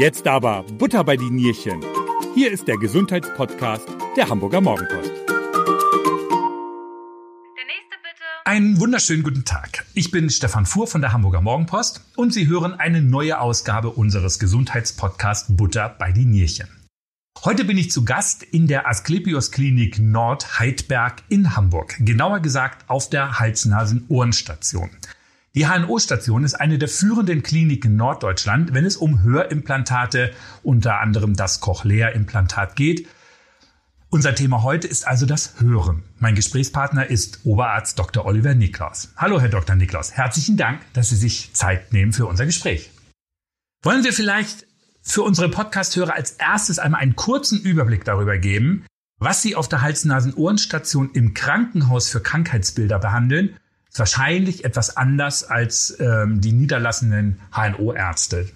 Jetzt 0.00 0.26
aber 0.26 0.62
Butter 0.78 1.04
bei 1.04 1.18
die 1.18 1.28
Nierchen. 1.28 1.84
Hier 2.34 2.50
ist 2.50 2.66
der 2.66 2.78
Gesundheitspodcast 2.78 3.86
der 4.16 4.30
Hamburger 4.30 4.62
Morgenpost. 4.62 5.12
Einen 8.46 8.80
wunderschönen 8.80 9.22
guten 9.22 9.44
Tag. 9.44 9.84
Ich 9.92 10.10
bin 10.10 10.30
Stefan 10.30 10.64
Fuhr 10.64 10.86
von 10.86 11.02
der 11.02 11.12
Hamburger 11.12 11.42
Morgenpost 11.42 12.00
und 12.16 12.32
Sie 12.32 12.48
hören 12.48 12.72
eine 12.72 13.02
neue 13.02 13.38
Ausgabe 13.38 13.90
unseres 13.90 14.38
Gesundheitspodcasts 14.38 15.54
Butter 15.54 15.94
bei 15.98 16.12
die 16.12 16.24
Nierchen. 16.24 16.68
Heute 17.44 17.66
bin 17.66 17.76
ich 17.76 17.90
zu 17.90 18.06
Gast 18.06 18.42
in 18.42 18.68
der 18.68 18.88
Asklepios 18.88 19.50
Klinik 19.50 19.98
Nord 19.98 20.58
Heidberg 20.58 21.24
in 21.28 21.54
Hamburg. 21.56 21.96
Genauer 21.98 22.40
gesagt 22.40 22.88
auf 22.88 23.10
der 23.10 23.38
Hals-Nasen-Ohren-Station. 23.38 24.88
Die 25.54 25.66
HNO-Station 25.66 26.44
ist 26.44 26.54
eine 26.54 26.78
der 26.78 26.88
führenden 26.88 27.42
Kliniken 27.42 27.96
Norddeutschland, 27.96 28.72
wenn 28.72 28.84
es 28.84 28.96
um 28.96 29.22
Hörimplantate, 29.22 30.32
unter 30.62 31.00
anderem 31.00 31.34
das 31.34 31.60
Cochlea-Implantat 31.60 32.76
geht– 32.76 33.06
unser 34.12 34.34
Thema 34.34 34.64
heute 34.64 34.88
ist 34.88 35.06
also 35.06 35.24
das 35.24 35.60
Hören. 35.60 36.02
Mein 36.18 36.34
Gesprächspartner 36.34 37.08
ist 37.08 37.46
Oberarzt 37.46 37.96
Dr. 37.96 38.26
Oliver 38.26 38.56
Niklaus. 38.56 39.12
Hallo, 39.16 39.40
Herr 39.40 39.48
Dr. 39.48 39.76
Niklaus. 39.76 40.10
Herzlichen 40.10 40.56
Dank, 40.56 40.80
dass 40.94 41.10
Sie 41.10 41.16
sich 41.16 41.52
Zeit 41.52 41.92
nehmen 41.92 42.12
für 42.12 42.26
unser 42.26 42.44
Gespräch. 42.44 42.90
Wollen 43.84 44.02
wir 44.02 44.12
vielleicht 44.12 44.66
für 45.00 45.22
unsere 45.22 45.48
Podcast-Hörer 45.48 46.12
als 46.12 46.32
erstes 46.32 46.80
einmal 46.80 47.02
einen 47.02 47.14
kurzen 47.14 47.60
Überblick 47.60 48.04
darüber 48.04 48.36
geben, 48.36 48.84
was 49.20 49.42
Sie 49.42 49.54
auf 49.54 49.68
der 49.68 49.80
Hals-Nasen-Ohren-Station 49.80 51.10
im 51.12 51.32
Krankenhaus 51.32 52.08
für 52.08 52.20
Krankheitsbilder 52.20 52.98
behandeln? 52.98 53.59
Wahrscheinlich 53.94 54.64
etwas 54.64 54.96
anders 54.96 55.44
als 55.44 55.96
ähm, 55.98 56.40
die 56.40 56.52
niederlassenden 56.52 57.40
HNO-Ärzte. 57.52 58.50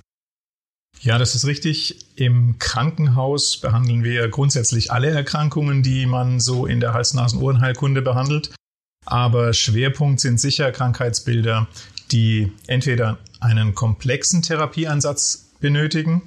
Ja, 1.00 1.18
das 1.18 1.34
ist 1.34 1.46
richtig. 1.46 2.06
Im 2.16 2.58
Krankenhaus 2.58 3.58
behandeln 3.58 4.04
wir 4.04 4.28
grundsätzlich 4.28 4.92
alle 4.92 5.10
Erkrankungen, 5.10 5.82
die 5.82 6.06
man 6.06 6.40
so 6.40 6.66
in 6.66 6.80
der 6.80 6.94
Hals-Nasen-Ohrenheilkunde 6.94 8.00
behandelt. 8.00 8.54
Aber 9.04 9.52
Schwerpunkt 9.52 10.20
sind 10.20 10.40
sicher 10.40 10.72
Krankheitsbilder, 10.72 11.68
die 12.10 12.52
entweder 12.66 13.18
einen 13.40 13.74
komplexen 13.74 14.40
Therapieansatz 14.40 15.50
benötigen, 15.60 16.22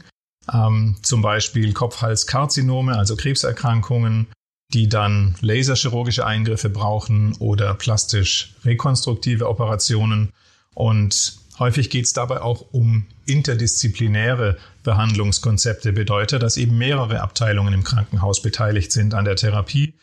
ähm, 0.53 0.97
zum 1.02 1.21
Beispiel 1.21 1.73
Kopf-Hals-Karzinome, 1.73 2.95
also 2.95 3.16
Krebserkrankungen, 3.16 4.27
die 4.73 4.90
dann 4.90 5.36
laserchirurgische 5.42 6.26
Eingriffe 6.26 6.70
brauchen 6.70 7.36
oder 7.40 7.73
plastisch 7.73 8.56
rekonstruktive 8.66 9.48
Operationen. 9.48 10.34
Und 10.73 11.40
Häufig 11.60 11.90
geht 11.90 12.06
es 12.06 12.14
dabei 12.14 12.42
auch 12.42 12.66
um 12.72 13.08
interdisziplinäre 13.26 14.58
Behandlungskonzepte, 14.84 15.92
bedeutet, 15.92 16.44
dass 16.44 16.58
eben 16.58 16.78
mehrere 16.78 17.22
Abteilungen 17.22 17.73
im 17.73 17.84
Krankenhaus 17.84 18.42
beteiligt 18.42 18.92
sind 18.92 19.14
an 19.14 19.26
der 19.26 19.36
Therapie. 19.36 19.95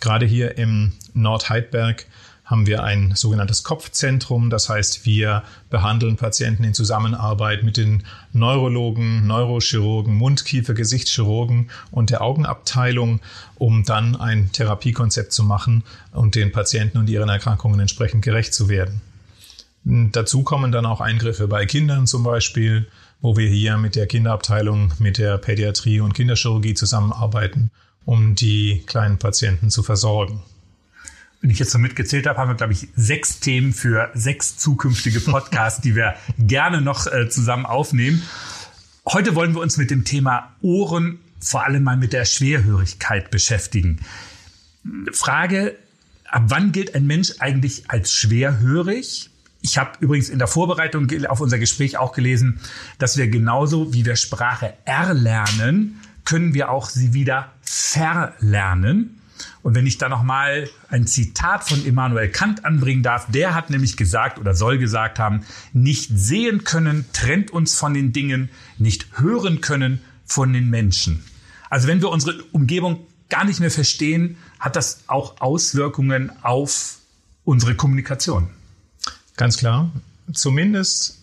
Gerade 0.00 0.24
hier 0.26 0.56
im 0.56 0.92
Nordheidberg 1.12 2.06
haben 2.44 2.66
wir 2.66 2.82
ein 2.84 3.14
sogenanntes 3.14 3.64
Kopfzentrum. 3.64 4.50
Das 4.50 4.68
heißt, 4.68 5.06
wir 5.06 5.42
behandeln 5.70 6.16
Patienten 6.16 6.64
in 6.64 6.74
Zusammenarbeit 6.74 7.62
mit 7.62 7.76
den 7.76 8.04
Neurologen, 8.32 9.26
Neurochirurgen, 9.26 10.14
Mund-, 10.14 10.44
Gesichtschirurgen 10.44 11.70
und 11.90 12.10
der 12.10 12.22
Augenabteilung, 12.22 13.20
um 13.56 13.84
dann 13.84 14.16
ein 14.16 14.52
Therapiekonzept 14.52 15.32
zu 15.32 15.42
machen 15.42 15.84
und 16.12 16.34
den 16.34 16.52
Patienten 16.52 16.98
und 16.98 17.08
ihren 17.08 17.28
Erkrankungen 17.28 17.80
entsprechend 17.80 18.22
gerecht 18.22 18.52
zu 18.52 18.68
werden. 18.68 19.00
Dazu 19.84 20.42
kommen 20.42 20.72
dann 20.72 20.86
auch 20.86 21.00
Eingriffe 21.00 21.46
bei 21.46 21.66
Kindern 21.66 22.06
zum 22.06 22.22
Beispiel, 22.22 22.88
wo 23.20 23.36
wir 23.36 23.48
hier 23.48 23.76
mit 23.76 23.96
der 23.96 24.06
Kinderabteilung, 24.06 24.92
mit 24.98 25.18
der 25.18 25.38
Pädiatrie 25.38 26.00
und 26.00 26.14
Kinderchirurgie 26.14 26.74
zusammenarbeiten, 26.74 27.70
um 28.04 28.34
die 28.34 28.82
kleinen 28.86 29.18
Patienten 29.18 29.70
zu 29.70 29.82
versorgen. 29.82 30.42
Wenn 31.44 31.50
ich 31.50 31.58
jetzt 31.58 31.72
so 31.72 31.78
mitgezählt 31.78 32.26
habe, 32.26 32.38
haben 32.38 32.48
wir, 32.48 32.54
glaube 32.54 32.72
ich, 32.72 32.88
sechs 32.96 33.38
Themen 33.38 33.74
für 33.74 34.10
sechs 34.14 34.56
zukünftige 34.56 35.20
Podcasts, 35.20 35.82
die 35.82 35.94
wir 35.94 36.14
gerne 36.38 36.80
noch 36.80 37.06
äh, 37.06 37.28
zusammen 37.28 37.66
aufnehmen. 37.66 38.22
Heute 39.04 39.34
wollen 39.34 39.54
wir 39.54 39.60
uns 39.60 39.76
mit 39.76 39.90
dem 39.90 40.04
Thema 40.04 40.54
Ohren, 40.62 41.18
vor 41.40 41.66
allem 41.66 41.82
mal 41.82 41.98
mit 41.98 42.14
der 42.14 42.24
Schwerhörigkeit 42.24 43.30
beschäftigen. 43.30 44.00
Frage, 45.12 45.76
ab 46.30 46.44
wann 46.46 46.72
gilt 46.72 46.94
ein 46.94 47.06
Mensch 47.06 47.32
eigentlich 47.40 47.90
als 47.90 48.10
schwerhörig? 48.10 49.28
Ich 49.60 49.76
habe 49.76 49.98
übrigens 50.00 50.30
in 50.30 50.38
der 50.38 50.48
Vorbereitung 50.48 51.10
auf 51.28 51.42
unser 51.42 51.58
Gespräch 51.58 51.98
auch 51.98 52.14
gelesen, 52.14 52.58
dass 52.98 53.18
wir 53.18 53.28
genauso 53.28 53.92
wie 53.92 54.06
wir 54.06 54.16
Sprache 54.16 54.72
erlernen, 54.86 56.00
können 56.24 56.54
wir 56.54 56.70
auch 56.70 56.88
sie 56.88 57.12
wieder 57.12 57.52
verlernen. 57.60 59.20
Und 59.62 59.74
wenn 59.74 59.86
ich 59.86 59.98
da 59.98 60.08
nochmal 60.08 60.68
ein 60.88 61.06
Zitat 61.06 61.64
von 61.64 61.84
Immanuel 61.84 62.28
Kant 62.28 62.64
anbringen 62.64 63.02
darf, 63.02 63.26
der 63.30 63.54
hat 63.54 63.70
nämlich 63.70 63.96
gesagt 63.96 64.38
oder 64.38 64.54
soll 64.54 64.78
gesagt 64.78 65.18
haben, 65.18 65.40
nicht 65.72 66.10
sehen 66.14 66.64
können 66.64 67.06
trennt 67.12 67.50
uns 67.50 67.76
von 67.76 67.94
den 67.94 68.12
Dingen, 68.12 68.50
nicht 68.78 69.18
hören 69.18 69.60
können 69.60 70.00
von 70.24 70.52
den 70.52 70.70
Menschen. 70.70 71.24
Also 71.70 71.88
wenn 71.88 72.00
wir 72.00 72.10
unsere 72.10 72.42
Umgebung 72.52 73.06
gar 73.28 73.44
nicht 73.44 73.60
mehr 73.60 73.70
verstehen, 73.70 74.36
hat 74.60 74.76
das 74.76 75.00
auch 75.06 75.40
Auswirkungen 75.40 76.30
auf 76.42 76.98
unsere 77.44 77.74
Kommunikation. 77.74 78.48
Ganz 79.36 79.56
klar. 79.56 79.90
Zumindest 80.32 81.18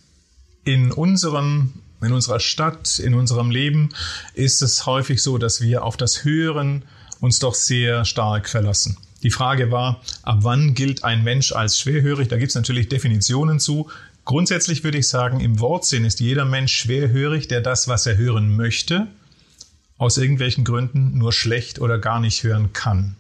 in 0.63 0.91
unserem 0.91 1.73
in 2.01 2.13
unserer 2.13 2.39
Stadt, 2.39 2.99
in 2.99 3.13
unserem 3.13 3.51
Leben 3.51 3.89
ist 4.33 4.61
es 4.61 4.85
häufig 4.85 5.21
so, 5.21 5.37
dass 5.37 5.61
wir 5.61 5.83
auf 5.83 5.97
das 5.97 6.23
Hören 6.23 6.83
uns 7.21 7.39
doch 7.39 7.53
sehr 7.53 8.03
stark 8.03 8.49
verlassen. 8.49 8.97
Die 9.23 9.31
Frage 9.31 9.71
war, 9.71 10.01
ab 10.23 10.39
wann 10.41 10.73
gilt 10.73 11.03
ein 11.03 11.23
Mensch 11.23 11.51
als 11.53 11.79
schwerhörig? 11.79 12.27
Da 12.27 12.37
gibt 12.37 12.49
es 12.49 12.55
natürlich 12.55 12.89
Definitionen 12.89 13.59
zu. 13.59 13.89
Grundsätzlich 14.25 14.83
würde 14.83 14.97
ich 14.97 15.07
sagen, 15.07 15.39
im 15.39 15.59
Wortsinn 15.59 16.05
ist 16.05 16.19
jeder 16.19 16.45
Mensch 16.45 16.73
schwerhörig, 16.75 17.47
der 17.47 17.61
das, 17.61 17.87
was 17.87 18.05
er 18.05 18.17
hören 18.17 18.55
möchte, 18.55 19.07
aus 19.97 20.17
irgendwelchen 20.17 20.63
Gründen 20.63 21.17
nur 21.17 21.31
schlecht 21.31 21.79
oder 21.79 21.99
gar 21.99 22.19
nicht 22.19 22.43
hören 22.43 22.73
kann. 22.73 23.15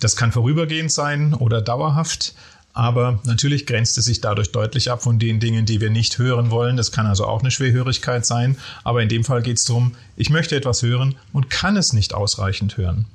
Das 0.00 0.16
kann 0.16 0.32
vorübergehend 0.32 0.90
sein 0.90 1.34
oder 1.34 1.60
dauerhaft. 1.60 2.34
Aber 2.74 3.20
natürlich 3.24 3.66
grenzt 3.66 3.98
es 3.98 4.06
sich 4.06 4.20
dadurch 4.20 4.52
deutlich 4.52 4.90
ab 4.90 5.02
von 5.02 5.18
den 5.18 5.40
Dingen, 5.40 5.66
die 5.66 5.80
wir 5.80 5.90
nicht 5.90 6.18
hören 6.18 6.50
wollen. 6.50 6.76
Das 6.76 6.90
kann 6.90 7.06
also 7.06 7.26
auch 7.26 7.40
eine 7.40 7.50
Schwerhörigkeit 7.50 8.24
sein. 8.24 8.56
Aber 8.82 9.02
in 9.02 9.08
dem 9.08 9.24
Fall 9.24 9.42
geht 9.42 9.58
es 9.58 9.64
darum, 9.64 9.94
ich 10.16 10.30
möchte 10.30 10.56
etwas 10.56 10.82
hören 10.82 11.16
und 11.32 11.50
kann 11.50 11.76
es 11.76 11.92
nicht 11.92 12.14
ausreichend 12.14 12.78
hören. 12.78 13.06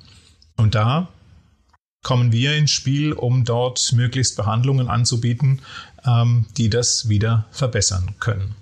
Und 0.56 0.74
da 0.74 1.08
kommen 2.04 2.30
wir 2.30 2.56
ins 2.56 2.70
Spiel, 2.70 3.12
um 3.12 3.44
dort 3.44 3.92
möglichst 3.92 4.36
Behandlungen 4.36 4.88
anzubieten, 4.88 5.60
ähm, 6.06 6.46
die 6.56 6.70
das 6.70 7.08
wieder 7.08 7.46
verbessern 7.50 8.14
können. 8.20 8.54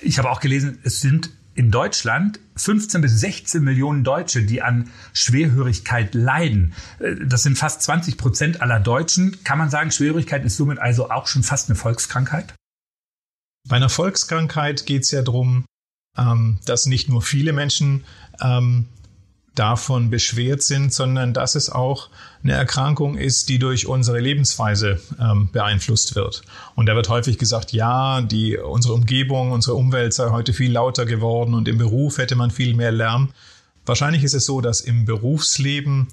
Ich 0.00 0.18
habe 0.18 0.30
auch 0.30 0.40
gelesen, 0.40 0.78
es 0.84 1.00
sind 1.00 1.30
in 1.54 1.70
Deutschland 1.70 2.40
15 2.56 3.00
bis 3.00 3.20
16 3.20 3.62
Millionen 3.62 4.04
Deutsche, 4.04 4.42
die 4.42 4.62
an 4.62 4.90
Schwerhörigkeit 5.12 6.14
leiden. 6.14 6.74
Äh, 6.98 7.14
das 7.26 7.42
sind 7.42 7.56
fast 7.56 7.82
20 7.82 8.16
Prozent 8.16 8.60
aller 8.60 8.80
Deutschen. 8.80 9.42
Kann 9.44 9.58
man 9.58 9.70
sagen, 9.70 9.90
Schwerhörigkeit 9.90 10.44
ist 10.44 10.56
somit 10.56 10.78
also 10.78 11.10
auch 11.10 11.26
schon 11.26 11.42
fast 11.42 11.68
eine 11.68 11.76
Volkskrankheit? 11.76 12.54
Bei 13.68 13.76
einer 13.76 13.88
Volkskrankheit 13.88 14.86
geht 14.86 15.02
es 15.02 15.10
ja 15.10 15.22
darum, 15.22 15.64
ähm, 16.16 16.58
dass 16.66 16.86
nicht 16.86 17.08
nur 17.08 17.22
viele 17.22 17.52
Menschen 17.52 18.04
ähm, 18.40 18.88
davon 19.54 20.10
beschwert 20.10 20.62
sind, 20.62 20.92
sondern 20.92 21.32
dass 21.32 21.54
es 21.54 21.70
auch 21.70 22.08
eine 22.42 22.52
Erkrankung 22.52 23.16
ist, 23.16 23.48
die 23.48 23.58
durch 23.58 23.86
unsere 23.86 24.18
Lebensweise 24.18 25.00
ähm, 25.20 25.48
beeinflusst 25.52 26.16
wird. 26.16 26.42
Und 26.74 26.86
da 26.86 26.96
wird 26.96 27.08
häufig 27.08 27.38
gesagt, 27.38 27.72
ja, 27.72 28.20
die, 28.20 28.58
unsere 28.58 28.94
Umgebung, 28.94 29.52
unsere 29.52 29.76
Umwelt 29.76 30.12
sei 30.12 30.30
heute 30.30 30.52
viel 30.52 30.72
lauter 30.72 31.06
geworden 31.06 31.54
und 31.54 31.68
im 31.68 31.78
Beruf 31.78 32.18
hätte 32.18 32.36
man 32.36 32.50
viel 32.50 32.74
mehr 32.74 32.92
Lärm. 32.92 33.30
Wahrscheinlich 33.86 34.24
ist 34.24 34.34
es 34.34 34.46
so, 34.46 34.60
dass 34.60 34.80
im 34.80 35.04
Berufsleben 35.04 36.08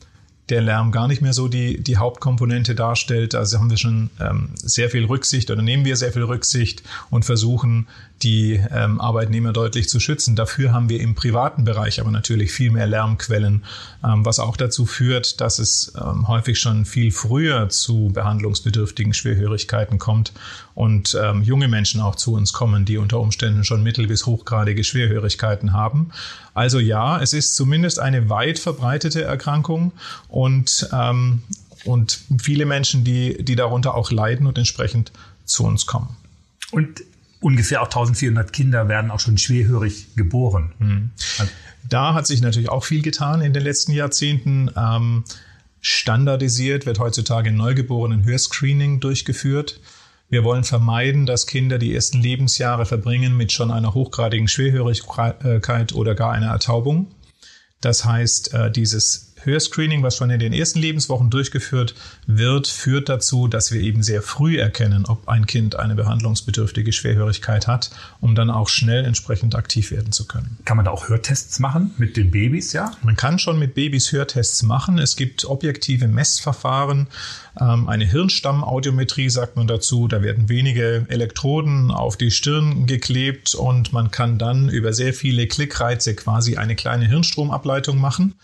der 0.49 0.61
Lärm 0.61 0.91
gar 0.91 1.07
nicht 1.07 1.21
mehr 1.21 1.33
so 1.33 1.47
die, 1.47 1.81
die 1.81 1.97
Hauptkomponente 1.97 2.75
darstellt. 2.75 3.35
Also 3.35 3.57
haben 3.57 3.69
wir 3.69 3.77
schon 3.77 4.09
ähm, 4.19 4.49
sehr 4.55 4.89
viel 4.89 5.05
Rücksicht 5.05 5.49
oder 5.49 5.61
nehmen 5.61 5.85
wir 5.85 5.95
sehr 5.95 6.11
viel 6.11 6.23
Rücksicht 6.23 6.83
und 7.09 7.23
versuchen, 7.23 7.87
die 8.23 8.61
ähm, 8.71 9.01
Arbeitnehmer 9.01 9.53
deutlich 9.53 9.89
zu 9.89 9.99
schützen. 9.99 10.35
Dafür 10.35 10.73
haben 10.73 10.89
wir 10.89 10.99
im 10.99 11.15
privaten 11.15 11.63
Bereich 11.63 11.99
aber 11.99 12.11
natürlich 12.11 12.51
viel 12.51 12.71
mehr 12.71 12.87
Lärmquellen, 12.87 13.63
ähm, 14.03 14.25
was 14.25 14.39
auch 14.39 14.57
dazu 14.57 14.85
führt, 14.85 15.41
dass 15.41 15.59
es 15.59 15.93
ähm, 15.99 16.27
häufig 16.27 16.59
schon 16.59 16.85
viel 16.85 17.11
früher 17.11 17.69
zu 17.69 18.11
behandlungsbedürftigen 18.13 19.13
Schwerhörigkeiten 19.13 19.99
kommt 19.99 20.33
und 20.75 21.17
ähm, 21.21 21.43
junge 21.43 21.67
Menschen 21.67 22.01
auch 22.01 22.15
zu 22.15 22.33
uns 22.33 22.53
kommen, 22.53 22.85
die 22.85 22.97
unter 22.97 23.19
Umständen 23.19 23.63
schon 23.63 23.83
mittel- 23.83 24.07
bis 24.07 24.25
hochgradige 24.25 24.83
Schwerhörigkeiten 24.83 25.73
haben. 25.73 26.11
Also 26.53 26.79
ja, 26.79 27.21
es 27.21 27.33
ist 27.33 27.55
zumindest 27.55 27.99
eine 27.99 28.29
weit 28.29 28.59
verbreitete 28.59 29.23
Erkrankung 29.23 29.91
und, 30.27 30.89
ähm, 30.93 31.43
und 31.85 32.19
viele 32.41 32.65
Menschen, 32.65 33.03
die, 33.03 33.43
die 33.43 33.55
darunter 33.55 33.95
auch 33.95 34.11
leiden 34.11 34.47
und 34.47 34.57
entsprechend 34.57 35.11
zu 35.45 35.63
uns 35.63 35.85
kommen. 35.85 36.15
Und 36.71 37.01
ungefähr 37.41 37.81
auch 37.81 37.87
1400 37.87 38.53
Kinder 38.53 38.87
werden 38.87 39.11
auch 39.11 39.19
schon 39.19 39.37
schwerhörig 39.37 40.15
geboren. 40.15 40.71
Mhm. 40.79 41.09
Da 41.89 42.13
hat 42.13 42.27
sich 42.27 42.41
natürlich 42.41 42.69
auch 42.69 42.85
viel 42.85 43.01
getan 43.01 43.41
in 43.41 43.51
den 43.51 43.63
letzten 43.63 43.91
Jahrzehnten. 43.91 44.71
Ähm, 44.77 45.25
standardisiert 45.81 46.85
wird 46.85 46.99
heutzutage 46.99 47.49
ein 47.49 47.57
Neugeborenen 47.57 48.23
Hörscreening 48.23 48.99
durchgeführt. 48.99 49.81
Wir 50.29 50.43
wollen 50.45 50.63
vermeiden, 50.63 51.25
dass 51.25 51.47
Kinder 51.47 51.77
die 51.77 51.93
ersten 51.93 52.21
Lebensjahre 52.21 52.85
verbringen 52.85 53.35
mit 53.35 53.51
schon 53.51 53.71
einer 53.71 53.93
hochgradigen 53.93 54.47
Schwerhörigkeit 54.47 55.93
oder 55.93 56.15
gar 56.15 56.31
einer 56.31 56.51
Ertaubung. 56.51 57.07
Das 57.81 58.05
heißt, 58.05 58.53
äh, 58.53 58.71
dieses 58.71 59.30
Hörscreening, 59.43 60.03
was 60.03 60.17
schon 60.17 60.29
in 60.29 60.39
den 60.39 60.53
ersten 60.53 60.79
Lebenswochen 60.79 61.29
durchgeführt 61.29 61.95
wird, 62.27 62.67
führt 62.67 63.09
dazu, 63.09 63.47
dass 63.47 63.71
wir 63.71 63.81
eben 63.81 64.03
sehr 64.03 64.21
früh 64.21 64.59
erkennen, 64.59 65.05
ob 65.05 65.27
ein 65.27 65.45
Kind 65.45 65.75
eine 65.75 65.95
behandlungsbedürftige 65.95 66.91
Schwerhörigkeit 66.91 67.67
hat, 67.67 67.91
um 68.19 68.35
dann 68.35 68.49
auch 68.49 68.69
schnell 68.69 69.05
entsprechend 69.05 69.55
aktiv 69.55 69.91
werden 69.91 70.11
zu 70.11 70.25
können. 70.25 70.57
Kann 70.65 70.77
man 70.77 70.85
da 70.85 70.91
auch 70.91 71.09
Hörtests 71.09 71.59
machen 71.59 71.91
mit 71.97 72.17
den 72.17 72.31
Babys, 72.31 72.73
ja? 72.73 72.91
Man 73.03 73.15
kann 73.15 73.39
schon 73.39 73.59
mit 73.59 73.73
Babys 73.73 74.11
Hörtests 74.11 74.63
machen. 74.63 74.99
Es 74.99 75.15
gibt 75.15 75.45
objektive 75.45 76.07
Messverfahren. 76.07 77.07
Ähm, 77.59 77.89
eine 77.89 78.05
Hirnstammaudiometrie 78.05 79.29
sagt 79.29 79.55
man 79.55 79.67
dazu. 79.67 80.07
Da 80.07 80.21
werden 80.21 80.49
wenige 80.49 81.05
Elektroden 81.09 81.91
auf 81.91 82.17
die 82.17 82.31
Stirn 82.31 82.85
geklebt 82.85 83.55
und 83.55 83.93
man 83.93 84.11
kann 84.11 84.37
dann 84.37 84.69
über 84.69 84.93
sehr 84.93 85.13
viele 85.13 85.47
Klickreize 85.47 86.15
quasi 86.15 86.57
eine 86.57 86.75
kleine 86.75 87.07
Hirnstromableitung 87.07 87.99
machen 87.99 88.35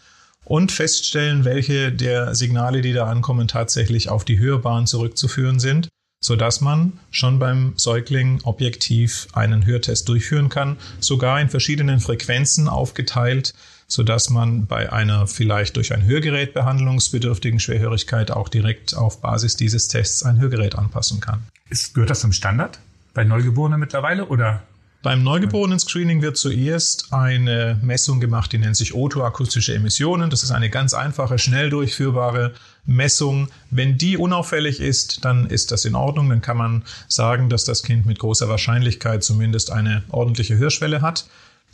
und 0.48 0.72
feststellen, 0.72 1.44
welche 1.44 1.92
der 1.92 2.34
Signale, 2.34 2.82
die 2.82 2.94
da 2.94 3.08
ankommen, 3.08 3.50
tatsächlich 3.50 4.10
auf 4.10 4.24
die 4.24 4.40
Hörbahn 4.40 4.88
zurückzuführen 4.88 5.60
sind, 5.60 5.90
sodass 6.24 6.62
man 6.62 6.94
schon 7.12 7.38
beim 7.38 7.74
Säugling 7.76 8.40
objektiv 8.44 9.28
einen 9.34 9.66
Hörtest 9.66 10.08
durchführen 10.08 10.48
kann, 10.48 10.78
sogar 11.02 11.42
in 11.42 11.50
verschiedenen 11.50 12.00
Frequenzen 12.00 12.70
aufgeteilt, 12.70 13.54
sodass 13.88 14.30
man 14.30 14.68
bei 14.68 14.92
einer 14.92 15.28
vielleicht 15.28 15.76
durch 15.76 15.94
ein 15.94 16.06
Hörgerät 16.06 16.54
behandlungsbedürftigen 16.54 17.60
Schwerhörigkeit 17.60 18.32
auch 18.32 18.48
direkt 18.48 18.96
auf 18.96 19.20
Basis 19.22 19.58
dieses 19.58 19.90
Tests 19.90 20.24
ein 20.24 20.40
Hörgerät 20.40 20.76
anpassen 20.76 21.20
kann. 21.20 21.44
Ist, 21.70 21.94
gehört 21.94 22.10
das 22.10 22.22
zum 22.22 22.32
Standard 22.32 22.80
bei 23.14 23.26
Neugeborenen 23.26 23.82
mittlerweile 23.82 24.28
oder 24.28 24.64
beim 25.04 25.24
Neugeborenen-Screening 25.24 26.22
wird 26.22 26.38
zuerst 26.38 27.14
eine 27.14 27.80
Messung 27.84 28.20
gemacht, 28.20 28.52
die 28.52 28.58
nennt 28.58 28.76
sich 28.76 28.94
otoakustische 28.94 29.76
Emissionen. 29.76 30.30
Das 30.30 30.44
ist 30.44 30.52
eine 30.52 30.70
ganz 30.70 30.94
einfache, 30.94 31.38
schnell 31.38 31.70
durchführbare 31.70 32.54
Messung. 32.86 33.48
Wenn 33.70 33.98
die 33.98 34.18
unauffällig 34.18 34.82
ist, 34.82 35.24
dann 35.24 35.48
ist 35.48 35.72
das 35.72 35.86
in 35.86 35.96
Ordnung. 35.96 36.30
Dann 36.30 36.42
kann 36.42 36.58
man 36.58 36.84
sagen, 37.08 37.50
dass 37.50 37.64
das 37.64 37.84
Kind 37.84 38.06
mit 38.06 38.18
großer 38.18 38.50
Wahrscheinlichkeit 38.50 39.24
zumindest 39.24 39.72
eine 39.72 40.04
ordentliche 40.10 40.58
Hörschwelle 40.58 41.02
hat. 41.02 41.28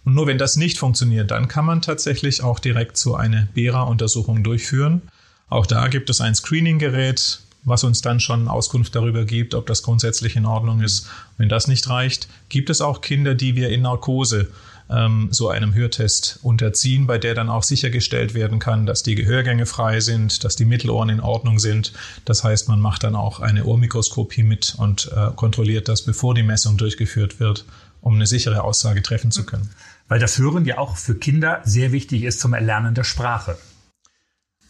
Und 0.03 0.15
nur 0.15 0.27
wenn 0.27 0.37
das 0.37 0.57
nicht 0.57 0.77
funktioniert, 0.77 1.31
dann 1.31 1.47
kann 1.47 1.65
man 1.65 1.81
tatsächlich 1.81 2.43
auch 2.43 2.59
direkt 2.59 2.97
so 2.97 3.15
eine 3.15 3.47
BERA-Untersuchung 3.53 4.43
durchführen. 4.43 5.01
Auch 5.49 5.65
da 5.65 5.87
gibt 5.87 6.09
es 6.09 6.19
ein 6.19 6.35
Screening-Gerät, 6.35 7.39
was 7.65 7.83
uns 7.83 8.01
dann 8.01 8.19
schon 8.19 8.47
Auskunft 8.47 8.95
darüber 8.95 9.25
gibt, 9.25 9.55
ob 9.55 9.67
das 9.67 9.83
grundsätzlich 9.83 10.35
in 10.35 10.45
Ordnung 10.45 10.81
ist. 10.81 11.07
Wenn 11.37 11.49
das 11.49 11.67
nicht 11.67 11.89
reicht, 11.89 12.27
gibt 12.49 12.69
es 12.69 12.81
auch 12.81 13.01
Kinder, 13.01 13.35
die 13.35 13.55
wir 13.55 13.69
in 13.69 13.81
Narkose 13.81 14.49
ähm, 14.89 15.29
so 15.31 15.49
einem 15.49 15.73
Hörtest 15.73 16.39
unterziehen, 16.41 17.07
bei 17.07 17.17
der 17.17 17.35
dann 17.35 17.49
auch 17.49 17.63
sichergestellt 17.63 18.33
werden 18.33 18.59
kann, 18.59 18.85
dass 18.85 19.03
die 19.03 19.15
Gehörgänge 19.15 19.65
frei 19.65 19.99
sind, 19.99 20.43
dass 20.43 20.55
die 20.55 20.65
Mittelohren 20.65 21.09
in 21.09 21.19
Ordnung 21.19 21.59
sind. 21.59 21.93
Das 22.25 22.43
heißt, 22.43 22.67
man 22.67 22.79
macht 22.79 23.03
dann 23.03 23.15
auch 23.15 23.39
eine 23.39 23.65
Ohrmikroskopie 23.65 24.43
mit 24.43 24.75
und 24.77 25.11
äh, 25.15 25.31
kontrolliert 25.35 25.87
das, 25.87 26.01
bevor 26.01 26.35
die 26.35 26.43
Messung 26.43 26.77
durchgeführt 26.77 27.39
wird, 27.39 27.65
um 28.01 28.15
eine 28.15 28.27
sichere 28.27 28.63
Aussage 28.63 29.01
treffen 29.01 29.31
zu 29.31 29.45
können. 29.45 29.69
Weil 30.07 30.19
das 30.19 30.37
Hören 30.37 30.65
ja 30.65 30.77
auch 30.77 30.97
für 30.97 31.15
Kinder 31.15 31.61
sehr 31.63 31.91
wichtig 31.91 32.23
ist 32.23 32.39
zum 32.39 32.53
Erlernen 32.53 32.93
der 32.93 33.05
Sprache. 33.05 33.57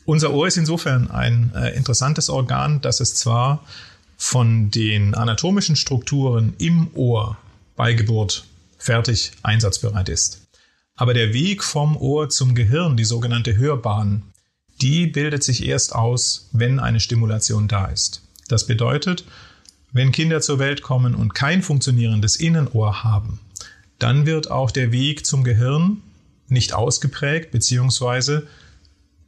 Unser 0.05 0.33
Ohr 0.33 0.47
ist 0.47 0.57
insofern 0.57 1.09
ein 1.09 1.51
äh, 1.55 1.75
interessantes 1.75 2.29
Organ, 2.29 2.81
dass 2.81 2.99
es 2.99 3.15
zwar 3.15 3.63
von 4.17 4.69
den 4.69 5.15
anatomischen 5.15 5.75
Strukturen 5.75 6.53
im 6.57 6.89
Ohr 6.93 7.37
bei 7.75 7.93
Geburt 7.93 8.45
fertig 8.77 9.31
einsatzbereit 9.43 10.09
ist. 10.09 10.41
Aber 10.95 11.13
der 11.13 11.33
Weg 11.33 11.63
vom 11.63 11.97
Ohr 11.97 12.29
zum 12.29 12.53
Gehirn, 12.53 12.97
die 12.97 13.05
sogenannte 13.05 13.55
Hörbahn, 13.57 14.23
die 14.81 15.07
bildet 15.07 15.43
sich 15.43 15.65
erst 15.65 15.95
aus, 15.95 16.49
wenn 16.51 16.79
eine 16.79 16.99
Stimulation 16.99 17.67
da 17.67 17.85
ist. 17.85 18.21
Das 18.49 18.67
bedeutet, 18.67 19.23
wenn 19.93 20.11
Kinder 20.11 20.41
zur 20.41 20.59
Welt 20.59 20.81
kommen 20.81 21.15
und 21.15 21.33
kein 21.33 21.63
funktionierendes 21.63 22.35
Innenohr 22.35 23.03
haben, 23.03 23.39
dann 23.99 24.25
wird 24.25 24.51
auch 24.51 24.71
der 24.71 24.91
Weg 24.91 25.25
zum 25.25 25.43
Gehirn 25.43 26.01
nicht 26.47 26.73
ausgeprägt, 26.73 27.51
beziehungsweise 27.51 28.47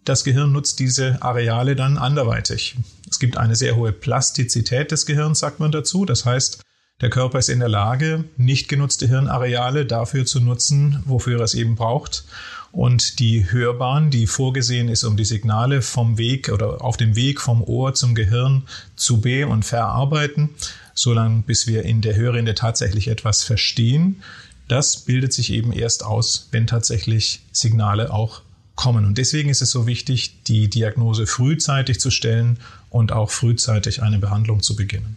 das 0.06 0.24
Gehirn 0.24 0.52
nutzt 0.52 0.80
diese 0.80 1.22
Areale 1.22 1.76
dann 1.76 1.98
anderweitig. 1.98 2.76
Es 3.10 3.20
gibt 3.20 3.38
eine 3.38 3.56
sehr 3.56 3.76
hohe 3.76 3.92
Plastizität 3.92 4.92
des 4.92 5.06
Gehirns, 5.06 5.40
sagt 5.40 5.60
man 5.60 5.72
dazu. 5.72 6.06
Das 6.06 6.26
heißt, 6.26 6.62
der 7.02 7.10
Körper 7.10 7.40
ist 7.40 7.50
in 7.50 7.60
der 7.60 7.68
Lage, 7.68 8.24
nicht 8.38 8.70
genutzte 8.70 9.08
Hirnareale 9.08 9.86
dafür 9.86 10.26
zu 10.26 10.40
nutzen, 10.40 11.04
wofür 11.06 11.40
er 11.40 11.44
es 11.44 11.54
eben 11.54 11.76
braucht. 11.76 12.24
Und 12.72 13.20
die 13.20 13.52
Hörbahn, 13.52 14.12
die 14.12 14.28
vorgesehen 14.28 14.90
ist, 14.90 15.04
um 15.04 15.18
die 15.18 15.26
Signale 15.26 15.82
vom 15.82 16.18
Weg 16.18 16.50
oder 16.50 16.82
auf 16.82 16.98
dem 16.98 17.16
Weg 17.16 17.42
vom 17.42 17.64
Ohr 17.64 17.94
zum 17.94 18.16
Gehirn 18.16 18.64
zu 18.96 19.22
be- 19.22 19.48
und 19.48 19.64
verarbeiten, 19.64 20.50
solange 20.94 21.42
bis 21.44 21.68
wir 21.68 21.84
in 21.84 22.02
der 22.02 22.16
Hörrinde 22.16 22.54
tatsächlich 22.54 23.08
etwas 23.08 23.44
verstehen, 23.44 24.22
das 24.68 24.98
bildet 24.98 25.32
sich 25.34 25.52
eben 25.52 25.74
erst 25.74 26.04
aus, 26.04 26.48
wenn 26.52 26.68
tatsächlich 26.68 27.42
Signale 27.52 28.12
auch 28.12 28.42
kommen. 28.76 29.06
Und 29.06 29.18
deswegen 29.18 29.50
ist 29.50 29.62
es 29.62 29.72
so 29.72 29.88
wichtig, 29.88 30.44
die 30.44 30.70
Diagnose 30.70 31.28
frühzeitig 31.28 32.00
zu 32.00 32.12
stellen 32.12 32.60
und 32.90 33.12
auch 33.12 33.32
frühzeitig 33.32 34.02
eine 34.02 34.20
Behandlung 34.20 34.62
zu 34.62 34.76
beginnen. 34.76 35.16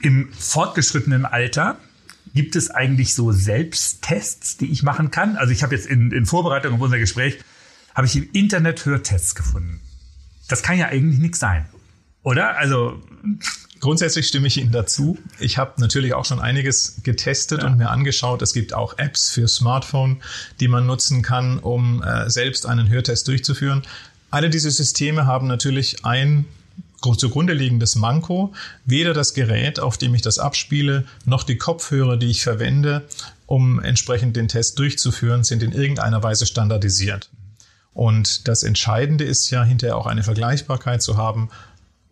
Im 0.00 0.32
fortgeschrittenen 0.32 1.24
Alter 1.24 1.78
gibt 2.34 2.56
es 2.56 2.70
eigentlich 2.70 3.14
so 3.14 3.32
Selbsttests, 3.32 4.56
die 4.56 4.66
ich 4.66 4.82
machen 4.82 5.10
kann? 5.10 5.36
Also 5.36 5.52
ich 5.52 5.62
habe 5.62 5.74
jetzt 5.74 5.86
in, 5.86 6.10
in 6.10 6.26
Vorbereitung 6.26 6.74
auf 6.74 6.80
unser 6.80 6.98
Gespräch, 6.98 7.38
habe 7.94 8.06
ich 8.06 8.16
im 8.16 8.28
Internet 8.32 8.84
Hörtests 8.84 9.34
gefunden. 9.34 9.80
Das 10.48 10.62
kann 10.62 10.78
ja 10.78 10.88
eigentlich 10.88 11.20
nichts 11.20 11.38
sein, 11.38 11.66
oder? 12.22 12.56
Also 12.56 13.02
Grundsätzlich 13.80 14.26
stimme 14.26 14.46
ich 14.46 14.56
Ihnen 14.56 14.72
dazu. 14.72 15.18
Ich 15.38 15.58
habe 15.58 15.72
natürlich 15.78 16.14
auch 16.14 16.24
schon 16.24 16.40
einiges 16.40 17.00
getestet 17.02 17.62
ja. 17.62 17.68
und 17.68 17.76
mir 17.76 17.90
angeschaut. 17.90 18.40
Es 18.40 18.54
gibt 18.54 18.72
auch 18.72 18.98
Apps 18.98 19.30
für 19.30 19.46
Smartphone, 19.46 20.22
die 20.60 20.68
man 20.68 20.86
nutzen 20.86 21.22
kann, 21.22 21.58
um 21.58 22.02
äh, 22.02 22.30
selbst 22.30 22.66
einen 22.66 22.88
Hörtest 22.88 23.28
durchzuführen. 23.28 23.82
Alle 24.30 24.50
diese 24.50 24.70
Systeme 24.70 25.26
haben 25.26 25.46
natürlich 25.46 26.04
ein 26.04 26.46
zugrunde 27.12 27.52
liegendes 27.52 27.96
Manko. 27.96 28.54
Weder 28.86 29.12
das 29.12 29.34
Gerät, 29.34 29.78
auf 29.78 29.98
dem 29.98 30.14
ich 30.14 30.22
das 30.22 30.38
abspiele, 30.38 31.04
noch 31.26 31.42
die 31.42 31.58
Kopfhörer, 31.58 32.16
die 32.16 32.30
ich 32.30 32.42
verwende, 32.42 33.02
um 33.46 33.80
entsprechend 33.80 34.36
den 34.36 34.48
Test 34.48 34.78
durchzuführen, 34.78 35.44
sind 35.44 35.62
in 35.62 35.72
irgendeiner 35.72 36.22
Weise 36.22 36.46
standardisiert. 36.46 37.30
Und 37.92 38.48
das 38.48 38.62
Entscheidende 38.62 39.24
ist 39.24 39.50
ja 39.50 39.62
hinterher 39.62 39.96
auch 39.96 40.06
eine 40.06 40.22
Vergleichbarkeit 40.22 41.02
zu 41.02 41.16
haben 41.16 41.50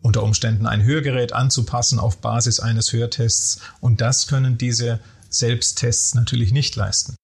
unter 0.03 0.23
Umständen 0.23 0.67
ein 0.67 0.83
Hörgerät 0.83 1.33
anzupassen 1.33 1.99
auf 1.99 2.19
Basis 2.19 2.61
eines 2.61 2.93
Hörtests. 2.93 3.61
Und 3.81 4.01
das 4.01 4.27
können 4.27 4.59
diese 4.59 5.01
Selbsttests 5.31 6.15
natürlich 6.15 6.53
nicht 6.53 6.77
leisten. 6.77 7.15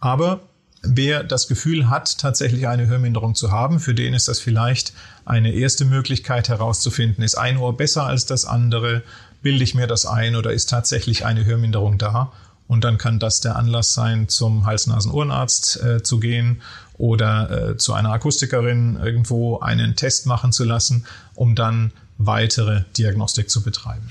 Aber 0.00 0.40
wer 0.82 1.24
das 1.24 1.48
Gefühl 1.48 1.88
hat, 1.88 2.18
tatsächlich 2.18 2.68
eine 2.68 2.86
Hörminderung 2.86 3.34
zu 3.34 3.50
haben, 3.50 3.80
für 3.80 3.94
den 3.94 4.14
ist 4.14 4.28
das 4.28 4.40
vielleicht 4.40 4.92
eine 5.24 5.52
erste 5.52 5.84
Möglichkeit 5.84 6.48
herauszufinden, 6.48 7.24
ist 7.24 7.36
ein 7.36 7.56
Ohr 7.56 7.76
besser 7.76 8.04
als 8.04 8.26
das 8.26 8.44
andere, 8.44 9.02
bilde 9.42 9.64
ich 9.64 9.74
mir 9.74 9.86
das 9.86 10.04
ein 10.06 10.36
oder 10.36 10.52
ist 10.52 10.68
tatsächlich 10.68 11.24
eine 11.24 11.44
Hörminderung 11.44 11.98
da? 11.98 12.32
Und 12.66 12.84
dann 12.84 12.98
kann 12.98 13.18
das 13.18 13.40
der 13.40 13.56
Anlass 13.56 13.94
sein, 13.94 14.28
zum 14.28 14.66
Hals-Nasen-Ohrenarzt 14.66 15.82
äh, 15.82 16.02
zu 16.02 16.20
gehen 16.20 16.60
oder 16.98 17.70
äh, 17.70 17.76
zu 17.78 17.94
einer 17.94 18.10
Akustikerin 18.10 18.98
irgendwo 19.02 19.60
einen 19.60 19.96
Test 19.96 20.26
machen 20.26 20.52
zu 20.52 20.64
lassen, 20.64 21.06
um 21.34 21.54
dann 21.54 21.92
weitere 22.18 22.82
Diagnostik 22.96 23.48
zu 23.48 23.62
betreiben. 23.62 24.06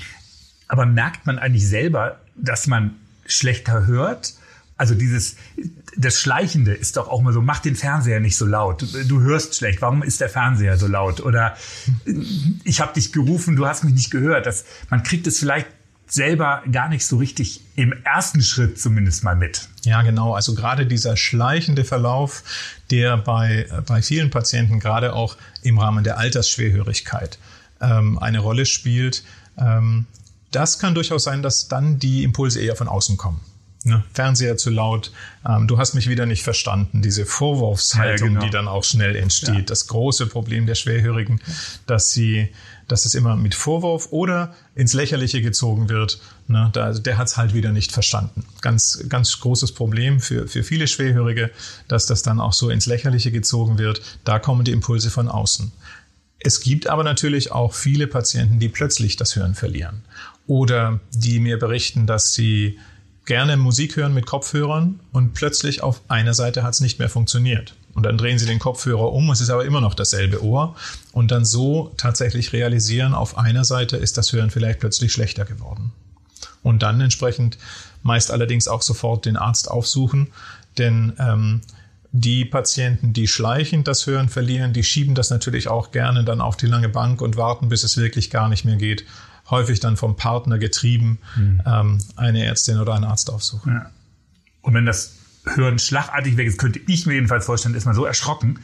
Aber 0.67 0.85
merkt 0.85 1.25
man 1.25 1.39
eigentlich 1.39 1.67
selber, 1.67 2.19
dass 2.35 2.67
man 2.67 2.95
schlechter 3.25 3.85
hört? 3.85 4.33
Also 4.77 4.93
dieses, 4.93 5.35
das 5.97 6.19
Schleichende 6.21 6.73
ist 6.73 6.97
doch 6.97 7.07
auch 7.07 7.21
mal 7.21 7.33
so, 7.33 7.41
mach 7.41 7.59
den 7.59 7.75
Fernseher 7.75 8.19
nicht 8.19 8.37
so 8.37 8.45
laut. 8.45 8.85
Du 9.07 9.21
hörst 9.21 9.55
schlecht. 9.55 9.81
Warum 9.81 10.03
ist 10.03 10.21
der 10.21 10.29
Fernseher 10.29 10.77
so 10.77 10.87
laut? 10.87 11.19
Oder 11.19 11.57
ich 12.63 12.79
habe 12.79 12.93
dich 12.93 13.11
gerufen, 13.11 13.55
du 13.55 13.65
hast 13.65 13.83
mich 13.83 13.93
nicht 13.93 14.11
gehört. 14.11 14.45
Das, 14.45 14.65
man 14.89 15.03
kriegt 15.03 15.25
es 15.25 15.39
vielleicht 15.39 15.67
selber 16.05 16.63
gar 16.71 16.89
nicht 16.89 17.05
so 17.05 17.17
richtig 17.17 17.61
im 17.75 17.91
ersten 18.03 18.41
Schritt 18.41 18.79
zumindest 18.79 19.23
mal 19.23 19.35
mit. 19.35 19.67
Ja, 19.83 20.03
genau. 20.03 20.35
Also 20.35 20.53
gerade 20.53 20.85
dieser 20.85 21.17
schleichende 21.17 21.83
Verlauf, 21.83 22.43
der 22.91 23.17
bei, 23.17 23.67
bei 23.85 24.01
vielen 24.01 24.29
Patienten 24.29 24.79
gerade 24.79 25.13
auch 25.13 25.35
im 25.63 25.79
Rahmen 25.79 26.03
der 26.03 26.17
Altersschwerhörigkeit 26.17 27.39
ähm, 27.81 28.17
eine 28.19 28.39
Rolle 28.39 28.65
spielt. 28.65 29.23
Ähm, 29.57 30.05
das 30.51 30.79
kann 30.79 30.95
durchaus 30.95 31.23
sein, 31.23 31.41
dass 31.43 31.67
dann 31.67 31.99
die 31.99 32.23
Impulse 32.23 32.61
eher 32.61 32.75
von 32.75 32.87
außen 32.87 33.17
kommen. 33.17 33.41
Ne? 33.87 34.03
Fernseher 34.13 34.57
zu 34.57 34.69
laut, 34.69 35.11
ähm, 35.47 35.67
du 35.67 35.77
hast 35.77 35.93
mich 35.93 36.09
wieder 36.09 36.25
nicht 36.25 36.43
verstanden. 36.43 37.01
Diese 37.01 37.25
Vorwurfshaltung, 37.25 38.29
ja, 38.29 38.33
genau. 38.33 38.45
die 38.45 38.49
dann 38.49 38.67
auch 38.67 38.83
schnell 38.83 39.15
entsteht. 39.15 39.55
Ja. 39.55 39.61
Das 39.61 39.87
große 39.87 40.27
Problem 40.27 40.65
der 40.65 40.75
Schwerhörigen, 40.75 41.39
dass 41.85 42.11
sie, 42.11 42.49
dass 42.87 43.05
es 43.05 43.15
immer 43.15 43.37
mit 43.37 43.55
Vorwurf 43.55 44.09
oder 44.11 44.53
ins 44.75 44.93
Lächerliche 44.93 45.41
gezogen 45.41 45.89
wird. 45.89 46.19
Ne? 46.47 46.69
Da, 46.73 46.91
der 46.91 47.17
hat 47.17 47.27
es 47.27 47.37
halt 47.37 47.53
wieder 47.53 47.71
nicht 47.71 47.93
verstanden. 47.93 48.45
Ganz, 48.61 49.05
ganz 49.07 49.39
großes 49.39 49.71
Problem 49.71 50.19
für, 50.19 50.47
für 50.47 50.63
viele 50.63 50.87
Schwerhörige, 50.87 51.51
dass 51.87 52.07
das 52.07 52.23
dann 52.23 52.41
auch 52.41 52.53
so 52.53 52.69
ins 52.69 52.87
Lächerliche 52.87 53.31
gezogen 53.31 53.77
wird. 53.77 54.01
Da 54.25 54.39
kommen 54.39 54.65
die 54.65 54.71
Impulse 54.71 55.11
von 55.11 55.29
außen. 55.29 55.71
Es 56.47 56.61
gibt 56.61 56.87
aber 56.87 57.03
natürlich 57.03 57.51
auch 57.51 57.73
viele 57.73 58.07
Patienten, 58.07 58.57
die 58.57 58.69
plötzlich 58.69 59.17
das 59.17 59.35
Hören 59.35 59.53
verlieren 59.53 60.05
oder 60.47 61.01
die 61.11 61.41
mir 61.41 61.59
berichten, 61.59 62.07
dass 62.07 62.33
sie 62.33 62.79
gerne 63.25 63.57
Musik 63.57 63.97
hören 63.97 64.13
mit 64.13 64.25
Kopfhörern 64.25 65.01
und 65.11 65.33
plötzlich 65.33 65.83
auf 65.83 65.99
einer 66.07 66.33
Seite 66.33 66.63
hat 66.63 66.73
es 66.73 66.79
nicht 66.79 66.99
mehr 66.99 67.09
funktioniert. 67.09 67.75
Und 67.95 68.03
dann 68.03 68.17
drehen 68.17 68.39
sie 68.39 68.45
den 68.45 68.59
Kopfhörer 68.59 69.11
um, 69.11 69.29
es 69.29 69.41
ist 69.41 69.49
aber 69.49 69.65
immer 69.65 69.81
noch 69.81 69.93
dasselbe 69.93 70.41
Ohr 70.41 70.77
und 71.11 71.31
dann 71.31 71.43
so 71.43 71.93
tatsächlich 71.97 72.53
realisieren, 72.53 73.13
auf 73.13 73.37
einer 73.37 73.65
Seite 73.65 73.97
ist 73.97 74.17
das 74.17 74.31
Hören 74.31 74.49
vielleicht 74.49 74.79
plötzlich 74.79 75.11
schlechter 75.11 75.43
geworden. 75.43 75.91
Und 76.63 76.81
dann 76.81 77.01
entsprechend 77.01 77.57
meist 78.03 78.31
allerdings 78.31 78.69
auch 78.69 78.83
sofort 78.83 79.25
den 79.25 79.35
Arzt 79.35 79.69
aufsuchen, 79.69 80.31
denn 80.77 81.11
ähm, 81.19 81.59
die 82.11 82.45
Patienten, 82.45 83.13
die 83.13 83.27
schleichend 83.27 83.87
das 83.87 84.07
Hören 84.07 84.29
verlieren, 84.29 84.73
die 84.73 84.83
schieben 84.83 85.13
das 85.13 85.29
natürlich 85.29 85.67
auch 85.67 85.91
gerne 85.91 86.23
dann 86.23 86.41
auf 86.41 86.57
die 86.57 86.67
lange 86.67 86.89
Bank 86.89 87.21
und 87.21 87.37
warten, 87.37 87.69
bis 87.69 87.83
es 87.83 87.97
wirklich 87.97 88.29
gar 88.29 88.49
nicht 88.49 88.65
mehr 88.65 88.77
geht 88.77 89.05
häufig 89.49 89.79
dann 89.79 89.97
vom 89.97 90.15
Partner 90.15 90.57
getrieben, 90.57 91.19
mhm. 91.35 91.61
ähm, 91.65 91.97
eine 92.15 92.45
Ärztin 92.45 92.79
oder 92.79 92.93
einen 92.93 93.05
Arzt 93.05 93.29
aufsuchen. 93.29 93.73
Ja. 93.73 93.89
Und 94.61 94.73
wenn 94.73 94.85
das 94.85 95.13
Hören 95.45 95.79
schlagartig 95.79 96.37
weg 96.37 96.47
ist, 96.47 96.57
könnte 96.57 96.79
ich 96.87 97.05
mir 97.05 97.13
jedenfalls 97.13 97.45
vorstellen, 97.45 97.75
ist 97.75 97.85
man 97.85 97.95
so 97.95 98.05
erschrocken, 98.05 98.59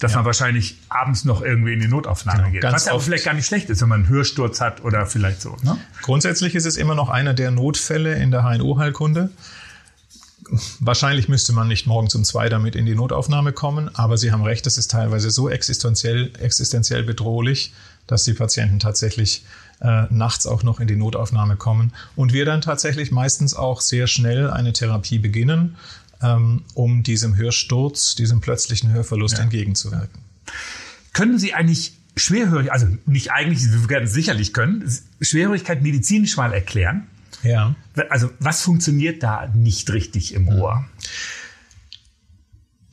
dass 0.00 0.12
ja. 0.12 0.18
man 0.18 0.26
wahrscheinlich 0.26 0.78
abends 0.88 1.24
noch 1.24 1.42
irgendwie 1.42 1.72
in 1.72 1.80
die 1.80 1.86
Notaufnahme 1.86 2.38
genau, 2.38 2.50
geht. 2.50 2.62
Was 2.64 2.86
ja 2.86 2.92
auch 2.92 3.02
vielleicht 3.02 3.24
gar 3.24 3.34
nicht 3.34 3.46
schlecht 3.46 3.70
ist, 3.70 3.80
wenn 3.80 3.88
man 3.88 4.00
einen 4.00 4.08
Hörsturz 4.08 4.60
hat 4.60 4.82
oder 4.82 5.06
vielleicht 5.06 5.40
so. 5.40 5.56
Ne? 5.62 5.78
Grundsätzlich 6.02 6.56
ist 6.56 6.66
es 6.66 6.76
immer 6.76 6.96
noch 6.96 7.08
einer 7.08 7.34
der 7.34 7.52
Notfälle 7.52 8.14
in 8.16 8.32
der 8.32 8.42
HNO-Heilkunde. 8.42 9.30
Wahrscheinlich 10.80 11.28
müsste 11.28 11.52
man 11.52 11.68
nicht 11.68 11.86
morgens 11.86 12.14
um 12.14 12.24
zwei 12.24 12.48
damit 12.48 12.76
in 12.76 12.86
die 12.86 12.94
Notaufnahme 12.94 13.52
kommen, 13.52 13.94
aber 13.94 14.18
Sie 14.18 14.32
haben 14.32 14.42
recht, 14.42 14.66
das 14.66 14.78
ist 14.78 14.90
teilweise 14.90 15.30
so 15.30 15.48
existenziell, 15.48 16.32
existenziell 16.38 17.02
bedrohlich, 17.02 17.72
dass 18.06 18.24
die 18.24 18.34
Patienten 18.34 18.78
tatsächlich 18.78 19.44
äh, 19.80 20.04
nachts 20.10 20.46
auch 20.46 20.62
noch 20.62 20.80
in 20.80 20.86
die 20.86 20.96
Notaufnahme 20.96 21.56
kommen 21.56 21.92
und 22.16 22.32
wir 22.32 22.44
dann 22.44 22.60
tatsächlich 22.60 23.10
meistens 23.10 23.54
auch 23.54 23.80
sehr 23.80 24.06
schnell 24.06 24.50
eine 24.50 24.72
Therapie 24.72 25.18
beginnen, 25.18 25.76
ähm, 26.22 26.62
um 26.74 27.02
diesem 27.02 27.36
Hörsturz, 27.36 28.14
diesem 28.14 28.40
plötzlichen 28.40 28.92
Hörverlust 28.92 29.38
ja. 29.38 29.44
entgegenzuwirken. 29.44 30.20
Können 31.12 31.38
Sie 31.38 31.54
eigentlich 31.54 31.94
Schwerhörigkeit, 32.16 32.72
also 32.72 32.86
nicht 33.06 33.32
eigentlich, 33.32 33.64
wir 33.72 33.88
werden 33.88 34.04
es 34.04 34.12
sicherlich 34.12 34.52
können, 34.52 34.90
Schwerhörigkeit 35.20 35.82
medizinisch 35.82 36.36
mal 36.36 36.52
erklären? 36.52 37.06
Ja. 37.42 37.74
Also 38.10 38.30
was 38.38 38.62
funktioniert 38.62 39.22
da 39.22 39.48
nicht 39.54 39.90
richtig 39.90 40.34
im 40.34 40.48
Ohr? 40.48 40.76
Mhm. 40.76 40.86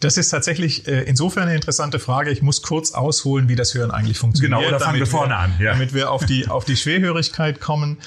Das 0.01 0.17
ist 0.17 0.29
tatsächlich 0.29 0.87
äh, 0.87 1.03
insofern 1.03 1.43
eine 1.43 1.55
interessante 1.55 1.99
Frage. 1.99 2.31
Ich 2.31 2.41
muss 2.41 2.63
kurz 2.63 2.91
ausholen, 2.91 3.47
wie 3.49 3.55
das 3.55 3.75
Hören 3.75 3.91
eigentlich 3.91 4.17
funktioniert. 4.17 4.59
Genau, 4.59 4.67
oder 4.67 4.79
fangen 4.79 4.97
wir 4.97 5.05
vorne 5.05 5.35
an. 5.35 5.53
Ja. 5.59 5.73
Damit 5.73 5.93
wir 5.93 6.11
auf 6.11 6.25
die, 6.25 6.47
auf 6.47 6.65
die 6.65 6.75
Schwerhörigkeit 6.75 7.61
kommen. 7.61 7.97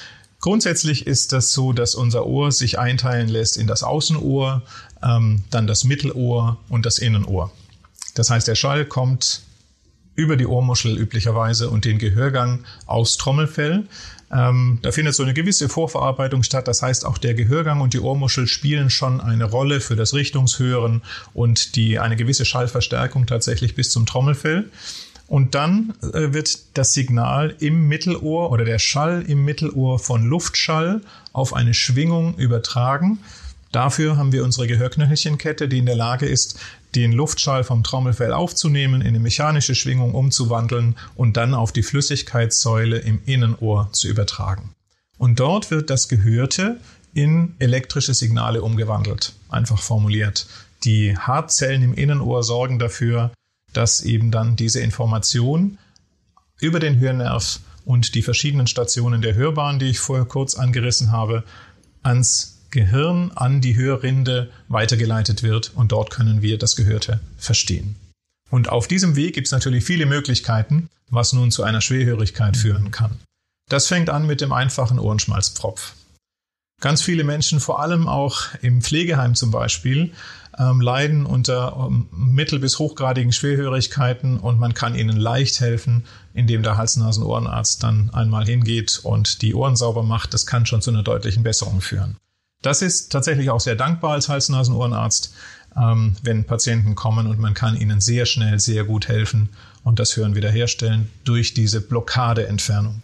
Grundsätzlich 0.41 1.07
ist 1.07 1.31
das 1.31 1.53
so, 1.53 1.71
dass 1.71 1.95
unser 1.95 2.25
Ohr 2.27 2.51
sich 2.51 2.77
einteilen 2.77 3.29
lässt 3.29 3.55
in 3.55 3.65
das 3.65 3.81
Außenohr, 3.81 4.63
ähm, 5.01 5.45
dann 5.49 5.67
das 5.67 5.85
Mittelohr 5.85 6.57
und 6.67 6.85
das 6.85 6.99
Innenohr. 6.99 7.51
Das 8.13 8.29
heißt, 8.29 8.47
der 8.47 8.55
Schall 8.55 8.85
kommt 8.85 9.41
über 10.15 10.35
die 10.35 10.45
Ohrmuschel 10.45 10.97
üblicherweise 10.97 11.69
und 11.69 11.85
den 11.85 11.97
Gehörgang 11.97 12.65
aufs 12.85 13.17
Trommelfell. 13.17 13.87
Ähm, 14.35 14.79
da 14.81 14.91
findet 14.91 15.15
so 15.15 15.23
eine 15.23 15.33
gewisse 15.33 15.69
Vorverarbeitung 15.69 16.43
statt. 16.43 16.67
Das 16.67 16.81
heißt, 16.81 17.05
auch 17.05 17.17
der 17.17 17.35
Gehörgang 17.35 17.79
und 17.79 17.93
die 17.93 17.99
Ohrmuschel 17.99 18.47
spielen 18.47 18.89
schon 18.89 19.21
eine 19.21 19.45
Rolle 19.45 19.79
für 19.79 19.95
das 19.95 20.13
Richtungshören 20.13 21.03
und 21.33 21.75
die 21.75 21.99
eine 21.99 22.17
gewisse 22.17 22.43
Schallverstärkung 22.43 23.27
tatsächlich 23.27 23.75
bis 23.75 23.91
zum 23.91 24.05
Trommelfell. 24.05 24.69
Und 25.27 25.55
dann 25.55 25.93
äh, 26.01 26.33
wird 26.33 26.77
das 26.77 26.93
Signal 26.93 27.55
im 27.59 27.87
Mittelohr 27.87 28.51
oder 28.51 28.65
der 28.65 28.79
Schall 28.79 29.23
im 29.27 29.45
Mittelohr 29.45 29.99
von 29.99 30.25
Luftschall 30.25 31.01
auf 31.31 31.53
eine 31.53 31.73
Schwingung 31.73 32.35
übertragen. 32.35 33.19
Dafür 33.71 34.17
haben 34.17 34.31
wir 34.31 34.43
unsere 34.43 34.67
Gehörknöchelchenkette, 34.67 35.67
die 35.67 35.79
in 35.79 35.85
der 35.85 35.95
Lage 35.95 36.25
ist, 36.25 36.59
den 36.95 37.11
Luftschall 37.11 37.63
vom 37.63 37.83
Trommelfell 37.83 38.31
aufzunehmen, 38.31 39.01
in 39.01 39.07
eine 39.07 39.19
mechanische 39.19 39.75
Schwingung 39.75 40.13
umzuwandeln 40.13 40.95
und 41.15 41.37
dann 41.37 41.53
auf 41.53 41.71
die 41.71 41.83
Flüssigkeitssäule 41.83 42.97
im 42.97 43.21
Innenohr 43.25 43.89
zu 43.91 44.07
übertragen. 44.07 44.71
Und 45.17 45.39
dort 45.39 45.71
wird 45.71 45.89
das 45.89 46.07
Gehörte 46.07 46.79
in 47.13 47.55
elektrische 47.59 48.13
Signale 48.13 48.61
umgewandelt, 48.61 49.33
einfach 49.49 49.81
formuliert. 49.81 50.47
Die 50.83 51.17
Haarzellen 51.17 51.81
im 51.81 51.93
Innenohr 51.93 52.43
sorgen 52.43 52.79
dafür, 52.79 53.31
dass 53.73 54.01
eben 54.01 54.31
dann 54.31 54.55
diese 54.55 54.79
Information 54.81 55.77
über 56.59 56.79
den 56.79 56.99
Hörnerv 56.99 57.59
und 57.85 58.15
die 58.15 58.21
verschiedenen 58.21 58.67
Stationen 58.67 59.21
der 59.21 59.35
Hörbahn, 59.35 59.79
die 59.79 59.89
ich 59.89 59.99
vorher 59.99 60.25
kurz 60.25 60.55
angerissen 60.55 61.11
habe, 61.11 61.43
ans 62.03 62.54
Gehirn 62.75 63.31
an 63.35 63.61
die 63.61 63.77
Hörrinde 63.77 64.51
weitergeleitet 64.67 65.43
wird 65.43 65.71
und 65.75 65.93
dort 65.93 66.09
können 66.09 66.41
wir 66.41 66.57
das 66.57 66.75
Gehörte 66.75 67.21
verstehen. 67.37 67.95
Und 68.51 68.67
auf 68.67 68.89
diesem 68.89 69.15
Weg 69.15 69.33
gibt 69.33 69.47
es 69.47 69.53
natürlich 69.53 69.85
viele 69.85 70.05
Möglichkeiten, 70.05 70.89
was 71.09 71.31
nun 71.31 71.51
zu 71.51 71.63
einer 71.63 71.79
Schwerhörigkeit 71.79 72.57
führen 72.57 72.91
kann. 72.91 73.17
Das 73.69 73.87
fängt 73.87 74.09
an 74.09 74.27
mit 74.27 74.41
dem 74.41 74.51
einfachen 74.51 74.99
Ohrenschmalzpfropf. 74.99 75.93
Ganz 76.81 77.01
viele 77.01 77.23
Menschen, 77.23 77.61
vor 77.61 77.79
allem 77.79 78.09
auch 78.09 78.41
im 78.61 78.81
Pflegeheim 78.81 79.35
zum 79.35 79.51
Beispiel, 79.51 80.11
ähm, 80.59 80.81
leiden 80.81 81.25
unter 81.25 81.87
ähm, 81.87 82.09
mittel- 82.11 82.59
bis 82.59 82.77
hochgradigen 82.77 83.31
Schwerhörigkeiten 83.31 84.37
und 84.37 84.59
man 84.59 84.73
kann 84.73 84.95
ihnen 84.95 85.15
leicht 85.15 85.61
helfen, 85.61 86.03
indem 86.33 86.61
der 86.61 86.75
Hals-Nasen-Ohrenarzt 86.75 87.81
dann 87.81 88.09
einmal 88.13 88.45
hingeht 88.45 88.99
und 89.01 89.41
die 89.41 89.55
Ohren 89.55 89.77
sauber 89.77 90.03
macht. 90.03 90.33
Das 90.33 90.45
kann 90.45 90.65
schon 90.65 90.81
zu 90.81 90.91
einer 90.91 91.03
deutlichen 91.03 91.43
Besserung 91.43 91.79
führen. 91.79 92.17
Das 92.65 92.81
ist 92.81 93.11
tatsächlich 93.11 93.51
auch 93.51 93.59
sehr 93.59 93.75
dankbar 93.75 94.13
als 94.13 94.27
Hals-Nasen-Ohrenarzt, 94.27 95.31
ähm, 95.77 96.15
wenn 96.23 96.45
Patienten 96.45 96.95
kommen 96.95 97.27
und 97.27 97.37
man 97.37 97.53
kann 97.53 97.79
ihnen 97.79 98.01
sehr 98.01 98.25
schnell, 98.25 98.59
sehr 98.59 98.85
gut 98.85 99.07
helfen 99.07 99.49
und 99.83 99.99
das 99.99 100.17
Hören 100.17 100.33
wiederherstellen 100.33 101.11
durch 101.25 101.53
diese 101.53 101.79
Blockadeentfernung. 101.79 103.03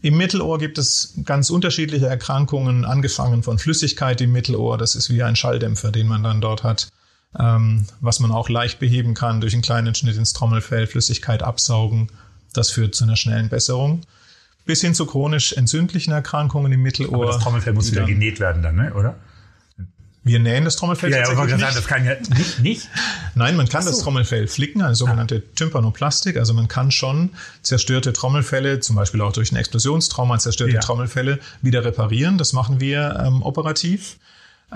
Im 0.00 0.16
Mittelohr 0.16 0.60
gibt 0.60 0.78
es 0.78 1.14
ganz 1.24 1.50
unterschiedliche 1.50 2.06
Erkrankungen, 2.06 2.84
angefangen 2.84 3.42
von 3.42 3.58
Flüssigkeit 3.58 4.20
im 4.20 4.30
Mittelohr. 4.30 4.78
Das 4.78 4.94
ist 4.94 5.10
wie 5.10 5.24
ein 5.24 5.34
Schalldämpfer, 5.34 5.90
den 5.90 6.06
man 6.06 6.22
dann 6.22 6.40
dort 6.40 6.62
hat, 6.62 6.88
ähm, 7.36 7.84
was 8.00 8.20
man 8.20 8.30
auch 8.30 8.48
leicht 8.48 8.78
beheben 8.78 9.14
kann 9.14 9.40
durch 9.40 9.54
einen 9.54 9.62
kleinen 9.62 9.96
Schnitt 9.96 10.16
ins 10.16 10.34
Trommelfell, 10.34 10.86
Flüssigkeit 10.86 11.42
absaugen. 11.42 12.12
Das 12.52 12.70
führt 12.70 12.94
zu 12.94 13.02
einer 13.02 13.16
schnellen 13.16 13.48
Besserung 13.48 14.02
bis 14.68 14.82
hin 14.82 14.94
zu 14.94 15.06
chronisch 15.06 15.54
entzündlichen 15.54 16.12
Erkrankungen 16.12 16.70
im 16.70 16.82
Mittelohr. 16.82 17.14
Aber 17.14 17.26
das 17.32 17.38
Trommelfell 17.38 17.72
muss 17.72 17.90
wieder 17.90 18.04
genäht 18.04 18.38
werden 18.38 18.62
dann, 18.62 18.76
ne? 18.76 18.92
oder? 18.92 19.16
Wir 20.24 20.40
nähen 20.40 20.66
das 20.66 20.76
Trommelfell 20.76 21.10
ja, 21.10 21.22
tatsächlich 21.22 21.48
ja, 21.52 21.56
nicht. 21.56 21.64
Sagen, 21.64 21.74
das 21.74 21.86
kann 21.86 22.04
ja 22.04 22.36
nicht, 22.36 22.60
nicht. 22.60 22.88
Nein, 23.34 23.56
man 23.56 23.66
kann 23.66 23.82
so. 23.82 23.88
das 23.88 24.00
Trommelfell 24.00 24.46
flicken, 24.46 24.82
eine 24.82 24.94
sogenannte 24.94 25.42
ah. 25.42 25.54
Tympanoplastik. 25.56 26.36
Also 26.36 26.52
man 26.52 26.68
kann 26.68 26.90
schon 26.90 27.30
zerstörte 27.62 28.12
Trommelfelle, 28.12 28.80
zum 28.80 28.94
Beispiel 28.94 29.22
auch 29.22 29.32
durch 29.32 29.52
ein 29.52 29.56
Explosionstrauma 29.56 30.38
zerstörte 30.38 30.74
ja. 30.74 30.80
Trommelfelle, 30.80 31.38
wieder 31.62 31.86
reparieren. 31.86 32.36
Das 32.36 32.52
machen 32.52 32.78
wir 32.78 33.24
ähm, 33.24 33.42
operativ. 33.42 34.18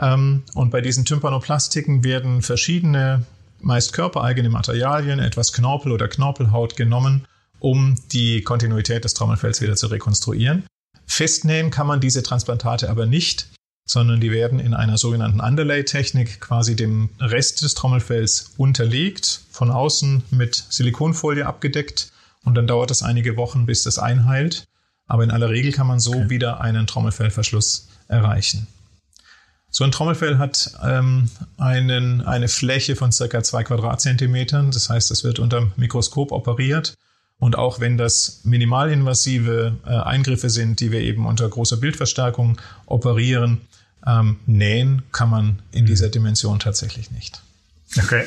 Ähm, 0.00 0.44
und 0.54 0.70
bei 0.70 0.80
diesen 0.80 1.04
Tympanoplastiken 1.04 2.02
werden 2.02 2.40
verschiedene, 2.40 3.26
meist 3.60 3.92
körpereigene 3.92 4.48
Materialien, 4.48 5.18
etwas 5.18 5.52
Knorpel 5.52 5.92
oder 5.92 6.08
Knorpelhaut 6.08 6.76
genommen 6.76 7.26
um 7.62 7.94
die 8.10 8.42
Kontinuität 8.42 9.04
des 9.04 9.14
Trommelfells 9.14 9.60
wieder 9.60 9.76
zu 9.76 9.86
rekonstruieren. 9.86 10.64
Festnähen 11.06 11.70
kann 11.70 11.86
man 11.86 12.00
diese 12.00 12.22
Transplantate 12.24 12.90
aber 12.90 13.06
nicht, 13.06 13.50
sondern 13.84 14.20
die 14.20 14.32
werden 14.32 14.58
in 14.58 14.74
einer 14.74 14.98
sogenannten 14.98 15.40
Underlay-Technik 15.40 16.40
quasi 16.40 16.74
dem 16.74 17.10
Rest 17.20 17.62
des 17.62 17.74
Trommelfells 17.74 18.52
unterlegt, 18.56 19.42
von 19.50 19.70
außen 19.70 20.24
mit 20.30 20.64
Silikonfolie 20.70 21.46
abgedeckt 21.46 22.10
und 22.44 22.56
dann 22.56 22.66
dauert 22.66 22.90
es 22.90 23.02
einige 23.02 23.36
Wochen, 23.36 23.66
bis 23.66 23.84
das 23.84 23.98
einheilt. 23.98 24.64
Aber 25.06 25.22
in 25.22 25.30
aller 25.30 25.50
Regel 25.50 25.72
kann 25.72 25.86
man 25.86 26.00
so 26.00 26.14
okay. 26.14 26.30
wieder 26.30 26.60
einen 26.60 26.88
Trommelfellverschluss 26.88 27.88
erreichen. 28.08 28.66
So 29.70 29.84
ein 29.84 29.92
Trommelfell 29.92 30.38
hat 30.38 30.72
ähm, 30.82 31.30
einen, 31.58 32.22
eine 32.22 32.48
Fläche 32.48 32.96
von 32.96 33.12
circa 33.12 33.42
zwei 33.42 33.62
Quadratzentimetern. 33.62 34.72
Das 34.72 34.88
heißt, 34.88 35.10
es 35.12 35.22
wird 35.22 35.38
unter 35.38 35.60
dem 35.60 35.72
Mikroskop 35.76 36.32
operiert 36.32 36.94
Und 37.42 37.58
auch 37.58 37.80
wenn 37.80 37.98
das 37.98 38.42
minimalinvasive 38.44 39.76
äh, 39.84 39.90
Eingriffe 39.90 40.48
sind, 40.48 40.78
die 40.78 40.92
wir 40.92 41.00
eben 41.00 41.26
unter 41.26 41.48
großer 41.48 41.76
Bildverstärkung 41.76 42.56
operieren, 42.86 43.62
ähm, 44.06 44.38
nähen 44.46 45.02
kann 45.10 45.28
man 45.28 45.58
in 45.72 45.84
dieser 45.84 46.08
Dimension 46.08 46.60
tatsächlich 46.60 47.10
nicht. 47.10 47.42
Okay. 47.98 48.22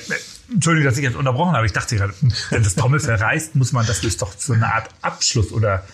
Entschuldigung, 0.51 0.89
dass 0.89 0.97
ich 0.97 1.05
jetzt 1.05 1.15
unterbrochen 1.15 1.55
habe. 1.55 1.65
Ich 1.65 1.71
dachte 1.71 1.95
gerade, 1.95 2.13
wenn 2.49 2.61
das 2.61 2.75
Trommelfell 2.75 3.15
reißt, 3.15 3.55
muss 3.55 3.71
man, 3.71 3.85
das 3.85 4.03
ist 4.03 4.21
doch 4.21 4.33
so 4.37 4.51
eine 4.51 4.67
Art 4.67 4.89
Abschluss 5.01 5.53
oder 5.53 5.85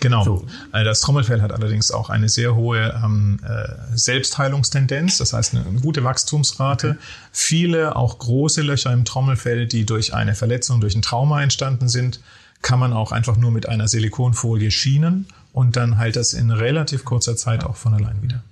Genau. 0.00 0.24
So. 0.24 0.46
Also 0.72 0.84
das 0.86 1.00
Trommelfell 1.00 1.42
hat 1.42 1.52
allerdings 1.52 1.90
auch 1.90 2.08
eine 2.08 2.30
sehr 2.30 2.54
hohe 2.54 2.98
ähm, 3.04 3.40
äh, 3.46 3.74
Selbstheilungstendenz, 3.94 5.18
das 5.18 5.34
heißt 5.34 5.54
eine, 5.54 5.66
eine 5.66 5.80
gute 5.80 6.02
Wachstumsrate. 6.02 6.92
Okay. 6.92 6.98
Viele 7.30 7.94
auch 7.94 8.18
große 8.18 8.62
Löcher 8.62 8.90
im 8.90 9.04
Trommelfell, 9.04 9.66
die 9.66 9.84
durch 9.84 10.14
eine 10.14 10.34
Verletzung, 10.34 10.80
durch 10.80 10.94
ein 10.94 11.02
Trauma 11.02 11.42
entstanden 11.42 11.90
sind, 11.90 12.20
kann 12.62 12.78
man 12.78 12.92
auch 12.92 13.12
einfach 13.12 13.36
nur 13.36 13.50
mit 13.50 13.68
einer 13.68 13.88
Silikonfolie 13.88 14.70
schienen 14.70 15.26
und 15.52 15.76
dann 15.76 15.98
heilt 15.98 16.16
das 16.16 16.32
in 16.32 16.50
relativ 16.50 17.04
kurzer 17.04 17.36
Zeit 17.36 17.64
auch 17.64 17.76
von 17.76 17.94
allein 17.94 18.22
wieder. 18.22 18.42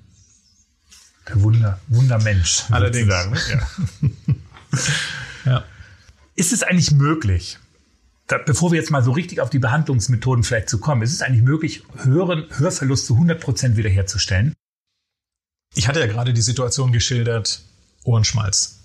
Der 1.28 1.42
Wunder, 1.42 1.78
Wundermensch. 1.88 2.64
Allerdings. 2.70 3.08
Ja. 3.08 3.68
ja. 5.44 5.64
Ist 6.36 6.52
es 6.52 6.62
eigentlich 6.62 6.90
möglich, 6.92 7.58
da, 8.28 8.38
bevor 8.38 8.72
wir 8.72 8.78
jetzt 8.78 8.90
mal 8.90 9.02
so 9.02 9.12
richtig 9.12 9.40
auf 9.40 9.50
die 9.50 9.58
Behandlungsmethoden 9.58 10.44
vielleicht 10.44 10.68
zu 10.68 10.78
kommen, 10.78 11.02
ist 11.02 11.12
es 11.12 11.22
eigentlich 11.22 11.42
möglich, 11.42 11.82
höheren 12.02 12.46
Hörverlust 12.56 13.06
zu 13.06 13.14
100 13.14 13.40
Prozent 13.40 13.76
wiederherzustellen? 13.76 14.54
Ich 15.74 15.88
hatte 15.88 16.00
ja 16.00 16.06
gerade 16.06 16.32
die 16.32 16.42
Situation 16.42 16.92
geschildert, 16.92 17.62
Ohrenschmalz. 18.04 18.77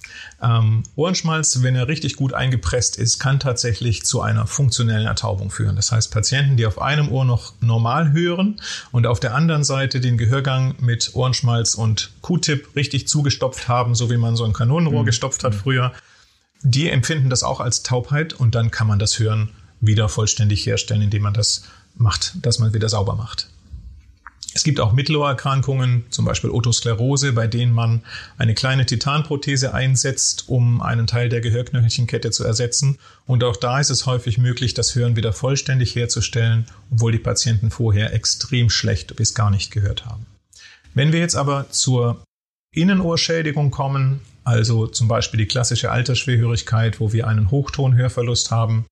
Ähm, 0.44 0.84
Ohrenschmalz, 0.96 1.62
wenn 1.62 1.76
er 1.76 1.88
richtig 1.88 2.18
gut 2.18 2.34
eingepresst 2.34 2.98
ist, 2.98 3.18
kann 3.18 3.40
tatsächlich 3.40 4.04
zu 4.04 4.20
einer 4.20 4.46
funktionellen 4.46 5.08
Ertaubung 5.08 5.50
führen. 5.50 5.78
Das 5.78 5.94
heißt, 5.94 6.12
Patienten, 6.12 6.58
die 6.58 6.66
auf 6.66 6.82
einem 6.82 7.10
Ohr 7.10 7.24
noch 7.24 7.54
normal 7.62 8.12
hören 8.12 8.60
und 8.92 9.08
auf 9.08 9.22
der 9.22 9.36
anderen 9.36 9.64
Seite 9.64 10.02
den 10.02 10.18
Gehörgang 10.18 10.76
mit 10.82 11.12
Ohrenschmalz 11.14 11.76
und 11.76 12.12
Q-Tip 12.22 12.76
richtig 12.76 13.08
zugestopft 13.08 13.70
haben, 13.70 13.96
so 13.96 14.10
wie 14.10 14.18
man 14.18 14.36
so 14.36 14.44
ein 14.44 14.52
Kanonenrohr 14.52 15.04
mhm. 15.04 15.06
gestopft 15.06 15.46
hat 15.46 15.56
früher, 15.56 15.94
die 16.62 16.90
empfinden 16.90 17.30
das 17.30 17.44
auch 17.44 17.62
als 17.62 17.84
Taubheit 17.84 18.34
und 18.34 18.54
dann 18.54 18.70
kann 18.70 18.88
man 18.88 19.00
das 19.00 19.20
Hören 19.20 19.50
wieder 19.80 20.10
vollständig 20.10 20.66
herstellen, 20.66 21.04
indem 21.04 21.24
man 21.24 21.34
das 21.34 21.64
macht, 21.96 22.34
dass 22.42 22.60
man 22.60 22.74
wieder 22.74 22.90
sauber 22.90 23.16
macht. 23.16 23.48
Es 24.54 24.64
gibt 24.64 24.80
auch 24.80 24.94
Mittelohrerkrankungen, 24.94 26.06
zum 26.10 26.26
Beispiel 26.26 26.52
Otosklerose, 26.52 27.34
bei 27.34 27.48
denen 27.48 27.74
man 27.74 28.04
eine 28.38 28.54
kleine 28.54 28.86
Titanprothese 28.86 29.74
einsetzt, 29.74 30.46
um 30.48 30.82
einen 30.82 31.08
Teil 31.08 31.30
der 31.30 31.42
Gehörknöchelchenkette 31.42 32.30
zu 32.30 32.44
ersetzen. 32.44 33.00
Und 33.26 33.44
auch 33.44 33.58
da 33.58 33.80
ist 33.80 33.90
es 33.90 34.06
häufig 34.06 34.38
möglich, 34.38 34.74
das 34.74 34.94
Hören 34.94 35.16
wieder 35.16 35.34
vollständig 35.34 35.96
herzustellen, 35.96 36.68
obwohl 36.92 37.12
die 37.12 37.20
Patienten 37.20 37.72
vorher 37.72 38.14
extrem 38.14 38.70
schlecht 38.70 39.16
bis 39.16 39.34
gar 39.34 39.50
nicht 39.50 39.72
gehört 39.72 40.06
haben. 40.06 40.28
Wenn 40.94 41.12
wir 41.12 41.20
jetzt 41.20 41.36
aber 41.36 41.72
zur 41.72 42.24
Innenohrschädigung 42.76 43.72
kommen, 43.72 44.20
also 44.44 44.88
zum 44.88 45.08
Beispiel 45.08 45.40
die 45.40 45.48
klassische 45.48 45.92
Altersschwerhörigkeit, 45.92 47.00
wo 47.00 47.12
wir 47.12 47.28
einen 47.28 47.50
Hochtonhörverlust 47.50 48.52
haben, 48.52 48.86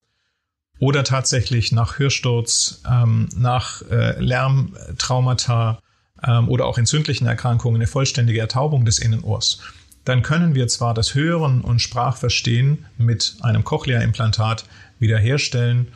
oder 0.82 1.04
tatsächlich 1.04 1.70
nach 1.70 2.00
Hörsturz, 2.00 2.82
ähm, 2.90 3.28
nach 3.36 3.82
äh, 3.82 4.20
Lärmtraumata 4.20 5.78
ähm, 6.26 6.48
oder 6.48 6.66
auch 6.66 6.76
entzündlichen 6.76 7.24
Erkrankungen 7.24 7.76
eine 7.76 7.86
vollständige 7.86 8.40
Ertaubung 8.40 8.84
des 8.84 8.98
Innenohrs, 8.98 9.60
dann 10.04 10.22
können 10.22 10.56
wir 10.56 10.66
zwar 10.66 10.92
das 10.92 11.14
Hören 11.14 11.60
und 11.60 11.78
Sprachverstehen 11.78 12.86
mit 12.98 13.36
einem 13.42 13.62
Cochlea-Implantat 13.62 14.64
wiederherstellen. 14.98 15.86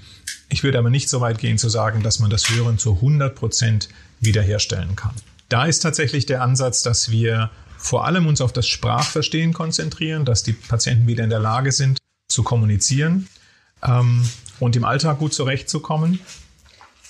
Ich 0.50 0.62
würde 0.62 0.78
aber 0.78 0.90
nicht 0.90 1.09
so 1.09 1.21
weit 1.21 1.38
gehen 1.38 1.59
zu 1.59 1.69
sagen, 1.69 2.05
dass 2.05 2.21
man 2.21 2.31
das 2.31 2.49
Hören 2.50 2.78
zu 2.78 2.93
100 2.95 3.35
Prozent 3.35 3.88
wiederherstellen 4.21 4.95
kann. 4.95 5.16
Da 5.49 5.64
ist 5.64 5.81
tatsächlich 5.81 6.26
der 6.26 6.43
Ansatz, 6.43 6.85
dass 6.85 7.11
wir 7.11 7.50
vor 7.76 8.07
allem 8.07 8.28
uns 8.28 8.40
auf 8.40 8.52
das 8.52 8.69
Sprachverstehen 8.69 9.52
konzentrieren, 9.52 10.25
dass 10.25 10.45
die 10.45 10.52
Patienten 10.52 11.09
wieder 11.09 11.25
in 11.25 11.31
der 11.31 11.40
Lage 11.40 11.73
sind 11.73 11.99
zu 12.28 12.45
kommunizieren 12.45 13.26
ähm, 13.82 14.23
und 14.60 14.76
im 14.76 14.84
Alltag 14.84 15.19
gut 15.19 15.34
zurechtzukommen. 15.34 16.21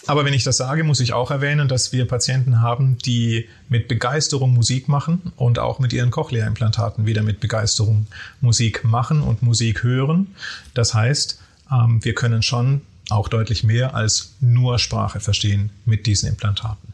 Aber 0.06 0.24
wenn 0.24 0.34
ich 0.34 0.44
das 0.44 0.56
sage, 0.56 0.84
muss 0.84 1.00
ich 1.00 1.12
auch 1.12 1.32
erwähnen, 1.32 1.66
dass 1.66 1.92
wir 1.92 2.06
Patienten 2.06 2.60
haben, 2.60 2.96
die 2.98 3.48
mit 3.68 3.88
Begeisterung 3.88 4.54
Musik 4.54 4.88
machen 4.88 5.32
und 5.36 5.58
auch 5.58 5.80
mit 5.80 5.92
ihren 5.92 6.10
Cochlea-Implantaten 6.10 7.06
wieder 7.06 7.22
mit 7.22 7.40
Begeisterung 7.40 8.06
Musik 8.40 8.84
machen 8.84 9.22
und 9.22 9.42
Musik 9.42 9.82
hören. 9.82 10.28
Das 10.74 10.94
heißt, 10.94 11.40
ähm, 11.72 12.04
wir 12.04 12.14
können 12.14 12.42
schon 12.42 12.82
auch 13.10 13.28
deutlich 13.28 13.64
mehr 13.64 13.94
als 13.94 14.34
nur 14.40 14.78
Sprache 14.78 15.18
verstehen 15.18 15.70
mit 15.84 16.06
diesen 16.06 16.28
Implantaten. 16.28 16.92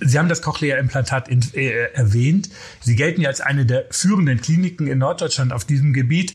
Sie 0.00 0.18
haben 0.18 0.28
das 0.28 0.42
Cochlea-Implantat 0.42 1.28
äh, 1.54 1.92
erwähnt. 1.92 2.48
Sie 2.80 2.96
gelten 2.96 3.20
ja 3.20 3.28
als 3.28 3.40
eine 3.40 3.64
der 3.64 3.86
führenden 3.90 4.40
Kliniken 4.40 4.86
in 4.86 4.98
Norddeutschland 4.98 5.52
auf 5.52 5.64
diesem 5.64 5.92
Gebiet. 5.92 6.32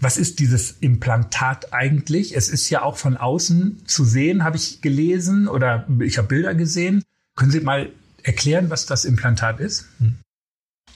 Was 0.00 0.16
ist 0.16 0.38
dieses 0.38 0.72
Implantat 0.80 1.72
eigentlich? 1.72 2.36
Es 2.36 2.48
ist 2.48 2.70
ja 2.70 2.82
auch 2.82 2.96
von 2.96 3.16
außen 3.16 3.82
zu 3.86 4.04
sehen, 4.04 4.44
habe 4.44 4.56
ich 4.56 4.80
gelesen 4.80 5.48
oder 5.48 5.86
ich 6.00 6.18
habe 6.18 6.28
Bilder 6.28 6.54
gesehen. 6.54 7.02
Können 7.34 7.50
Sie 7.50 7.60
mal 7.60 7.90
erklären, 8.22 8.70
was 8.70 8.86
das 8.86 9.04
Implantat 9.04 9.58
ist? 9.60 9.86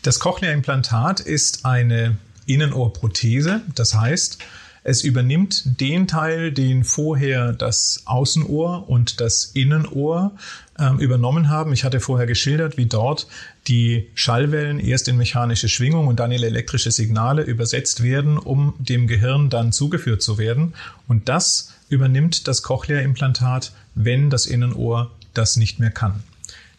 Das 0.02 0.20
Cochlea-Implantat 0.20 1.20
ist 1.20 1.64
eine 1.64 2.16
Innenohrprothese. 2.46 3.62
Das 3.74 3.94
heißt, 3.94 4.38
es 4.84 5.04
übernimmt 5.04 5.80
den 5.80 6.08
Teil, 6.08 6.52
den 6.52 6.84
vorher 6.84 7.52
das 7.52 8.02
Außenohr 8.04 8.88
und 8.88 9.20
das 9.20 9.44
Innenohr 9.54 10.32
ähm, 10.78 10.98
übernommen 10.98 11.48
haben. 11.48 11.72
Ich 11.72 11.84
hatte 11.84 12.00
vorher 12.00 12.26
geschildert, 12.26 12.76
wie 12.76 12.86
dort 12.86 13.28
die 13.68 14.08
Schallwellen 14.14 14.80
erst 14.80 15.06
in 15.06 15.16
mechanische 15.16 15.68
Schwingung 15.68 16.08
und 16.08 16.18
dann 16.18 16.32
in 16.32 16.42
elektrische 16.42 16.90
Signale 16.90 17.42
übersetzt 17.42 18.02
werden, 18.02 18.38
um 18.38 18.74
dem 18.78 19.06
Gehirn 19.06 19.50
dann 19.50 19.72
zugeführt 19.72 20.22
zu 20.22 20.38
werden. 20.38 20.74
Und 21.06 21.28
das 21.28 21.72
übernimmt 21.88 22.48
das 22.48 22.62
Cochlea-Implantat, 22.62 23.72
wenn 23.94 24.30
das 24.30 24.46
Innenohr 24.46 25.10
das 25.34 25.56
nicht 25.56 25.78
mehr 25.78 25.90
kann. 25.90 26.24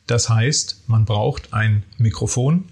Das 0.08 0.30
heißt, 0.30 0.82
man 0.88 1.06
braucht 1.06 1.54
ein 1.54 1.84
Mikrofon, 1.98 2.66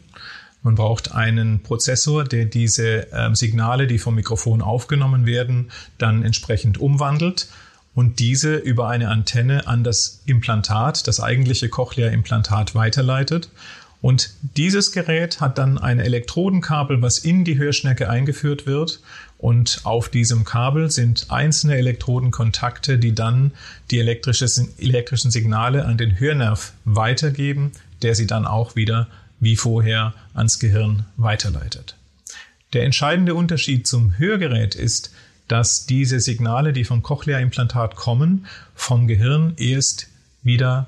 man 0.63 0.75
braucht 0.75 1.13
einen 1.13 1.63
Prozessor, 1.63 2.23
der 2.23 2.45
diese 2.45 3.11
äh, 3.11 3.33
Signale, 3.33 3.87
die 3.87 3.97
vom 3.97 4.15
Mikrofon 4.15 4.61
aufgenommen 4.61 5.25
werden, 5.25 5.71
dann 5.97 6.23
entsprechend 6.23 6.77
umwandelt 6.79 7.47
und 7.93 8.19
diese 8.19 8.55
über 8.55 8.87
eine 8.87 9.09
Antenne 9.09 9.67
an 9.67 9.83
das 9.83 10.21
Implantat, 10.25 11.07
das 11.07 11.19
eigentliche 11.19 11.69
Cochlea-Implantat 11.69 12.75
weiterleitet. 12.75 13.49
Und 14.01 14.33
dieses 14.57 14.91
Gerät 14.91 15.41
hat 15.41 15.57
dann 15.59 15.77
ein 15.77 15.99
Elektrodenkabel, 15.99 17.01
was 17.01 17.19
in 17.19 17.43
die 17.43 17.57
Hörschnecke 17.57 18.09
eingeführt 18.09 18.65
wird. 18.65 18.99
Und 19.37 19.81
auf 19.83 20.09
diesem 20.09 20.43
Kabel 20.43 20.89
sind 20.89 21.27
einzelne 21.29 21.75
Elektrodenkontakte, 21.75 22.97
die 22.97 23.13
dann 23.13 23.51
die 23.91 23.99
elektrischen 23.99 25.31
Signale 25.31 25.85
an 25.85 25.97
den 25.97 26.19
Hörnerv 26.19 26.73
weitergeben, 26.85 27.71
der 28.01 28.15
sie 28.15 28.25
dann 28.25 28.47
auch 28.47 28.75
wieder 28.75 29.07
wie 29.41 29.57
vorher 29.57 30.13
ans 30.33 30.59
Gehirn 30.59 31.05
weiterleitet. 31.17 31.97
Der 32.71 32.83
entscheidende 32.83 33.35
Unterschied 33.35 33.85
zum 33.85 34.17
Hörgerät 34.17 34.75
ist, 34.75 35.11
dass 35.49 35.85
diese 35.85 36.21
Signale, 36.21 36.71
die 36.71 36.85
vom 36.85 37.03
Cochlea-Implantat 37.03 37.97
kommen, 37.97 38.45
vom 38.73 39.07
Gehirn 39.07 39.55
erst 39.57 40.07
wieder 40.43 40.87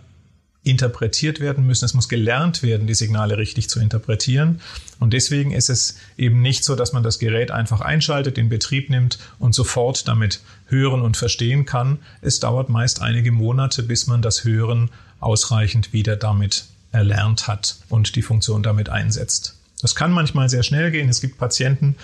interpretiert 0.63 1.41
werden 1.41 1.67
müssen. 1.67 1.83
Es 1.83 1.93
muss 1.93 2.07
gelernt 2.07 2.63
werden, 2.63 2.87
die 2.87 2.93
Signale 2.93 3.37
richtig 3.37 3.69
zu 3.69 3.81
interpretieren. 3.81 4.61
Und 4.99 5.11
deswegen 5.11 5.51
ist 5.51 5.69
es 5.69 5.97
eben 6.17 6.41
nicht 6.41 6.63
so, 6.63 6.75
dass 6.75 6.93
man 6.93 7.03
das 7.03 7.19
Gerät 7.19 7.51
einfach 7.51 7.81
einschaltet, 7.81 8.37
in 8.37 8.47
Betrieb 8.47 8.89
nimmt 8.89 9.19
und 9.39 9.53
sofort 9.53 10.07
damit 10.07 10.39
hören 10.67 11.01
und 11.01 11.17
verstehen 11.17 11.65
kann. 11.65 11.99
Es 12.21 12.39
dauert 12.39 12.69
meist 12.69 13.01
einige 13.01 13.33
Monate, 13.33 13.83
bis 13.83 14.07
man 14.07 14.21
das 14.21 14.45
Hören 14.45 14.89
ausreichend 15.19 15.91
wieder 15.91 16.15
damit 16.15 16.65
erlernt 16.93 17.47
hat 17.47 17.77
und 17.89 18.15
die 18.15 18.21
Funktion 18.21 18.63
damit 18.63 18.87
einsetzt. 18.87 19.57
Das 19.81 19.95
kann 19.95 20.11
manchmal 20.11 20.47
sehr 20.47 20.63
schnell 20.63 20.91
gehen. 20.91 21.09
Es 21.09 21.19
gibt 21.19 21.37
Patienten, 21.37 21.95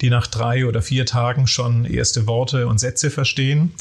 die 0.00 0.10
nach 0.10 0.26
drei 0.26 0.66
oder 0.66 0.82
vier 0.82 1.06
Tagen 1.06 1.46
schon 1.46 1.84
erste 1.84 2.26
Worte 2.26 2.66
und 2.66 2.78
Sätze 2.78 3.10
verstehen. 3.10 3.72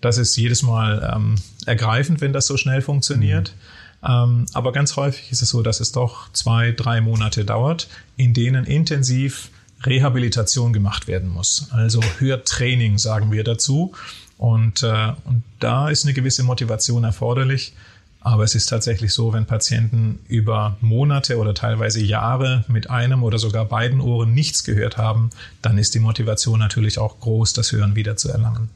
Das 0.00 0.16
ist 0.16 0.36
jedes 0.36 0.62
Mal 0.62 1.12
ähm, 1.14 1.36
ergreifend, 1.66 2.20
wenn 2.20 2.32
das 2.32 2.46
so 2.46 2.56
schnell 2.56 2.80
funktioniert. 2.80 3.52
Mhm. 4.02 4.08
Ähm, 4.10 4.46
aber 4.52 4.72
ganz 4.72 4.96
häufig 4.96 5.32
ist 5.32 5.42
es 5.42 5.50
so, 5.50 5.62
dass 5.62 5.80
es 5.80 5.92
doch 5.92 6.30
zwei, 6.32 6.72
drei 6.72 7.00
Monate 7.00 7.44
dauert, 7.44 7.88
in 8.16 8.34
denen 8.34 8.64
intensiv 8.64 9.50
Rehabilitation 9.82 10.72
gemacht 10.72 11.06
werden 11.06 11.28
muss. 11.28 11.68
Also 11.70 12.00
Hörtraining 12.18 12.98
sagen 12.98 13.32
wir 13.32 13.44
dazu. 13.44 13.92
Und, 14.36 14.82
äh, 14.82 15.12
und 15.24 15.42
da 15.60 15.88
ist 15.88 16.04
eine 16.04 16.12
gewisse 16.12 16.42
Motivation 16.42 17.04
erforderlich, 17.04 17.72
aber 18.24 18.42
es 18.42 18.54
ist 18.54 18.66
tatsächlich 18.66 19.12
so, 19.12 19.34
wenn 19.34 19.44
Patienten 19.44 20.18
über 20.28 20.78
Monate 20.80 21.36
oder 21.36 21.52
teilweise 21.52 22.02
Jahre 22.02 22.64
mit 22.68 22.88
einem 22.88 23.22
oder 23.22 23.38
sogar 23.38 23.66
beiden 23.66 24.00
Ohren 24.00 24.32
nichts 24.32 24.64
gehört 24.64 24.96
haben, 24.96 25.28
dann 25.60 25.76
ist 25.76 25.94
die 25.94 26.00
Motivation 26.00 26.58
natürlich 26.58 26.98
auch 26.98 27.20
groß, 27.20 27.52
das 27.52 27.70
Hören 27.70 27.94
wieder 27.96 28.16
zu 28.16 28.30
erlangen. 28.30 28.70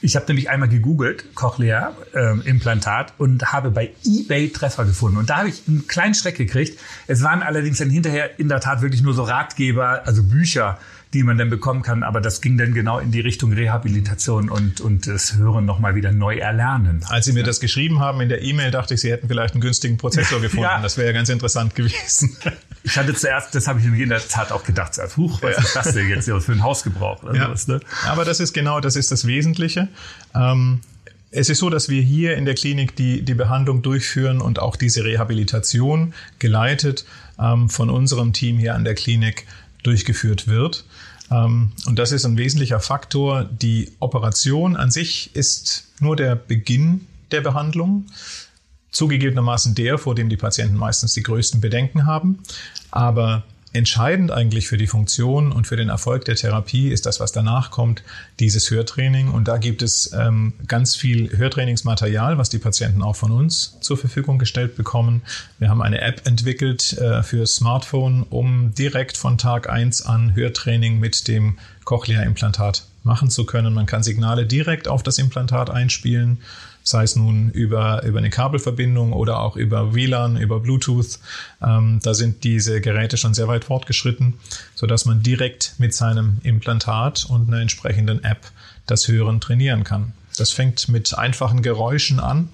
Ich 0.00 0.16
habe 0.16 0.26
nämlich 0.28 0.48
einmal 0.48 0.68
gegoogelt, 0.68 1.34
Cochlea-Implantat, 1.34 3.08
ähm, 3.10 3.14
und 3.18 3.52
habe 3.52 3.70
bei 3.70 3.90
eBay 4.06 4.48
Treffer 4.50 4.84
gefunden. 4.84 5.18
Und 5.18 5.28
da 5.28 5.38
habe 5.38 5.48
ich 5.48 5.62
einen 5.66 5.86
kleinen 5.86 6.14
Schreck 6.14 6.36
gekriegt. 6.36 6.78
Es 7.06 7.22
waren 7.22 7.42
allerdings 7.42 7.78
dann 7.78 7.90
hinterher 7.90 8.38
in 8.38 8.48
der 8.48 8.60
Tat 8.60 8.80
wirklich 8.80 9.02
nur 9.02 9.12
so 9.12 9.24
Ratgeber, 9.24 10.06
also 10.06 10.22
Bücher, 10.22 10.78
die 11.14 11.22
man 11.22 11.38
dann 11.38 11.48
bekommen 11.50 11.82
kann. 11.82 12.02
Aber 12.02 12.20
das 12.20 12.40
ging 12.40 12.58
dann 12.58 12.74
genau 12.74 12.98
in 12.98 13.10
die 13.10 13.20
Richtung 13.20 13.52
Rehabilitation 13.52 14.50
und, 14.50 14.80
und 14.80 15.06
das 15.06 15.36
Hören 15.36 15.64
nochmal 15.64 15.94
wieder 15.94 16.12
neu 16.12 16.36
erlernen. 16.36 17.04
Als 17.08 17.24
Sie 17.24 17.32
mir 17.32 17.44
das 17.44 17.60
geschrieben 17.60 18.00
haben 18.00 18.20
in 18.20 18.28
der 18.28 18.42
E-Mail, 18.42 18.70
dachte 18.70 18.94
ich, 18.94 19.00
Sie 19.00 19.10
hätten 19.10 19.28
vielleicht 19.28 19.54
einen 19.54 19.60
günstigen 19.60 19.96
Prozessor 19.96 20.40
gefunden. 20.42 20.64
ja. 20.64 20.82
Das 20.82 20.96
wäre 20.98 21.08
ja 21.08 21.12
ganz 21.12 21.28
interessant 21.28 21.74
gewesen. 21.74 22.36
Ich 22.84 22.96
hatte 22.96 23.12
zuerst, 23.12 23.54
das 23.54 23.66
habe 23.66 23.80
ich 23.80 23.84
nämlich 23.84 24.02
in 24.02 24.08
der 24.08 24.26
Tat 24.26 24.50
auch 24.50 24.64
gedacht, 24.64 24.94
so, 24.94 25.02
huch, 25.16 25.42
was 25.42 25.56
ja. 25.56 25.62
ist 25.62 25.76
das 25.76 25.94
denn 25.94 26.08
jetzt 26.08 26.24
für 26.26 26.52
ein 26.52 26.62
Hausgebrauch? 26.62 27.22
Oder 27.22 27.34
ja. 27.34 27.46
sowas, 27.46 27.68
ne? 27.68 27.80
Aber 28.06 28.24
das 28.24 28.40
ist 28.40 28.54
genau, 28.54 28.80
das 28.80 28.96
ist 28.96 29.10
das 29.10 29.26
Wesentliche. 29.26 29.88
Ähm, 30.34 30.80
es 31.30 31.50
ist 31.50 31.58
so, 31.58 31.68
dass 31.68 31.88
wir 31.88 32.00
hier 32.00 32.36
in 32.36 32.44
der 32.44 32.54
Klinik 32.54 32.96
die, 32.96 33.22
die 33.22 33.34
Behandlung 33.34 33.82
durchführen 33.82 34.40
und 34.40 34.58
auch 34.58 34.76
diese 34.76 35.04
Rehabilitation 35.04 36.14
geleitet 36.38 37.04
ähm, 37.38 37.68
von 37.68 37.90
unserem 37.90 38.32
Team 38.32 38.58
hier 38.58 38.74
an 38.74 38.84
der 38.84 38.94
Klinik 38.94 39.46
durchgeführt 39.82 40.48
wird. 40.48 40.84
Ähm, 41.30 41.72
und 41.86 41.98
das 41.98 42.12
ist 42.12 42.24
ein 42.24 42.36
wesentlicher 42.36 42.80
Faktor. 42.80 43.44
Die 43.44 43.92
Operation 44.00 44.76
an 44.76 44.90
sich 44.90 45.34
ist 45.34 45.88
nur 46.00 46.16
der 46.16 46.34
Beginn 46.36 47.06
der 47.30 47.40
Behandlung. 47.40 48.06
Zugegebenermaßen 48.90 49.74
der, 49.74 49.98
vor 49.98 50.14
dem 50.14 50.28
die 50.28 50.36
Patienten 50.36 50.76
meistens 50.76 51.12
die 51.12 51.22
größten 51.22 51.60
Bedenken 51.60 52.06
haben. 52.06 52.38
Aber 52.90 53.44
Entscheidend 53.74 54.30
eigentlich 54.30 54.66
für 54.66 54.78
die 54.78 54.86
Funktion 54.86 55.52
und 55.52 55.66
für 55.66 55.76
den 55.76 55.90
Erfolg 55.90 56.24
der 56.24 56.36
Therapie 56.36 56.88
ist 56.88 57.04
das, 57.04 57.20
was 57.20 57.32
danach 57.32 57.70
kommt, 57.70 58.02
dieses 58.40 58.70
Hörtraining. 58.70 59.28
Und 59.28 59.46
da 59.46 59.58
gibt 59.58 59.82
es 59.82 60.12
ähm, 60.12 60.54
ganz 60.66 60.96
viel 60.96 61.36
Hörtrainingsmaterial, 61.36 62.38
was 62.38 62.48
die 62.48 62.58
Patienten 62.58 63.02
auch 63.02 63.16
von 63.16 63.30
uns 63.30 63.76
zur 63.80 63.98
Verfügung 63.98 64.38
gestellt 64.38 64.74
bekommen. 64.74 65.20
Wir 65.58 65.68
haben 65.68 65.82
eine 65.82 66.00
App 66.00 66.26
entwickelt 66.26 66.94
äh, 66.94 67.22
für 67.22 67.46
Smartphone, 67.46 68.22
um 68.30 68.74
direkt 68.74 69.18
von 69.18 69.36
Tag 69.36 69.68
eins 69.68 70.00
an 70.00 70.34
Hörtraining 70.34 70.98
mit 70.98 71.28
dem 71.28 71.58
Cochlea-Implantat 71.84 72.84
machen 73.04 73.28
zu 73.28 73.44
können. 73.44 73.74
Man 73.74 73.86
kann 73.86 74.02
Signale 74.02 74.46
direkt 74.46 74.88
auf 74.88 75.02
das 75.02 75.18
Implantat 75.18 75.68
einspielen 75.68 76.38
sei 76.82 77.02
es 77.02 77.16
nun 77.16 77.50
über, 77.50 78.02
über 78.04 78.18
eine 78.18 78.30
Kabelverbindung 78.30 79.12
oder 79.12 79.40
auch 79.40 79.56
über 79.56 79.94
WLAN, 79.94 80.36
über 80.36 80.60
Bluetooth. 80.60 81.18
Ähm, 81.62 82.00
da 82.02 82.14
sind 82.14 82.44
diese 82.44 82.80
Geräte 82.80 83.16
schon 83.16 83.34
sehr 83.34 83.48
weit 83.48 83.64
fortgeschritten, 83.64 84.34
sodass 84.74 85.04
man 85.04 85.22
direkt 85.22 85.74
mit 85.78 85.94
seinem 85.94 86.38
Implantat 86.42 87.26
und 87.28 87.48
einer 87.48 87.60
entsprechenden 87.60 88.24
App 88.24 88.50
das 88.86 89.06
Hören 89.08 89.40
trainieren 89.40 89.84
kann. 89.84 90.12
Das 90.36 90.52
fängt 90.52 90.88
mit 90.88 91.18
einfachen 91.18 91.62
Geräuschen 91.62 92.20
an 92.20 92.48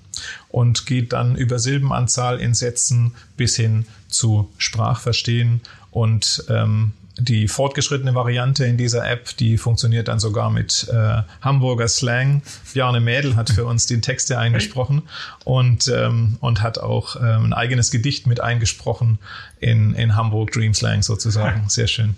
und 0.49 0.87
geht 0.87 1.13
dann 1.13 1.37
über 1.37 1.59
Silbenanzahl 1.59 2.41
in 2.41 2.55
Sätzen 2.55 3.13
bis 3.37 3.57
hin 3.57 3.87
zu 4.09 4.51
Sprachverstehen 4.59 5.61
und 5.91 6.45
ähm, 6.49 6.93
die 7.19 7.47
fortgeschrittene 7.47 8.15
Variante 8.15 8.65
in 8.65 8.77
dieser 8.77 9.09
App, 9.09 9.37
die 9.37 9.57
funktioniert 9.57 10.09
dann 10.09 10.19
sogar 10.19 10.51
mit 10.51 10.89
äh, 10.93 11.23
Hamburger 11.41 11.87
Slang. 11.87 12.43
Bjarne 12.73 13.01
Mädel 13.01 13.37
hat 13.37 13.51
für 13.51 13.65
uns 13.65 13.87
die 13.87 14.01
Texte 14.01 14.39
eingesprochen 14.39 15.03
und, 15.45 15.89
ähm, 15.89 16.39
und 16.41 16.63
hat 16.63 16.79
auch 16.79 17.17
ähm, 17.17 17.47
ein 17.47 17.53
eigenes 17.53 17.91
Gedicht 17.91 18.27
mit 18.27 18.41
eingesprochen 18.41 19.19
in, 19.61 19.95
in 19.95 20.17
Hamburg 20.17 20.51
Dream 20.53 20.75
Slang 20.75 21.03
sozusagen. 21.03 21.65
Sehr 21.69 21.87
schön. 21.87 22.17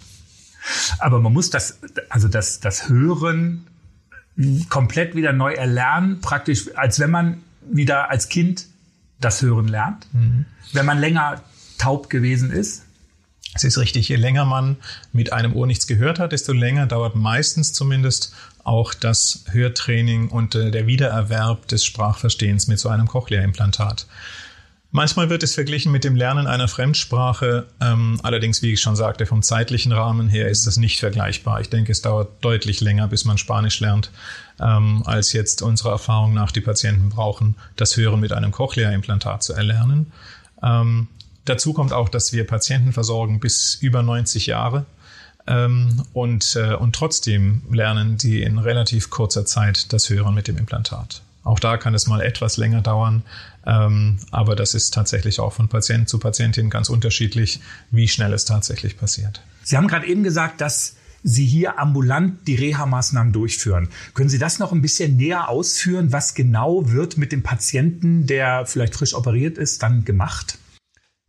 Aber 0.98 1.20
man 1.20 1.32
muss 1.32 1.50
das, 1.50 1.78
also 2.08 2.28
das, 2.28 2.60
das 2.60 2.88
Hören 2.88 3.66
komplett 4.68 5.14
wieder 5.14 5.32
neu 5.32 5.52
erlernen, 5.52 6.20
praktisch 6.20 6.74
als 6.76 6.98
wenn 7.00 7.10
man 7.10 7.42
wieder 7.70 8.10
als 8.10 8.28
Kind 8.28 8.66
das 9.20 9.42
Hören 9.42 9.68
lernt. 9.68 10.06
Mhm. 10.12 10.46
Wenn 10.72 10.86
man 10.86 10.98
länger 10.98 11.42
taub 11.78 12.10
gewesen 12.10 12.50
ist, 12.50 12.84
es 13.56 13.64
ist 13.64 13.78
richtig, 13.78 14.08
je 14.08 14.16
länger 14.16 14.44
man 14.44 14.76
mit 15.12 15.32
einem 15.32 15.54
Ohr 15.54 15.66
nichts 15.66 15.86
gehört 15.86 16.18
hat, 16.18 16.32
desto 16.32 16.52
länger 16.52 16.86
dauert 16.86 17.16
meistens 17.16 17.72
zumindest 17.72 18.32
auch 18.64 18.94
das 18.94 19.44
Hörtraining 19.50 20.28
und 20.28 20.54
äh, 20.54 20.70
der 20.70 20.86
Wiedererwerb 20.86 21.66
des 21.68 21.84
Sprachverstehens 21.84 22.66
mit 22.68 22.78
so 22.78 22.88
einem 22.88 23.08
Cochlea-Implantat. 23.08 24.06
Manchmal 24.92 25.28
wird 25.28 25.42
es 25.42 25.54
verglichen 25.54 25.92
mit 25.92 26.04
dem 26.04 26.16
Lernen 26.16 26.46
einer 26.46 26.68
Fremdsprache. 26.68 27.66
Ähm, 27.80 28.18
allerdings, 28.22 28.62
wie 28.62 28.72
ich 28.72 28.80
schon 28.80 28.96
sagte, 28.96 29.26
vom 29.26 29.42
zeitlichen 29.42 29.92
Rahmen 29.92 30.28
her 30.28 30.48
ist 30.48 30.66
das 30.66 30.76
nicht 30.76 31.00
vergleichbar. 31.00 31.60
Ich 31.60 31.68
denke, 31.68 31.92
es 31.92 32.02
dauert 32.02 32.42
deutlich 32.42 32.80
länger, 32.80 33.08
bis 33.08 33.24
man 33.24 33.36
Spanisch 33.36 33.80
lernt, 33.80 34.10
ähm, 34.60 35.02
als 35.04 35.32
jetzt 35.32 35.60
unserer 35.60 35.90
Erfahrung 35.90 36.34
nach 36.34 36.52
die 36.52 36.60
Patienten 36.60 37.10
brauchen, 37.10 37.56
das 37.76 37.96
Hören 37.96 38.20
mit 38.20 38.32
einem 38.32 38.52
Cochlea-Implantat 38.52 39.42
zu 39.42 39.52
erlernen. 39.52 40.12
Ähm, 40.62 41.08
Dazu 41.46 41.72
kommt 41.72 41.92
auch, 41.92 42.08
dass 42.08 42.32
wir 42.32 42.46
Patienten 42.46 42.92
versorgen 42.92 43.40
bis 43.40 43.76
über 43.76 44.02
90 44.02 44.46
Jahre. 44.46 44.84
Ähm, 45.46 46.02
und, 46.12 46.56
äh, 46.56 46.74
und 46.74 46.94
trotzdem 46.94 47.62
lernen 47.70 48.18
die 48.18 48.42
in 48.42 48.58
relativ 48.58 49.10
kurzer 49.10 49.46
Zeit 49.46 49.92
das 49.92 50.10
Hören 50.10 50.34
mit 50.34 50.48
dem 50.48 50.58
Implantat. 50.58 51.22
Auch 51.44 51.60
da 51.60 51.76
kann 51.76 51.94
es 51.94 52.08
mal 52.08 52.20
etwas 52.20 52.56
länger 52.56 52.82
dauern, 52.82 53.22
ähm, 53.64 54.18
aber 54.32 54.56
das 54.56 54.74
ist 54.74 54.92
tatsächlich 54.92 55.38
auch 55.38 55.52
von 55.52 55.68
Patient 55.68 56.08
zu 56.08 56.18
Patientin 56.18 56.70
ganz 56.70 56.88
unterschiedlich, 56.88 57.60
wie 57.92 58.08
schnell 58.08 58.32
es 58.32 58.44
tatsächlich 58.44 58.98
passiert. 58.98 59.42
Sie 59.62 59.76
haben 59.76 59.86
gerade 59.86 60.06
eben 60.06 60.24
gesagt, 60.24 60.60
dass 60.60 60.96
Sie 61.22 61.46
hier 61.46 61.78
ambulant 61.80 62.46
die 62.46 62.54
Reha-Maßnahmen 62.54 63.32
durchführen. 63.32 63.88
Können 64.14 64.28
Sie 64.28 64.38
das 64.38 64.58
noch 64.58 64.72
ein 64.72 64.82
bisschen 64.82 65.16
näher 65.16 65.48
ausführen? 65.48 66.12
Was 66.12 66.34
genau 66.34 66.90
wird 66.90 67.16
mit 67.16 67.32
dem 67.32 67.42
Patienten, 67.42 68.26
der 68.26 68.66
vielleicht 68.66 68.94
frisch 68.94 69.14
operiert 69.14 69.58
ist, 69.58 69.82
dann 69.82 70.04
gemacht? 70.04 70.58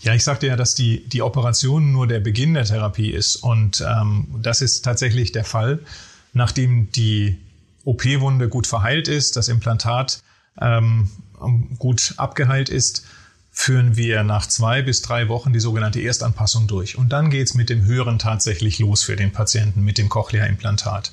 Ja, 0.01 0.13
ich 0.13 0.23
sagte 0.23 0.47
ja, 0.47 0.55
dass 0.55 0.75
die, 0.75 1.07
die 1.07 1.21
Operation 1.21 1.91
nur 1.91 2.07
der 2.07 2.19
Beginn 2.19 2.53
der 2.53 2.65
Therapie 2.65 3.10
ist. 3.10 3.38
Und 3.38 3.83
ähm, 3.88 4.27
das 4.41 4.62
ist 4.62 4.83
tatsächlich 4.83 5.31
der 5.31 5.43
Fall. 5.43 5.79
Nachdem 6.33 6.91
die 6.91 7.39
OP-Wunde 7.83 8.47
gut 8.47 8.67
verheilt 8.67 9.07
ist, 9.07 9.36
das 9.36 9.47
Implantat 9.47 10.21
ähm, 10.62 11.10
gut 11.79 12.13
abgeheilt 12.17 12.69
ist, 12.69 13.05
führen 13.49 13.97
wir 13.97 14.21
nach 14.23 14.45
zwei 14.45 14.83
bis 14.83 15.01
drei 15.01 15.29
Wochen 15.29 15.51
die 15.51 15.60
sogenannte 15.60 15.99
Erstanpassung 15.99 16.67
durch. 16.67 16.95
Und 16.95 17.10
dann 17.10 17.31
geht's 17.31 17.55
mit 17.55 17.71
dem 17.71 17.86
Hören 17.86 18.19
tatsächlich 18.19 18.77
los 18.77 19.03
für 19.03 19.15
den 19.15 19.31
Patienten 19.31 19.81
mit 19.81 19.97
dem 19.97 20.10
Cochlea-Implantat. 20.10 21.12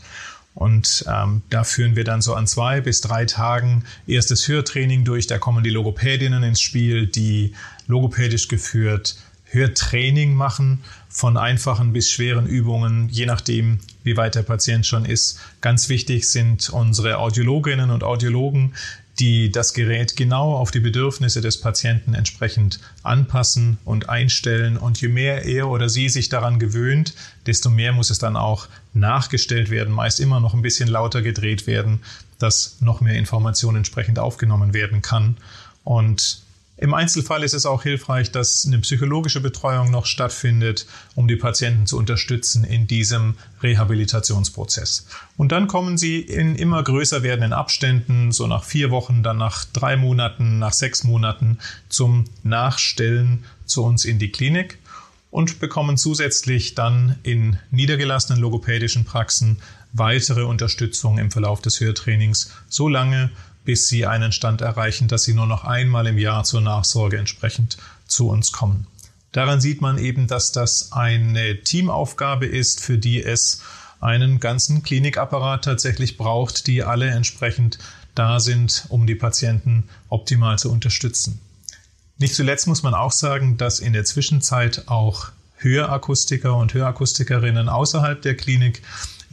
Und 0.55 1.05
ähm, 1.09 1.43
da 1.51 1.64
führen 1.64 1.97
wir 1.97 2.05
dann 2.05 2.23
so 2.23 2.35
an 2.35 2.47
zwei 2.47 2.81
bis 2.81 3.01
drei 3.01 3.25
Tagen 3.25 3.85
erstes 4.07 4.47
Hörtraining 4.47 5.05
durch. 5.05 5.27
Da 5.27 5.38
kommen 5.38 5.64
die 5.64 5.71
Logopädinnen 5.71 6.45
ins 6.45 6.61
Spiel, 6.61 7.07
die 7.07 7.55
logopädisch 7.87 8.49
geführt 8.49 9.17
Hörtraining 9.47 10.35
machen, 10.35 10.83
von 11.09 11.37
einfachen 11.37 11.93
bis 11.93 12.11
schweren 12.11 12.47
Übungen, 12.47 13.09
je 13.09 13.25
nachdem, 13.25 13.79
wie 14.03 14.17
weit 14.17 14.35
der 14.35 14.43
Patient 14.43 14.85
schon 14.85 15.05
ist. 15.05 15.38
Ganz 15.61 15.88
wichtig 15.88 16.29
sind 16.29 16.71
unsere 16.71 17.19
Audiologinnen 17.19 17.90
und 17.90 18.03
Audiologen, 18.03 18.75
die 19.18 19.53
das 19.53 19.74
Gerät 19.74 20.16
genau 20.16 20.57
auf 20.57 20.70
die 20.70 20.81
Bedürfnisse 20.81 21.40
des 21.40 21.61
Patienten 21.61 22.14
entsprechend 22.14 22.81
anpassen 23.03 23.79
und 23.85 24.09
einstellen. 24.09 24.77
Und 24.77 25.00
je 25.00 25.09
mehr 25.09 25.44
er 25.44 25.68
oder 25.68 25.88
sie 25.88 26.09
sich 26.09 26.29
daran 26.29 26.59
gewöhnt, 26.59 27.14
desto 27.46 27.70
mehr 27.70 27.92
muss 27.92 28.11
es 28.11 28.18
dann 28.18 28.37
auch 28.37 28.66
nachgestellt 28.92 29.70
werden, 29.70 29.94
meist 29.94 30.18
immer 30.18 30.40
noch 30.40 30.55
ein 30.55 30.62
bisschen 30.62 30.88
lauter 30.88 31.22
gedreht 31.22 31.66
werden, 31.66 32.00
dass 32.38 32.81
noch 32.81 33.00
mehr 33.00 33.14
Information 33.14 33.77
entsprechend 33.77 34.18
aufgenommen 34.18 34.74
werden 34.74 35.00
kann. 35.00 35.37
Und 35.85 36.43
im 36.85 36.92
Einzelfall 36.92 37.42
ist 37.44 37.55
es 37.55 37.64
auch 37.64 37.83
hilfreich, 37.83 38.31
dass 38.31 38.66
eine 38.66 38.79
psychologische 38.79 39.40
Betreuung 39.40 39.90
noch 39.90 40.05
stattfindet, 40.05 40.87
um 41.14 41.27
die 41.27 41.37
Patienten 41.37 41.87
zu 41.87 41.97
unterstützen 41.97 42.62
in 42.62 42.87
diesem 42.87 43.37
Rehabilitationsprozess. 43.62 45.07
Und 45.38 45.51
dann 45.51 45.66
kommen 45.66 45.97
sie 45.97 46.20
in 46.20 46.57
immer 46.57 46.83
größer 46.83 47.23
werdenden 47.23 47.55
Abständen, 47.55 48.33
so 48.33 48.47
nach 48.47 48.64
vier 48.64 48.90
Wochen, 48.90 49.23
dann 49.23 49.38
nach 49.38 49.64
drei 49.64 49.97
Monaten, 49.97 50.59
nach 50.59 50.75
sechs 50.75 51.05
Monaten 51.05 51.57
zum 51.88 52.27
Nachstellen 52.42 53.44
zu 53.64 53.83
uns 53.83 54.05
in 54.05 54.18
die 54.18 54.31
Klinik 54.31 54.79
und 55.31 55.61
bekommen 55.61 55.97
zusätzlich 55.97 56.75
dann 56.75 57.18
in 57.23 57.59
niedergelassenen 57.70 58.42
logopädischen 58.42 59.07
Praxen 59.07 59.57
weitere 59.94 60.42
Unterstützung 60.42 61.16
im 61.16 61.31
Verlauf 61.31 61.62
des 61.62 61.81
Hörtrainings, 61.81 62.53
so 62.68 62.88
lange, 62.88 63.31
bis 63.64 63.88
sie 63.88 64.07
einen 64.07 64.33
Stand 64.33 64.61
erreichen, 64.61 65.09
dass 65.09 65.24
sie 65.24 65.35
nur 65.35 65.46
noch 65.46 65.64
einmal 65.64 66.07
im 66.07 66.18
Jahr 66.18 66.44
zur 66.44 66.61
Nachsorge 66.61 67.18
entsprechend 67.18 67.77
zu 68.07 68.29
uns 68.29 68.53
kommen. 68.53 68.87
Daran 69.33 69.61
sieht 69.61 69.81
man 69.81 69.98
eben, 69.98 70.27
dass 70.27 70.53
das 70.53 70.92
eine 70.92 71.62
Teamaufgabe 71.62 72.46
ist, 72.46 72.81
für 72.81 72.98
die 72.98 73.22
es 73.22 73.62
einen 74.00 74.38
ganzen 74.38 74.83
Klinikapparat 74.83 75.64
tatsächlich 75.64 76.16
braucht, 76.16 76.66
die 76.66 76.85
alle 76.85 77.09
entsprechend 77.09 77.79
da 78.14 78.38
sind, 78.38 78.87
um 78.90 79.07
die 79.07 79.14
Patienten 79.14 79.88
optimal 80.09 80.59
zu 80.59 80.70
unterstützen. 80.70 81.40
Nicht 82.18 82.35
zuletzt 82.35 82.68
muss 82.68 82.83
man 82.83 82.94
auch 82.94 83.11
sagen, 83.11 83.57
dass 83.57 83.81
in 83.81 83.92
der 83.92 84.05
Zwischenzeit 84.05 84.85
auch 84.87 85.31
Hörakustiker 85.57 86.57
und 86.57 86.74
Hörakustikerinnen 86.74 87.68
außerhalb 87.68 88.20
der 88.22 88.37
Klinik 88.37 88.83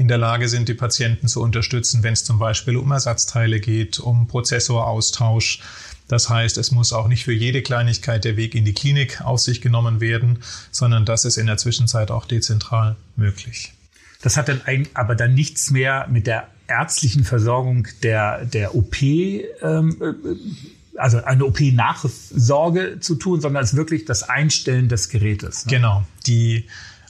in 0.01 0.07
der 0.07 0.17
Lage 0.17 0.49
sind, 0.49 0.67
die 0.67 0.73
Patienten 0.73 1.27
zu 1.27 1.43
unterstützen, 1.43 2.01
wenn 2.01 2.13
es 2.13 2.23
zum 2.23 2.39
Beispiel 2.39 2.75
um 2.75 2.89
Ersatzteile 2.89 3.59
geht, 3.59 3.99
um 3.99 4.27
Prozessoraustausch. 4.27 5.61
Das 6.07 6.27
heißt, 6.27 6.57
es 6.57 6.71
muss 6.71 6.91
auch 6.91 7.07
nicht 7.07 7.23
für 7.23 7.33
jede 7.33 7.61
Kleinigkeit 7.61 8.25
der 8.25 8.35
Weg 8.35 8.55
in 8.55 8.65
die 8.65 8.73
Klinik 8.73 9.21
auf 9.21 9.39
sich 9.39 9.61
genommen 9.61 10.01
werden, 10.01 10.39
sondern 10.71 11.05
das 11.05 11.23
ist 11.23 11.37
in 11.37 11.45
der 11.45 11.57
Zwischenzeit 11.57 12.09
auch 12.09 12.25
dezentral 12.25 12.95
möglich. 13.15 13.73
Das 14.23 14.37
hat 14.37 14.49
dann 14.49 14.61
aber 14.95 15.13
dann 15.13 15.35
nichts 15.35 15.69
mehr 15.69 16.07
mit 16.09 16.25
der 16.25 16.47
ärztlichen 16.67 17.23
Versorgung 17.23 17.87
der, 18.01 18.43
der 18.45 18.73
OP, 18.73 19.03
ähm, 19.03 19.51
äh, 19.61 20.97
also 20.97 21.23
eine 21.23 21.45
OP-Nachsorge 21.45 22.99
zu 23.01 23.15
tun, 23.15 23.39
sondern 23.39 23.63
es 23.63 23.73
ist 23.73 23.77
wirklich 23.77 24.05
das 24.05 24.23
Einstellen 24.23 24.89
des 24.89 25.09
Gerätes. 25.09 25.67
Ne? 25.67 25.73
Genau. 25.73 26.03
Die 26.25 26.65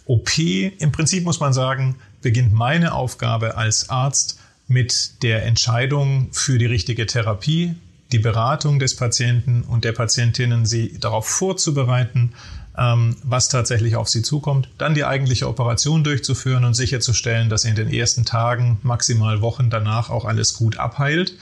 OP, 0.06 0.38
im 0.38 0.92
Prinzip 0.92 1.24
muss 1.24 1.40
man 1.40 1.54
sagen, 1.54 1.96
beginnt 2.22 2.54
meine 2.54 2.94
Aufgabe 2.94 3.58
als 3.58 3.90
Arzt 3.90 4.40
mit 4.68 5.24
der 5.24 5.44
Entscheidung 5.46 6.30
für 6.32 6.58
die 6.58 6.66
richtige 6.66 7.06
Therapie, 7.06 7.76
die 8.12 8.20
Beratung 8.20 8.80
des 8.80 8.96
Patienten 8.96 9.64
und 9.64 9.84
der 9.84 9.92
Patientinnen, 9.92 10.66
sie 10.66 10.98
darauf 11.00 11.28
vorzubereiten, 11.28 12.34
ähm, 12.78 13.18
was 13.24 13.50
tatsächlich 13.50 13.96
auf 13.96 14.10
sie 14.10 14.22
zukommt, 14.22 14.70
dann 14.78 14.94
die 14.94 15.04
eigentliche 15.04 15.48
Operation 15.48 16.04
durchzuführen 16.04 16.64
und 16.64 16.74
sicherzustellen, 16.74 17.50
dass 17.50 17.66
in 17.66 17.76
den 17.76 17.92
ersten 17.92 18.26
Tagen, 18.26 18.80
maximal 18.84 19.42
Wochen 19.42 19.70
danach 19.70 20.10
auch 20.10 20.26
alles 20.26 20.54
gut 20.54 20.78
abheilt. 20.78 21.38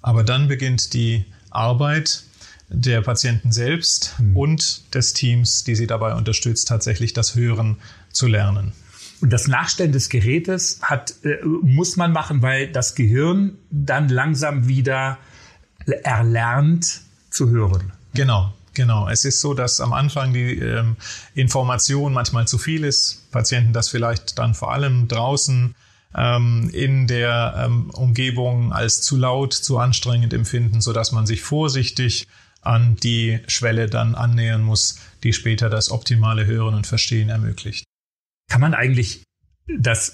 Aber 0.00 0.24
dann 0.24 0.48
beginnt 0.48 0.94
die 0.94 1.24
Arbeit 1.50 2.22
der 2.68 3.02
Patienten 3.02 3.52
selbst 3.52 4.14
mhm. 4.18 4.36
und 4.36 4.94
des 4.94 5.12
Teams, 5.12 5.64
die 5.64 5.74
sie 5.74 5.86
dabei 5.86 6.14
unterstützt, 6.14 6.68
tatsächlich 6.68 7.12
das 7.12 7.34
Hören 7.34 7.76
zu 8.12 8.26
lernen. 8.26 8.72
Und 9.22 9.32
das 9.32 9.46
Nachstellen 9.46 9.92
des 9.92 10.08
Gerätes 10.08 10.80
hat, 10.82 11.14
äh, 11.22 11.38
muss 11.44 11.96
man 11.96 12.12
machen, 12.12 12.42
weil 12.42 12.70
das 12.70 12.96
Gehirn 12.96 13.56
dann 13.70 14.08
langsam 14.08 14.66
wieder 14.66 15.18
erlernt 15.86 17.00
zu 17.30 17.48
hören. 17.48 17.92
Genau. 18.14 18.52
Genau, 18.74 19.06
es 19.06 19.26
ist 19.26 19.40
so, 19.40 19.52
dass 19.52 19.80
am 19.80 19.92
Anfang 19.92 20.32
die 20.32 20.58
ähm, 20.58 20.96
Information 21.34 22.14
manchmal 22.14 22.48
zu 22.48 22.56
viel 22.56 22.84
ist. 22.84 23.30
Patienten 23.30 23.74
das 23.74 23.90
vielleicht 23.90 24.38
dann 24.38 24.54
vor 24.54 24.72
allem 24.72 25.08
draußen 25.08 25.74
ähm, 26.16 26.70
in 26.72 27.06
der 27.06 27.66
ähm, 27.66 27.90
Umgebung 27.90 28.72
als 28.72 29.02
zu 29.02 29.18
laut, 29.18 29.52
zu 29.52 29.76
anstrengend 29.76 30.32
empfinden, 30.32 30.80
so 30.80 30.94
dass 30.94 31.12
man 31.12 31.26
sich 31.26 31.42
vorsichtig 31.42 32.26
an 32.62 32.96
die 32.96 33.40
Schwelle 33.46 33.88
dann 33.88 34.14
annähern 34.14 34.62
muss, 34.62 34.98
die 35.22 35.34
später 35.34 35.68
das 35.68 35.90
optimale 35.90 36.46
Hören 36.46 36.74
und 36.74 36.86
Verstehen 36.86 37.28
ermöglicht. 37.28 37.84
Kann 38.52 38.60
man 38.60 38.74
eigentlich 38.74 39.22
das 39.78 40.12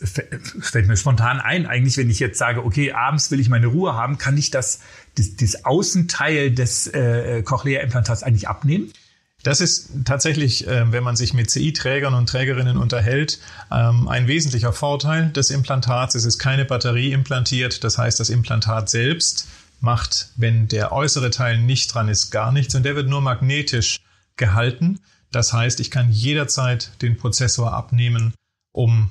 fällt 0.61 0.87
mir 0.87 0.97
spontan 0.97 1.41
ein, 1.41 1.67
eigentlich, 1.67 1.97
wenn 1.97 2.09
ich 2.09 2.21
jetzt 2.21 2.39
sage, 2.39 2.65
okay, 2.65 2.93
abends 2.93 3.33
will 3.33 3.41
ich 3.41 3.49
meine 3.49 3.67
Ruhe 3.67 3.95
haben, 3.95 4.17
kann 4.17 4.37
ich 4.37 4.53
das, 4.53 4.81
das, 5.17 5.35
das 5.35 5.65
Außenteil 5.65 6.53
des 6.53 6.87
äh, 6.87 7.43
Cochlea-Implantats 7.43 8.23
eigentlich 8.23 8.47
abnehmen? 8.47 8.93
Das 9.43 9.61
ist 9.61 9.91
tatsächlich, 10.05 10.69
äh, 10.69 10.93
wenn 10.93 11.03
man 11.03 11.17
sich 11.17 11.35
mit 11.35 11.51
CI-Trägern 11.51 12.15
und 12.15 12.29
Trägerinnen 12.29 12.77
unterhält, 12.77 13.41
ähm, 13.73 14.07
ein 14.07 14.29
wesentlicher 14.29 14.73
Vorteil 14.73 15.31
des 15.31 15.51
Implantats. 15.51 16.15
Es 16.15 16.25
ist 16.25 16.39
keine 16.39 16.65
Batterie 16.65 17.11
implantiert, 17.11 17.83
das 17.83 17.99
heißt, 17.99 18.21
das 18.21 18.31
Implantat 18.31 18.91
selbst 18.91 19.49
macht, 19.81 20.29
wenn 20.37 20.69
der 20.69 20.93
äußere 20.93 21.31
Teil 21.31 21.59
nicht 21.59 21.93
dran 21.93 22.09
ist, 22.09 22.31
gar 22.31 22.53
nichts 22.53 22.77
und 22.77 22.85
der 22.85 22.95
wird 22.95 23.09
nur 23.09 23.23
magnetisch 23.23 23.99
gehalten. 24.37 25.01
Das 25.31 25.53
heißt, 25.53 25.81
ich 25.81 25.91
kann 25.91 26.11
jederzeit 26.11 26.91
den 27.03 27.17
Prozessor 27.17 27.73
abnehmen, 27.73 28.33
um 28.73 29.11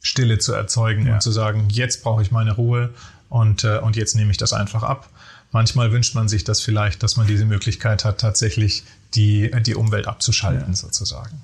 Stille 0.00 0.38
zu 0.38 0.52
erzeugen 0.52 1.06
ja. 1.06 1.14
und 1.14 1.22
zu 1.22 1.30
sagen, 1.30 1.68
jetzt 1.70 2.02
brauche 2.02 2.22
ich 2.22 2.30
meine 2.30 2.52
Ruhe 2.52 2.94
und, 3.28 3.64
äh, 3.64 3.78
und 3.78 3.96
jetzt 3.96 4.16
nehme 4.16 4.30
ich 4.30 4.36
das 4.36 4.52
einfach 4.52 4.82
ab. 4.82 5.08
Manchmal 5.50 5.92
wünscht 5.92 6.14
man 6.14 6.28
sich 6.28 6.44
das 6.44 6.60
vielleicht, 6.60 7.02
dass 7.02 7.16
man 7.16 7.26
diese 7.26 7.44
Möglichkeit 7.44 8.04
hat, 8.04 8.20
tatsächlich 8.20 8.84
die, 9.14 9.50
die 9.62 9.74
Umwelt 9.74 10.06
abzuschalten, 10.06 10.70
ja. 10.70 10.76
sozusagen. 10.76 11.42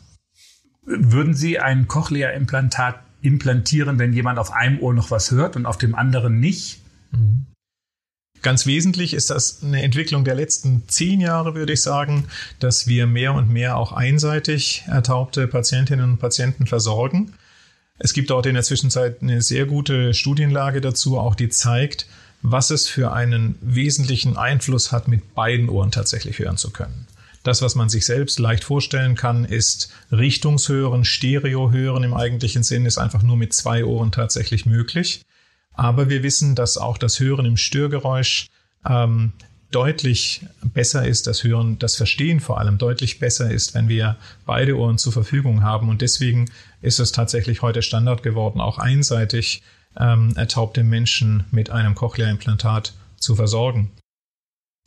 Würden 0.84 1.34
Sie 1.34 1.58
ein 1.58 1.88
Cochlea-Implantat 1.88 3.00
implantieren, 3.22 3.98
wenn 3.98 4.12
jemand 4.12 4.38
auf 4.38 4.52
einem 4.52 4.80
Ohr 4.80 4.92
noch 4.92 5.10
was 5.10 5.30
hört 5.30 5.56
und 5.56 5.64
auf 5.64 5.78
dem 5.78 5.94
anderen 5.94 6.40
nicht? 6.40 6.82
Mhm. 7.12 7.46
Ganz 8.44 8.66
wesentlich 8.66 9.14
ist 9.14 9.30
das 9.30 9.62
eine 9.62 9.82
Entwicklung 9.82 10.22
der 10.22 10.34
letzten 10.34 10.86
zehn 10.86 11.22
Jahre, 11.22 11.54
würde 11.54 11.72
ich 11.72 11.80
sagen, 11.80 12.26
dass 12.58 12.86
wir 12.86 13.06
mehr 13.06 13.32
und 13.32 13.48
mehr 13.48 13.78
auch 13.78 13.92
einseitig 13.92 14.84
ertaubte 14.86 15.48
Patientinnen 15.48 16.10
und 16.10 16.18
Patienten 16.18 16.66
versorgen. 16.66 17.32
Es 17.98 18.12
gibt 18.12 18.28
dort 18.28 18.44
in 18.44 18.52
der 18.52 18.62
Zwischenzeit 18.62 19.22
eine 19.22 19.40
sehr 19.40 19.64
gute 19.64 20.12
Studienlage 20.12 20.82
dazu, 20.82 21.18
auch 21.18 21.36
die 21.36 21.48
zeigt, 21.48 22.06
was 22.42 22.68
es 22.68 22.86
für 22.86 23.14
einen 23.14 23.54
wesentlichen 23.62 24.36
Einfluss 24.36 24.92
hat, 24.92 25.08
mit 25.08 25.34
beiden 25.34 25.70
Ohren 25.70 25.90
tatsächlich 25.90 26.38
hören 26.38 26.58
zu 26.58 26.68
können. 26.68 27.06
Das, 27.44 27.62
was 27.62 27.76
man 27.76 27.88
sich 27.88 28.04
selbst 28.04 28.38
leicht 28.38 28.64
vorstellen 28.64 29.14
kann, 29.14 29.46
ist 29.46 29.90
Richtungshören, 30.12 31.06
Stereohören 31.06 32.04
im 32.04 32.12
eigentlichen 32.12 32.62
Sinn 32.62 32.84
ist 32.84 32.98
einfach 32.98 33.22
nur 33.22 33.38
mit 33.38 33.54
zwei 33.54 33.86
Ohren 33.86 34.12
tatsächlich 34.12 34.66
möglich. 34.66 35.24
Aber 35.74 36.08
wir 36.08 36.22
wissen, 36.22 36.54
dass 36.54 36.78
auch 36.78 36.98
das 36.98 37.20
Hören 37.20 37.46
im 37.46 37.56
Störgeräusch 37.56 38.48
ähm, 38.88 39.32
deutlich 39.70 40.46
besser 40.62 41.06
ist, 41.06 41.26
das 41.26 41.42
Hören, 41.42 41.78
das 41.78 41.96
Verstehen 41.96 42.38
vor 42.40 42.58
allem 42.58 42.78
deutlich 42.78 43.18
besser 43.18 43.50
ist, 43.50 43.74
wenn 43.74 43.88
wir 43.88 44.16
beide 44.46 44.78
Ohren 44.78 44.98
zur 44.98 45.12
Verfügung 45.12 45.62
haben. 45.62 45.88
Und 45.88 46.00
deswegen 46.00 46.50
ist 46.80 47.00
es 47.00 47.10
tatsächlich 47.10 47.62
heute 47.62 47.82
Standard 47.82 48.22
geworden, 48.22 48.60
auch 48.60 48.78
einseitig 48.78 49.62
ähm, 49.98 50.32
ertaubte 50.36 50.84
Menschen 50.84 51.44
mit 51.50 51.70
einem 51.70 51.94
Cochlea-Implantat 51.94 52.94
zu 53.18 53.34
versorgen. 53.34 53.90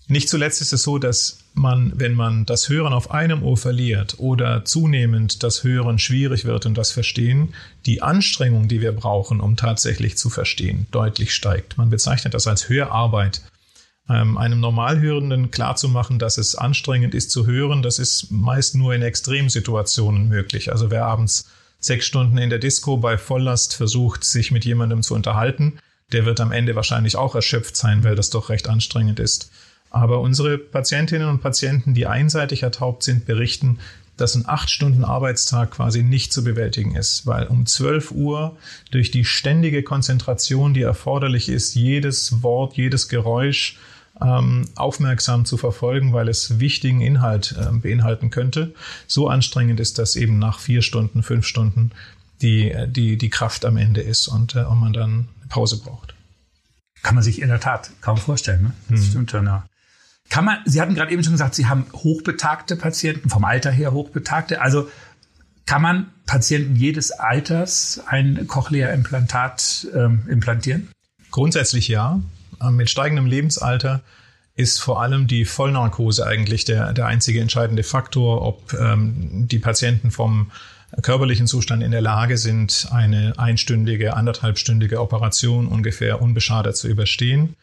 Nicht 0.09 0.29
zuletzt 0.29 0.61
ist 0.61 0.71
es 0.71 0.83
so, 0.83 0.99
dass 0.99 1.39
man, 1.53 1.91
wenn 1.95 2.13
man 2.13 2.45
das 2.45 2.69
Hören 2.69 2.93
auf 2.93 3.11
einem 3.11 3.43
Ohr 3.43 3.57
verliert 3.57 4.15
oder 4.19 4.63
zunehmend 4.63 5.43
das 5.43 5.65
Hören 5.65 5.99
schwierig 5.99 6.45
wird 6.45 6.65
und 6.65 6.77
das 6.77 6.91
Verstehen, 6.91 7.53
die 7.85 8.01
Anstrengung, 8.01 8.69
die 8.69 8.79
wir 8.79 8.93
brauchen, 8.93 9.41
um 9.41 9.57
tatsächlich 9.57 10.17
zu 10.17 10.29
verstehen, 10.29 10.87
deutlich 10.91 11.35
steigt. 11.35 11.77
Man 11.77 11.89
bezeichnet 11.89 12.33
das 12.33 12.47
als 12.47 12.69
Hörarbeit 12.69 13.41
ähm, 14.09 14.37
einem 14.37 14.61
Normalhörenden 14.61 15.51
klarzumachen, 15.51 16.19
dass 16.19 16.37
es 16.37 16.55
anstrengend 16.55 17.13
ist 17.13 17.31
zu 17.31 17.45
hören, 17.45 17.81
das 17.81 17.99
ist 17.99 18.31
meist 18.31 18.75
nur 18.75 18.93
in 18.93 19.01
Extremsituationen 19.01 20.29
möglich. 20.29 20.71
Also 20.71 20.89
wer 20.89 21.05
abends 21.05 21.49
sechs 21.79 22.05
Stunden 22.05 22.37
in 22.37 22.49
der 22.49 22.59
Disco 22.59 22.95
bei 22.95 23.17
Volllast 23.17 23.75
versucht, 23.75 24.23
sich 24.23 24.51
mit 24.51 24.63
jemandem 24.63 25.03
zu 25.03 25.15
unterhalten, 25.15 25.79
der 26.13 26.25
wird 26.25 26.39
am 26.39 26.53
Ende 26.53 26.75
wahrscheinlich 26.75 27.17
auch 27.17 27.35
erschöpft 27.35 27.75
sein, 27.75 28.05
weil 28.05 28.15
das 28.15 28.29
doch 28.29 28.49
recht 28.49 28.69
anstrengend 28.69 29.19
ist. 29.19 29.51
Aber 29.97 30.21
unsere 30.21 30.57
Patientinnen 30.57 31.27
und 31.27 31.41
Patienten, 31.41 31.93
die 31.93 32.05
einseitig 32.05 32.63
ertaubt 32.63 33.03
sind, 33.03 33.25
berichten, 33.25 33.79
dass 34.15 34.36
ein 34.36 34.47
acht 34.47 34.69
Stunden 34.69 35.03
Arbeitstag 35.03 35.71
quasi 35.71 36.03
nicht 36.03 36.33
zu 36.33 36.43
bewältigen 36.43 36.95
ist, 36.95 37.25
weil 37.25 37.47
um 37.47 37.65
12 37.65 38.12
Uhr 38.12 38.57
durch 38.91 39.12
die 39.12 39.25
ständige 39.25 39.83
Konzentration, 39.83 40.73
die 40.73 40.81
erforderlich 40.81 41.49
ist, 41.49 41.75
jedes 41.75 42.43
Wort, 42.43 42.75
jedes 42.75 43.10
Geräusch 43.10 43.77
ähm, 44.21 44.65
aufmerksam 44.75 45.45
zu 45.45 45.57
verfolgen, 45.57 46.13
weil 46.13 46.29
es 46.29 46.60
wichtigen 46.60 47.01
Inhalt 47.01 47.55
äh, 47.60 47.71
beinhalten 47.71 48.29
könnte. 48.29 48.73
So 49.07 49.29
anstrengend 49.29 49.79
ist, 49.79 49.99
dass 49.99 50.15
eben 50.15 50.39
nach 50.39 50.60
vier 50.60 50.81
Stunden, 50.81 51.21
fünf 51.21 51.45
Stunden 51.45 51.91
die, 52.41 52.75
die, 52.88 53.17
die 53.17 53.29
Kraft 53.29 53.65
am 53.65 53.77
Ende 53.77 54.01
ist 54.01 54.27
und, 54.27 54.55
äh, 54.55 54.63
und 54.63 54.79
man 54.79 54.93
dann 54.93 55.27
eine 55.39 55.49
Pause 55.49 55.79
braucht. 55.79 56.13
Kann 57.03 57.15
man 57.15 57.23
sich 57.23 57.41
in 57.41 57.49
der 57.49 57.60
Tat 57.60 57.91
kaum 58.01 58.17
vorstellen. 58.17 58.63
Ne? 58.63 58.71
Das 58.89 58.99
hm. 59.01 59.10
stimmt 59.10 59.31
schon, 59.31 59.45
ja. 59.45 59.65
Kann 60.29 60.45
man, 60.45 60.57
Sie 60.65 60.81
hatten 60.81 60.95
gerade 60.95 61.11
eben 61.11 61.23
schon 61.23 61.33
gesagt, 61.33 61.55
Sie 61.55 61.67
haben 61.67 61.85
hochbetagte 61.93 62.75
Patienten, 62.75 63.29
vom 63.29 63.45
Alter 63.45 63.71
her 63.71 63.93
hochbetagte. 63.93 64.61
Also 64.61 64.89
kann 65.65 65.81
man 65.81 66.07
Patienten 66.25 66.75
jedes 66.75 67.11
Alters 67.11 68.01
ein 68.07 68.47
Cochlea-Implantat 68.47 69.87
ähm, 69.93 70.23
implantieren? 70.29 70.89
Grundsätzlich 71.31 71.87
ja. 71.87 72.21
Ähm, 72.61 72.75
mit 72.75 72.89
steigendem 72.89 73.25
Lebensalter 73.25 74.01
ist 74.55 74.79
vor 74.79 75.01
allem 75.01 75.27
die 75.27 75.45
Vollnarkose 75.45 76.25
eigentlich 76.25 76.65
der, 76.65 76.93
der 76.93 77.05
einzige 77.05 77.41
entscheidende 77.41 77.83
Faktor, 77.83 78.41
ob 78.41 78.73
ähm, 78.73 79.47
die 79.47 79.59
Patienten 79.59 80.09
vom 80.09 80.51
körperlichen 81.01 81.47
Zustand 81.47 81.83
in 81.83 81.91
der 81.91 82.01
Lage 82.01 82.37
sind, 82.37 82.87
eine 82.91 83.33
einstündige, 83.37 84.15
anderthalbstündige 84.15 85.01
Operation 85.01 85.67
ungefähr 85.67 86.21
unbeschadet 86.21 86.75
zu 86.77 86.87
überstehen. 86.87 87.55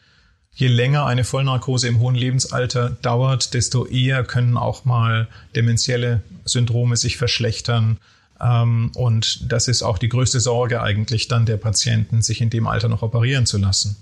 Je 0.57 0.67
länger 0.67 1.05
eine 1.05 1.25
Vollnarkose 1.25 1.89
im 1.89 1.99
hohen 1.99 2.15
Lebensalter 2.15 2.91
dauert, 3.01 3.53
desto 3.53 3.85
eher 3.85 4.23
können 4.23 4.55
auch 4.55 4.85
mal 4.85 5.27
dementielle 5.53 6.23
Syndrome 6.45 6.95
sich 6.95 7.17
verschlechtern. 7.17 7.97
Ähm, 8.39 8.91
und 8.95 9.51
das 9.51 9.67
ist 9.67 9.83
auch 9.83 9.97
die 9.97 10.07
größte 10.07 10.39
Sorge 10.39 10.81
eigentlich 10.81 11.27
dann 11.27 11.45
der 11.45 11.57
Patienten, 11.57 12.21
sich 12.21 12.39
in 12.39 12.49
dem 12.49 12.67
Alter 12.67 12.87
noch 12.87 13.01
operieren 13.01 13.45
zu 13.45 13.57
lassen. 13.57 13.97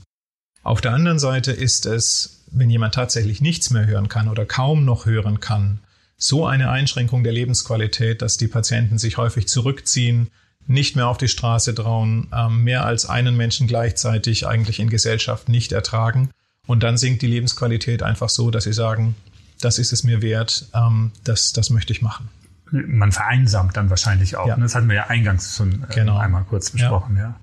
Auf 0.62 0.80
der 0.80 0.94
anderen 0.94 1.18
Seite 1.18 1.52
ist 1.52 1.88
es, 1.88 2.44
wenn 2.52 2.70
jemand 2.70 2.94
tatsächlich 2.94 3.42
nichts 3.42 3.72
mehr 3.72 3.88
hören 3.88 4.08
kann 4.08 4.30
oder 4.30 4.46
kaum 4.46 4.86
noch 4.86 5.08
hören 5.08 5.40
kann, 5.40 5.80
so 6.18 6.46
eine 6.46 6.70
Einschränkung 6.70 7.24
der 7.24 7.34
Lebensqualität, 7.34 8.22
dass 8.22 8.38
die 8.38 8.48
Patienten 8.48 9.00
sich 9.00 9.18
häufig 9.18 9.48
zurückziehen, 9.48 10.30
nicht 10.68 10.96
mehr 10.96 11.08
auf 11.08 11.18
die 11.18 11.28
Straße 11.28 11.74
trauen, 11.74 12.28
ähm, 12.32 12.64
mehr 12.64 12.86
als 12.86 13.08
einen 13.08 13.36
Menschen 13.36 13.68
gleichzeitig 13.68 14.46
eigentlich 14.46 14.80
in 14.80 14.90
Gesellschaft 14.90 15.50
nicht 15.50 15.72
ertragen. 15.72 16.30
Und 16.66 16.84
dann 16.84 16.98
sinkt 16.98 17.22
die 17.22 17.28
Lebensqualität 17.28 18.04
einfach 18.04 18.30
so, 18.30 18.52
dass 18.52 18.64
sie 18.64 18.74
sagen, 18.74 19.16
das 19.60 19.80
ist 19.80 19.94
es 19.94 20.04
mir 20.04 20.22
wert, 20.22 20.68
ähm, 20.74 21.12
das, 21.24 21.54
das 21.54 21.70
möchte 21.70 21.94
ich 21.94 22.02
machen. 22.02 22.30
Man 22.72 23.12
vereinsamt 23.12 23.78
dann 23.78 23.90
wahrscheinlich 23.90 24.36
auch. 24.36 24.48
Ja. 24.48 24.58
Ne? 24.58 24.64
Das 24.64 24.76
hatten 24.76 24.88
wir 24.88 24.96
ja 24.96 25.08
eingangs 25.08 25.56
schon 25.56 25.84
äh, 25.84 25.94
genau. 25.94 26.18
einmal 26.18 26.44
kurz 26.44 26.72
besprochen. 26.72 27.18
Ja. 27.18 27.22
ja. 27.22 27.40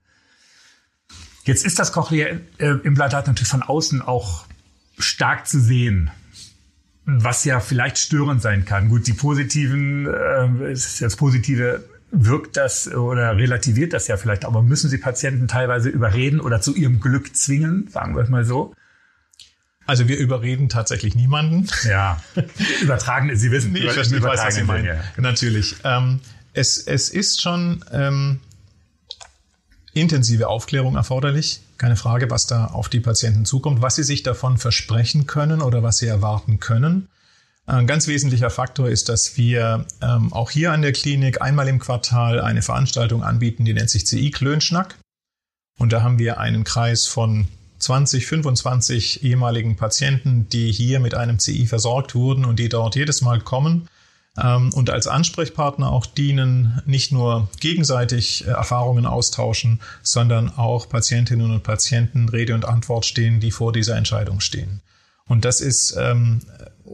Jetzt 1.44 1.64
ist 1.64 1.78
das 1.78 1.92
Cochlea-Implantat 1.92 3.26
natürlich 3.26 3.48
von 3.48 3.62
außen 3.62 4.02
auch 4.02 4.44
stark 4.98 5.46
zu 5.46 5.60
sehen 5.60 6.10
was 7.18 7.44
ja 7.44 7.60
vielleicht 7.60 7.98
störend 7.98 8.42
sein 8.42 8.64
kann. 8.64 8.88
Gut, 8.88 9.06
die 9.06 9.12
positiven, 9.12 10.06
äh, 10.06 10.74
das 10.74 11.16
Positive 11.16 11.84
wirkt 12.12 12.56
das 12.56 12.92
oder 12.92 13.36
relativiert 13.36 13.92
das 13.92 14.08
ja 14.08 14.16
vielleicht, 14.16 14.44
aber 14.44 14.62
müssen 14.62 14.90
Sie 14.90 14.98
Patienten 14.98 15.48
teilweise 15.48 15.88
überreden 15.88 16.40
oder 16.40 16.60
zu 16.60 16.74
ihrem 16.74 17.00
Glück 17.00 17.36
zwingen, 17.36 17.88
sagen 17.88 18.16
wir 18.16 18.22
es 18.22 18.28
mal 18.28 18.44
so? 18.44 18.74
Also 19.90 20.06
wir 20.06 20.18
überreden 20.18 20.68
tatsächlich 20.68 21.16
niemanden. 21.16 21.66
Ja, 21.84 22.22
übertragen, 22.80 23.34
Sie 23.34 23.50
wissen, 23.50 23.74
ich, 23.76 23.90
verstehe, 23.90 24.18
ich 24.18 24.22
weiß, 24.22 24.38
was 24.38 24.54
Sie 24.54 24.62
meinen. 24.62 24.84
Ja. 24.84 25.00
Natürlich. 25.16 25.74
Ähm, 25.82 26.20
es, 26.52 26.78
es 26.78 27.08
ist 27.08 27.42
schon 27.42 27.84
ähm, 27.90 28.38
intensive 29.92 30.46
Aufklärung 30.46 30.94
erforderlich. 30.94 31.62
Keine 31.76 31.96
Frage, 31.96 32.30
was 32.30 32.46
da 32.46 32.66
auf 32.66 32.88
die 32.88 33.00
Patienten 33.00 33.44
zukommt, 33.44 33.82
was 33.82 33.96
sie 33.96 34.04
sich 34.04 34.22
davon 34.22 34.58
versprechen 34.58 35.26
können 35.26 35.60
oder 35.60 35.82
was 35.82 35.96
sie 35.96 36.06
erwarten 36.06 36.60
können. 36.60 37.08
Ein 37.66 37.88
ganz 37.88 38.06
wesentlicher 38.06 38.50
Faktor 38.50 38.88
ist, 38.88 39.08
dass 39.08 39.36
wir 39.36 39.86
ähm, 40.00 40.32
auch 40.32 40.52
hier 40.52 40.70
an 40.70 40.82
der 40.82 40.92
Klinik 40.92 41.42
einmal 41.42 41.66
im 41.66 41.80
Quartal 41.80 42.40
eine 42.40 42.62
Veranstaltung 42.62 43.24
anbieten, 43.24 43.64
die 43.64 43.74
nennt 43.74 43.90
sich 43.90 44.06
CI 44.06 44.30
Klönschnack. 44.30 44.94
Und 45.80 45.92
da 45.92 46.02
haben 46.02 46.20
wir 46.20 46.38
einen 46.38 46.62
Kreis 46.62 47.08
von 47.08 47.48
20, 47.80 48.26
25 48.26 49.24
ehemaligen 49.24 49.76
Patienten, 49.76 50.48
die 50.48 50.70
hier 50.70 51.00
mit 51.00 51.14
einem 51.14 51.38
CI 51.38 51.66
versorgt 51.66 52.14
wurden 52.14 52.44
und 52.44 52.58
die 52.58 52.68
dort 52.68 52.94
jedes 52.94 53.22
Mal 53.22 53.40
kommen 53.40 53.88
ähm, 54.38 54.72
und 54.72 54.90
als 54.90 55.06
Ansprechpartner 55.06 55.90
auch 55.90 56.06
dienen, 56.06 56.82
nicht 56.86 57.12
nur 57.12 57.48
gegenseitig 57.58 58.46
äh, 58.46 58.50
Erfahrungen 58.50 59.06
austauschen, 59.06 59.80
sondern 60.02 60.50
auch 60.50 60.88
Patientinnen 60.88 61.50
und 61.50 61.62
Patienten 61.62 62.28
Rede 62.28 62.54
und 62.54 62.64
Antwort 62.64 63.06
stehen, 63.06 63.40
die 63.40 63.50
vor 63.50 63.72
dieser 63.72 63.96
Entscheidung 63.96 64.40
stehen. 64.40 64.82
Und 65.26 65.44
das 65.44 65.60
ist 65.60 65.96
ähm, 65.98 66.40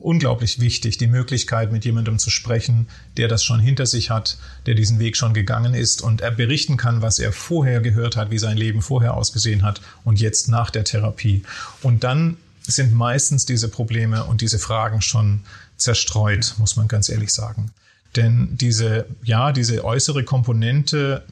unglaublich 0.03 0.61
wichtig, 0.61 0.99
die 0.99 1.07
Möglichkeit, 1.07 1.73
mit 1.73 1.85
jemandem 1.85 2.19
zu 2.19 2.31
sprechen, 2.31 2.89
der 3.17 3.29
das 3.29 3.43
schon 3.43 3.61
hinter 3.61 3.87
sich 3.87 4.11
hat, 4.11 4.39
der 4.67 4.75
diesen 4.75 4.99
Weg 4.99 5.17
schon 5.17 5.35
gegangen 5.35 5.75
ist 5.75 6.03
und 6.03 6.21
er 6.21 6.31
berichten 6.31 6.77
kann, 6.77 7.03
was 7.03 7.19
er 7.19 7.33
vorher 7.33 7.81
gehört 7.81 8.17
hat, 8.17 8.31
wie 8.31 8.39
sein 8.39 8.57
Leben 8.57 8.83
vorher 8.83 9.15
ausgesehen 9.15 9.63
hat 9.63 9.81
und 10.05 10.21
jetzt 10.21 10.49
nach 10.49 10.71
der 10.71 10.85
Therapie. 10.85 11.43
Und 11.83 12.05
dann 12.05 12.37
sind 12.63 12.93
meistens 12.93 13.47
diese 13.47 13.69
Probleme 13.69 14.25
und 14.25 14.41
diese 14.41 14.59
Fragen 14.59 15.01
schon 15.01 15.41
zerstreut, 15.77 16.55
muss 16.59 16.77
man 16.77 16.89
ganz 16.89 17.09
ehrlich 17.09 17.33
sagen. 17.33 17.71
Denn 18.17 18.57
diese, 18.57 19.07
ja, 19.23 19.53
diese 19.53 19.85
äußere 19.85 20.25
Komponente, 20.25 21.23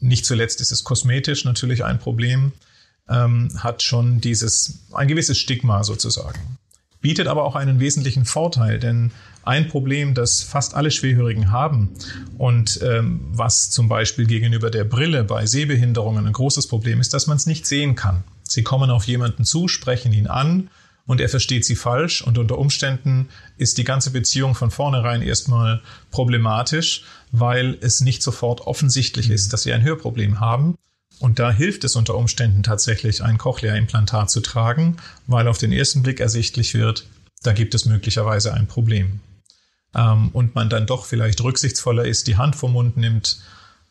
nicht 0.00 0.26
zuletzt 0.26 0.60
ist 0.60 0.72
es 0.72 0.84
kosmetisch 0.84 1.44
natürlich 1.44 1.84
ein 1.84 1.98
Problem, 1.98 2.52
ähm, 3.08 3.50
hat 3.58 3.82
schon 3.82 4.20
dieses, 4.20 4.80
ein 4.92 5.08
gewisses 5.08 5.38
Stigma 5.38 5.82
sozusagen. 5.84 6.58
Bietet 7.06 7.28
aber 7.28 7.44
auch 7.44 7.54
einen 7.54 7.78
wesentlichen 7.78 8.24
Vorteil, 8.24 8.80
denn 8.80 9.12
ein 9.44 9.68
Problem, 9.68 10.14
das 10.14 10.42
fast 10.42 10.74
alle 10.74 10.90
Schwerhörigen 10.90 11.52
haben 11.52 11.90
und 12.36 12.80
ähm, 12.82 13.20
was 13.30 13.70
zum 13.70 13.88
Beispiel 13.88 14.26
gegenüber 14.26 14.70
der 14.70 14.82
Brille 14.82 15.22
bei 15.22 15.46
Sehbehinderungen 15.46 16.26
ein 16.26 16.32
großes 16.32 16.66
Problem 16.66 17.00
ist, 17.00 17.14
dass 17.14 17.28
man 17.28 17.36
es 17.36 17.46
nicht 17.46 17.64
sehen 17.64 17.94
kann. 17.94 18.24
Sie 18.42 18.64
kommen 18.64 18.90
auf 18.90 19.04
jemanden 19.04 19.44
zu, 19.44 19.68
sprechen 19.68 20.12
ihn 20.12 20.26
an 20.26 20.68
und 21.06 21.20
er 21.20 21.28
versteht 21.28 21.64
sie 21.64 21.76
falsch 21.76 22.22
und 22.22 22.38
unter 22.38 22.58
Umständen 22.58 23.28
ist 23.56 23.78
die 23.78 23.84
ganze 23.84 24.10
Beziehung 24.10 24.56
von 24.56 24.72
vornherein 24.72 25.22
erstmal 25.22 25.82
problematisch, 26.10 27.04
weil 27.30 27.78
es 27.82 28.00
nicht 28.00 28.20
sofort 28.20 28.62
offensichtlich 28.62 29.30
ist, 29.30 29.52
dass 29.52 29.62
sie 29.62 29.72
ein 29.72 29.84
Hörproblem 29.84 30.40
haben. 30.40 30.74
Und 31.18 31.38
da 31.38 31.50
hilft 31.50 31.84
es 31.84 31.96
unter 31.96 32.14
Umständen 32.14 32.62
tatsächlich, 32.62 33.22
ein 33.22 33.38
Cochlea-Implantat 33.38 34.30
zu 34.30 34.40
tragen, 34.40 34.96
weil 35.26 35.48
auf 35.48 35.58
den 35.58 35.72
ersten 35.72 36.02
Blick 36.02 36.20
ersichtlich 36.20 36.74
wird, 36.74 37.06
da 37.42 37.52
gibt 37.52 37.74
es 37.74 37.86
möglicherweise 37.86 38.52
ein 38.52 38.66
Problem. 38.66 39.20
Ähm, 39.94 40.30
und 40.32 40.54
man 40.54 40.68
dann 40.68 40.86
doch 40.86 41.06
vielleicht 41.06 41.42
rücksichtsvoller 41.42 42.04
ist, 42.04 42.26
die 42.26 42.36
Hand 42.36 42.56
vom 42.56 42.72
Mund 42.72 42.96
nimmt, 42.96 43.38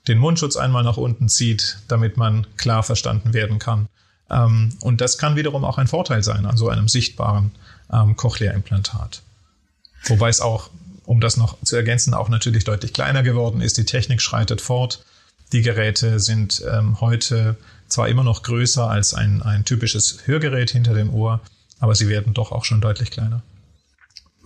den 0.08 0.20
Mundschutz 0.20 0.56
einmal 0.56 0.84
nach 0.84 0.98
unten 0.98 1.30
zieht, 1.30 1.80
damit 1.88 2.18
man 2.18 2.46
klar 2.58 2.84
verstanden 2.84 3.34
werden 3.34 3.58
kann. 3.58 3.88
Ähm, 4.30 4.78
und 4.82 5.02
das 5.02 5.18
kann 5.18 5.36
wiederum 5.36 5.66
auch 5.66 5.78
ein 5.78 5.88
Vorteil 5.88 6.24
sein 6.24 6.46
an 6.46 6.58
so 6.58 6.70
einem 6.70 6.88
sichtbaren 6.88 7.52
ähm, 7.92 8.16
Cochlea-Implantat. 8.16 9.22
Wobei 10.06 10.30
es 10.30 10.42
auch, 10.42 10.70
um 11.06 11.22
das 11.22 11.38
noch 11.38 11.58
zu 11.64 11.76
ergänzen, 11.76 12.14
auch 12.14 12.30
natürlich 12.30 12.64
deutlich 12.64 12.94
kleiner 12.94 13.24
geworden 13.24 13.62
ist. 13.62 13.78
Die 13.78 13.86
Technik 13.86 14.22
schreitet 14.22 14.62
fort. 14.62 15.04
Die 15.52 15.62
Geräte 15.62 16.20
sind 16.20 16.64
ähm, 16.70 17.00
heute 17.02 17.56
zwar 17.88 18.10
immer 18.10 18.24
noch 18.24 18.44
größer 18.44 18.90
als 18.90 19.14
ein, 19.14 19.42
ein 19.42 19.66
typisches 19.66 20.20
Hörgerät 20.26 20.72
hinter 20.72 20.94
dem 20.94 21.14
Ohr, 21.14 21.42
aber 21.80 21.96
sie 21.96 22.10
werden 22.10 22.34
doch 22.34 22.52
auch 22.52 22.66
schon 22.66 22.82
deutlich 22.82 23.12
kleiner. 23.12 23.44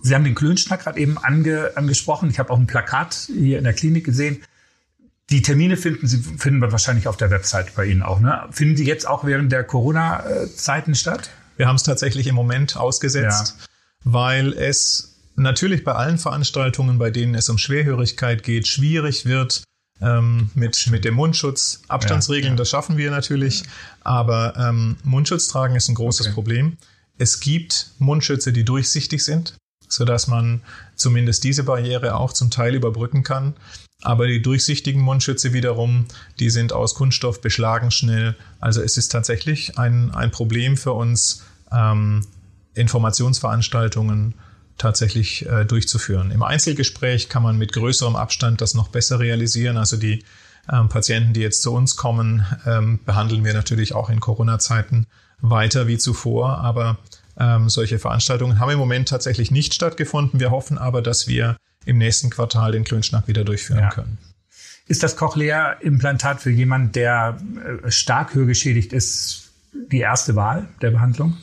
Sie 0.02 0.14
haben 0.14 0.24
den 0.24 0.34
Klönschnack 0.34 0.84
gerade 0.84 0.98
eben 0.98 1.18
ange, 1.18 1.72
angesprochen. 1.74 2.30
Ich 2.30 2.38
habe 2.38 2.50
auch 2.50 2.58
ein 2.58 2.66
Plakat 2.66 3.28
hier 3.34 3.58
in 3.58 3.64
der 3.64 3.72
Klinik 3.72 4.04
gesehen. 4.04 4.42
Die 5.30 5.42
Termine 5.42 5.76
finden 5.76 6.06
Sie 6.06 6.18
finden 6.18 6.60
wir 6.60 6.72
wahrscheinlich 6.72 7.06
auf 7.06 7.16
der 7.16 7.30
Website 7.30 7.74
bei 7.74 7.84
Ihnen 7.84 8.02
auch. 8.02 8.20
Ne? 8.20 8.42
Finden 8.50 8.76
die 8.76 8.84
jetzt 8.84 9.06
auch 9.06 9.24
während 9.24 9.52
der 9.52 9.62
Corona-Zeiten 9.64 10.94
statt? 10.94 11.30
Wir 11.56 11.68
haben 11.68 11.76
es 11.76 11.82
tatsächlich 11.82 12.26
im 12.26 12.34
Moment 12.34 12.76
ausgesetzt, 12.76 13.56
ja. 13.58 13.64
weil 14.04 14.52
es 14.54 15.18
natürlich 15.36 15.84
bei 15.84 15.92
allen 15.92 16.18
Veranstaltungen, 16.18 16.98
bei 16.98 17.10
denen 17.10 17.34
es 17.34 17.48
um 17.48 17.58
Schwerhörigkeit 17.58 18.42
geht, 18.42 18.66
schwierig 18.66 19.26
wird 19.26 19.62
ähm, 20.00 20.50
mit, 20.54 20.86
mit 20.90 21.04
dem 21.04 21.14
Mundschutz. 21.14 21.82
Abstandsregeln, 21.88 22.44
ja, 22.44 22.50
ja. 22.52 22.56
das 22.56 22.70
schaffen 22.70 22.96
wir 22.96 23.10
natürlich, 23.10 23.62
aber 24.02 24.54
ähm, 24.56 24.96
Mundschutz 25.04 25.48
tragen 25.48 25.76
ist 25.76 25.88
ein 25.88 25.94
großes 25.94 26.26
okay. 26.26 26.34
Problem. 26.34 26.76
Es 27.18 27.40
gibt 27.40 27.92
Mundschütze, 27.98 28.52
die 28.52 28.64
durchsichtig 28.64 29.24
sind, 29.24 29.56
sodass 29.88 30.26
man 30.26 30.62
zumindest 30.96 31.44
diese 31.44 31.64
Barriere 31.64 32.14
auch 32.14 32.32
zum 32.32 32.50
Teil 32.50 32.74
überbrücken 32.74 33.22
kann. 33.22 33.54
Aber 34.02 34.26
die 34.26 34.40
durchsichtigen 34.40 35.02
Mundschütze 35.02 35.52
wiederum, 35.52 36.06
die 36.38 36.48
sind 36.48 36.72
aus 36.72 36.94
Kunststoff, 36.94 37.42
beschlagen 37.42 37.90
schnell. 37.90 38.34
Also 38.58 38.80
es 38.80 38.96
ist 38.96 39.10
tatsächlich 39.12 39.78
ein, 39.78 40.14
ein 40.14 40.30
Problem 40.30 40.78
für 40.78 40.92
uns, 40.92 41.42
ähm, 41.70 42.26
Informationsveranstaltungen 42.74 44.34
tatsächlich 44.80 45.46
äh, 45.46 45.64
durchzuführen. 45.64 46.30
Im 46.30 46.42
Einzelgespräch 46.42 47.28
kann 47.28 47.42
man 47.42 47.56
mit 47.56 47.72
größerem 47.72 48.16
Abstand 48.16 48.60
das 48.60 48.74
noch 48.74 48.88
besser 48.88 49.20
realisieren. 49.20 49.76
Also 49.76 49.96
die 49.96 50.24
ähm, 50.70 50.88
Patienten, 50.88 51.32
die 51.32 51.40
jetzt 51.40 51.62
zu 51.62 51.72
uns 51.72 51.96
kommen, 51.96 52.44
ähm, 52.66 53.00
behandeln 53.04 53.44
wir 53.44 53.54
natürlich 53.54 53.94
auch 53.94 54.10
in 54.10 54.20
Corona-Zeiten 54.20 55.06
weiter 55.40 55.86
wie 55.86 55.98
zuvor. 55.98 56.58
Aber 56.58 56.98
ähm, 57.38 57.68
solche 57.68 57.98
Veranstaltungen 57.98 58.58
haben 58.58 58.70
im 58.70 58.78
Moment 58.78 59.08
tatsächlich 59.08 59.50
nicht 59.50 59.74
stattgefunden. 59.74 60.40
Wir 60.40 60.50
hoffen 60.50 60.78
aber, 60.78 61.02
dass 61.02 61.28
wir 61.28 61.56
im 61.84 61.98
nächsten 61.98 62.30
Quartal 62.30 62.72
den 62.72 62.84
Klönschnack 62.84 63.28
wieder 63.28 63.44
durchführen 63.44 63.80
ja. 63.80 63.90
können. 63.90 64.18
Ist 64.86 65.02
das 65.02 65.16
Cochlea-Implantat 65.16 66.40
für 66.40 66.50
jemanden, 66.50 66.92
der 66.92 67.38
äh, 67.84 67.90
stark 67.90 68.34
hörgeschädigt 68.34 68.92
ist, 68.92 69.50
die 69.72 70.00
erste 70.00 70.34
Wahl 70.34 70.68
der 70.82 70.90
Behandlung? 70.90 71.36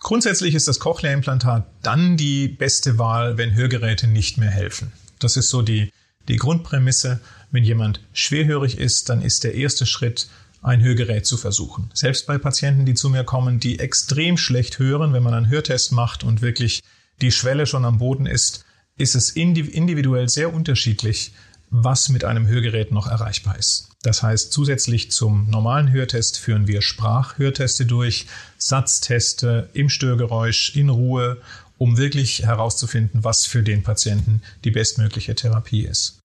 Grundsätzlich 0.00 0.54
ist 0.54 0.66
das 0.66 0.80
Cochlea-Implantat 0.80 1.66
dann 1.82 2.16
die 2.16 2.48
beste 2.48 2.98
Wahl, 2.98 3.36
wenn 3.36 3.54
Hörgeräte 3.54 4.06
nicht 4.06 4.38
mehr 4.38 4.50
helfen. 4.50 4.92
Das 5.18 5.36
ist 5.36 5.50
so 5.50 5.60
die, 5.62 5.92
die 6.28 6.36
Grundprämisse. 6.36 7.20
Wenn 7.50 7.64
jemand 7.64 8.00
schwerhörig 8.12 8.78
ist, 8.78 9.10
dann 9.10 9.20
ist 9.20 9.44
der 9.44 9.54
erste 9.54 9.84
Schritt, 9.86 10.28
ein 10.62 10.82
Hörgerät 10.82 11.26
zu 11.26 11.36
versuchen. 11.36 11.90
Selbst 11.94 12.26
bei 12.26 12.38
Patienten, 12.38 12.86
die 12.86 12.94
zu 12.94 13.08
mir 13.08 13.24
kommen, 13.24 13.60
die 13.60 13.78
extrem 13.78 14.36
schlecht 14.36 14.78
hören, 14.78 15.12
wenn 15.12 15.22
man 15.22 15.34
einen 15.34 15.48
Hörtest 15.48 15.92
macht 15.92 16.22
und 16.22 16.42
wirklich 16.42 16.82
die 17.20 17.32
Schwelle 17.32 17.66
schon 17.66 17.84
am 17.84 17.98
Boden 17.98 18.26
ist, 18.26 18.64
ist 18.96 19.14
es 19.14 19.30
individuell 19.30 20.28
sehr 20.28 20.52
unterschiedlich, 20.52 21.32
was 21.70 22.08
mit 22.08 22.24
einem 22.24 22.46
Hörgerät 22.46 22.90
noch 22.90 23.06
erreichbar 23.06 23.56
ist. 23.56 23.88
Das 24.02 24.22
heißt, 24.22 24.52
zusätzlich 24.52 25.10
zum 25.10 25.48
normalen 25.50 25.92
Hörtest 25.92 26.38
führen 26.38 26.66
wir 26.66 26.82
Sprachhörteste 26.82 27.86
durch, 27.86 28.26
Satzteste 28.58 29.68
im 29.72 29.88
Störgeräusch, 29.88 30.74
in 30.74 30.88
Ruhe, 30.88 31.38
um 31.78 31.96
wirklich 31.96 32.42
herauszufinden, 32.42 33.24
was 33.24 33.46
für 33.46 33.62
den 33.62 33.82
Patienten 33.82 34.42
die 34.64 34.70
bestmögliche 34.70 35.34
Therapie 35.34 35.82
ist. 35.82 36.18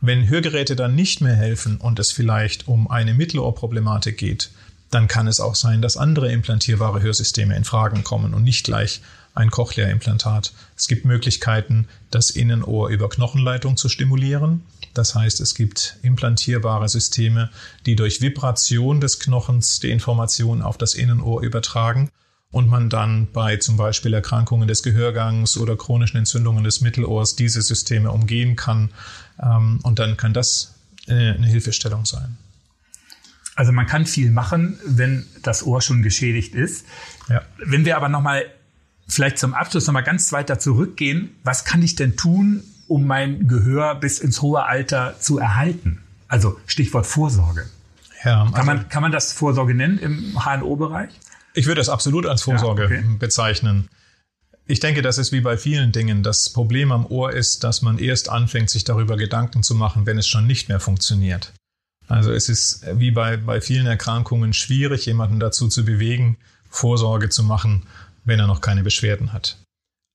Wenn 0.00 0.28
Hörgeräte 0.28 0.76
dann 0.76 0.94
nicht 0.94 1.20
mehr 1.20 1.36
helfen 1.36 1.76
und 1.76 1.98
es 1.98 2.10
vielleicht 2.10 2.68
um 2.68 2.90
eine 2.90 3.14
Mittelohrproblematik 3.14 4.16
geht, 4.16 4.50
dann 4.90 5.08
kann 5.08 5.28
es 5.28 5.40
auch 5.40 5.54
sein, 5.54 5.82
dass 5.82 5.96
andere 5.96 6.32
implantierbare 6.32 7.00
Hörsysteme 7.00 7.54
in 7.54 7.64
Fragen 7.64 8.02
kommen 8.02 8.34
und 8.34 8.42
nicht 8.42 8.64
gleich 8.64 9.02
ein 9.34 9.50
Cochlea-Implantat. 9.50 10.52
Es 10.76 10.88
gibt 10.88 11.04
Möglichkeiten, 11.04 11.86
das 12.10 12.30
Innenohr 12.30 12.88
über 12.88 13.08
Knochenleitung 13.08 13.76
zu 13.76 13.88
stimulieren. 13.88 14.64
Das 14.94 15.14
heißt, 15.14 15.40
es 15.40 15.54
gibt 15.54 15.98
implantierbare 16.02 16.88
Systeme, 16.88 17.50
die 17.86 17.96
durch 17.96 18.20
Vibration 18.20 19.00
des 19.00 19.20
Knochens 19.20 19.80
die 19.80 19.90
Information 19.90 20.62
auf 20.62 20.78
das 20.78 20.94
Innenohr 20.94 21.42
übertragen 21.42 22.10
und 22.50 22.68
man 22.68 22.90
dann 22.90 23.28
bei 23.32 23.56
zum 23.56 23.76
Beispiel 23.76 24.12
Erkrankungen 24.12 24.66
des 24.66 24.82
Gehörgangs 24.82 25.56
oder 25.56 25.76
chronischen 25.76 26.18
Entzündungen 26.18 26.64
des 26.64 26.80
Mittelohrs 26.80 27.36
diese 27.36 27.62
Systeme 27.62 28.10
umgehen 28.10 28.56
kann. 28.56 28.90
Ähm, 29.40 29.78
und 29.82 29.98
dann 29.98 30.16
kann 30.16 30.34
das 30.34 30.74
äh, 31.06 31.12
eine 31.12 31.46
Hilfestellung 31.46 32.06
sein. 32.06 32.36
Also 33.54 33.72
man 33.72 33.86
kann 33.86 34.06
viel 34.06 34.30
machen, 34.30 34.80
wenn 34.86 35.26
das 35.42 35.62
Ohr 35.64 35.82
schon 35.82 36.02
geschädigt 36.02 36.54
ist. 36.54 36.86
Ja. 37.28 37.42
Wenn 37.58 37.84
wir 37.84 37.96
aber 37.96 38.08
nochmal 38.08 38.46
vielleicht 39.06 39.38
zum 39.38 39.54
Abschluss 39.54 39.86
nochmal 39.86 40.04
ganz 40.04 40.32
weiter 40.32 40.58
zurückgehen, 40.58 41.36
was 41.44 41.64
kann 41.64 41.82
ich 41.82 41.94
denn 41.94 42.16
tun, 42.16 42.62
um 42.90 43.06
mein 43.06 43.46
Gehör 43.46 43.94
bis 43.94 44.18
ins 44.18 44.42
hohe 44.42 44.64
Alter 44.64 45.14
zu 45.20 45.38
erhalten? 45.38 46.02
Also 46.26 46.58
Stichwort 46.66 47.06
Vorsorge. 47.06 47.66
Ja, 48.24 48.42
also 48.42 48.52
kann, 48.52 48.66
man, 48.66 48.88
kann 48.88 49.02
man 49.02 49.12
das 49.12 49.32
Vorsorge 49.32 49.74
nennen 49.74 49.98
im 49.98 50.36
HNO-Bereich? 50.44 51.10
Ich 51.54 51.66
würde 51.66 51.80
das 51.80 51.88
absolut 51.88 52.26
als 52.26 52.42
Vorsorge 52.42 52.82
ja, 52.82 52.88
okay. 52.88 53.04
bezeichnen. 53.18 53.88
Ich 54.66 54.80
denke, 54.80 55.02
das 55.02 55.18
ist 55.18 55.30
wie 55.32 55.40
bei 55.40 55.56
vielen 55.56 55.92
Dingen. 55.92 56.22
Das 56.22 56.52
Problem 56.52 56.90
am 56.90 57.06
Ohr 57.06 57.32
ist, 57.32 57.62
dass 57.64 57.80
man 57.80 57.98
erst 57.98 58.28
anfängt, 58.28 58.70
sich 58.70 58.84
darüber 58.84 59.16
Gedanken 59.16 59.62
zu 59.62 59.74
machen, 59.74 60.04
wenn 60.06 60.18
es 60.18 60.26
schon 60.26 60.46
nicht 60.46 60.68
mehr 60.68 60.80
funktioniert. 60.80 61.52
Also 62.08 62.32
es 62.32 62.48
ist 62.48 62.84
wie 62.94 63.12
bei, 63.12 63.36
bei 63.36 63.60
vielen 63.60 63.86
Erkrankungen 63.86 64.52
schwierig, 64.52 65.06
jemanden 65.06 65.38
dazu 65.38 65.68
zu 65.68 65.84
bewegen, 65.84 66.38
Vorsorge 66.68 67.28
zu 67.28 67.44
machen, 67.44 67.84
wenn 68.24 68.40
er 68.40 68.48
noch 68.48 68.60
keine 68.60 68.82
Beschwerden 68.82 69.32
hat. 69.32 69.58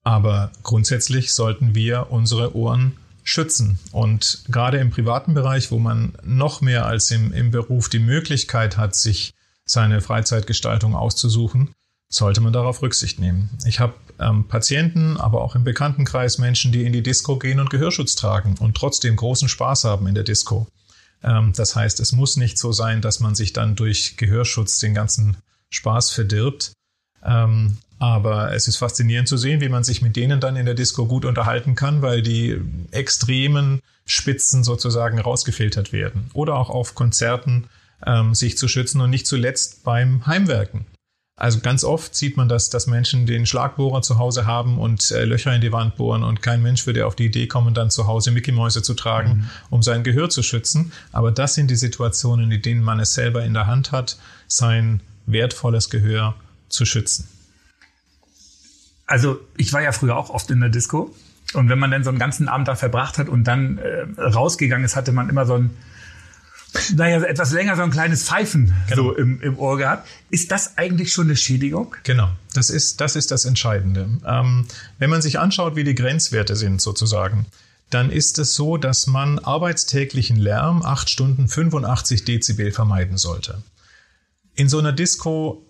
Aber 0.05 0.51
grundsätzlich 0.63 1.33
sollten 1.33 1.75
wir 1.75 2.11
unsere 2.11 2.55
Ohren 2.55 2.95
schützen. 3.23 3.79
Und 3.91 4.43
gerade 4.47 4.77
im 4.77 4.91
privaten 4.91 5.33
Bereich, 5.33 5.71
wo 5.71 5.79
man 5.79 6.13
noch 6.23 6.61
mehr 6.61 6.85
als 6.85 7.09
im, 7.09 7.33
im 7.33 7.49
Beruf 7.51 7.89
die 7.89 7.99
Möglichkeit 7.99 8.77
hat, 8.77 8.95
sich 8.95 9.33
seine 9.65 9.99
Freizeitgestaltung 10.01 10.95
auszusuchen, 10.95 11.73
sollte 12.07 12.39
man 12.39 12.53
darauf 12.53 12.83
Rücksicht 12.83 13.19
nehmen. 13.19 13.49
Ich 13.65 13.79
habe 13.79 13.95
ähm, 14.19 14.47
Patienten, 14.47 15.17
aber 15.17 15.41
auch 15.41 15.55
im 15.55 15.63
Bekanntenkreis 15.63 16.37
Menschen, 16.37 16.71
die 16.71 16.85
in 16.85 16.93
die 16.93 17.01
Disco 17.01 17.39
gehen 17.39 17.59
und 17.59 17.71
Gehörschutz 17.71 18.13
tragen 18.13 18.55
und 18.59 18.77
trotzdem 18.77 19.15
großen 19.15 19.49
Spaß 19.49 19.85
haben 19.85 20.05
in 20.05 20.13
der 20.13 20.23
Disco. 20.23 20.67
Ähm, 21.23 21.51
das 21.55 21.75
heißt, 21.75 21.99
es 21.99 22.11
muss 22.11 22.37
nicht 22.37 22.59
so 22.59 22.71
sein, 22.71 23.01
dass 23.01 23.21
man 23.21 23.33
sich 23.33 23.53
dann 23.53 23.75
durch 23.75 24.17
Gehörschutz 24.17 24.77
den 24.77 24.93
ganzen 24.93 25.37
Spaß 25.71 26.11
verdirbt. 26.11 26.73
Ähm, 27.23 27.77
aber 27.99 28.53
es 28.53 28.67
ist 28.67 28.77
faszinierend 28.77 29.27
zu 29.27 29.37
sehen, 29.37 29.61
wie 29.61 29.69
man 29.69 29.83
sich 29.83 30.01
mit 30.01 30.15
denen 30.15 30.39
dann 30.39 30.55
in 30.55 30.65
der 30.65 30.75
Disco 30.75 31.05
gut 31.05 31.25
unterhalten 31.25 31.75
kann, 31.75 32.01
weil 32.01 32.21
die 32.21 32.59
extremen 32.91 33.81
Spitzen 34.05 34.63
sozusagen 34.63 35.19
rausgefiltert 35.19 35.93
werden. 35.93 36.29
Oder 36.33 36.55
auch 36.55 36.69
auf 36.69 36.93
Konzerten 36.93 37.67
ähm, 38.05 38.35
sich 38.35 38.57
zu 38.57 38.67
schützen 38.67 39.01
und 39.01 39.09
nicht 39.09 39.27
zuletzt 39.27 39.83
beim 39.83 40.25
Heimwerken. 40.25 40.85
Also 41.37 41.59
ganz 41.59 41.83
oft 41.83 42.15
sieht 42.15 42.37
man 42.37 42.47
das, 42.47 42.69
dass 42.69 42.87
Menschen 42.87 43.25
den 43.25 43.45
Schlagbohrer 43.45 44.01
zu 44.01 44.17
Hause 44.17 44.45
haben 44.45 44.79
und 44.79 45.11
äh, 45.11 45.25
Löcher 45.25 45.53
in 45.53 45.59
die 45.59 45.73
Wand 45.73 45.97
bohren 45.97 46.23
und 46.23 46.41
kein 46.41 46.61
Mensch 46.61 46.85
würde 46.85 47.05
auf 47.05 47.15
die 47.15 47.25
Idee 47.25 47.47
kommen, 47.47 47.73
dann 47.73 47.89
zu 47.89 48.07
Hause 48.07 48.31
Mickey-Mäuse 48.31 48.83
zu 48.83 48.93
tragen, 48.93 49.37
mhm. 49.37 49.49
um 49.69 49.83
sein 49.83 50.05
Gehör 50.05 50.29
zu 50.29 50.43
schützen. 50.43 50.93
Aber 51.11 51.31
das 51.31 51.55
sind 51.55 51.69
die 51.69 51.75
Situationen, 51.75 52.51
in 52.51 52.61
denen 52.61 52.83
man 52.83 53.01
es 53.01 53.13
selber 53.13 53.43
in 53.43 53.53
der 53.53 53.67
Hand 53.67 53.91
hat, 53.91 54.17
sein 54.47 55.01
wertvolles 55.25 55.89
Gehör 55.89 56.35
zu 56.69 56.85
schützen. 56.85 57.27
Also 59.05 59.39
ich 59.57 59.71
war 59.73 59.81
ja 59.81 59.91
früher 59.91 60.15
auch 60.15 60.29
oft 60.29 60.49
in 60.51 60.59
der 60.59 60.69
Disco 60.69 61.13
und 61.53 61.69
wenn 61.69 61.79
man 61.79 61.91
dann 61.91 62.03
so 62.03 62.09
einen 62.09 62.19
ganzen 62.19 62.47
Abend 62.47 62.67
da 62.67 62.75
verbracht 62.75 63.17
hat 63.17 63.29
und 63.29 63.43
dann 63.45 63.77
äh, 63.77 64.21
rausgegangen 64.21 64.85
ist, 64.85 64.95
hatte 64.95 65.11
man 65.11 65.29
immer 65.29 65.45
so 65.45 65.55
ein 65.55 65.71
naja, 66.95 67.21
etwas 67.23 67.51
länger 67.51 67.75
so 67.75 67.83
ein 67.83 67.91
kleines 67.91 68.23
Pfeifen 68.23 68.73
genau. 68.89 69.03
so 69.03 69.15
im, 69.15 69.41
im 69.41 69.57
Ohr 69.57 69.77
gehabt. 69.77 70.07
Ist 70.29 70.51
das 70.51 70.77
eigentlich 70.77 71.13
schon 71.13 71.27
eine 71.27 71.37
Schädigung? 71.37 71.95
Genau, 72.03 72.29
das 72.53 72.69
ist 72.69 73.01
das, 73.01 73.15
ist 73.15 73.31
das 73.31 73.45
Entscheidende. 73.45 74.09
Ähm, 74.25 74.67
wenn 74.99 75.09
man 75.09 75.21
sich 75.21 75.39
anschaut, 75.39 75.75
wie 75.75 75.83
die 75.83 75.95
Grenzwerte 75.95 76.55
sind 76.55 76.81
sozusagen, 76.81 77.45
dann 77.89 78.09
ist 78.09 78.39
es 78.39 78.55
so, 78.55 78.77
dass 78.77 79.07
man 79.07 79.39
arbeitstäglichen 79.39 80.37
Lärm 80.37 80.81
acht 80.83 81.09
Stunden 81.09 81.47
85 81.47 82.25
Dezibel 82.25 82.71
vermeiden 82.71 83.17
sollte. 83.17 83.63
In 84.55 84.69
so 84.69 84.79
einer 84.79 84.91
Disco 84.91 85.65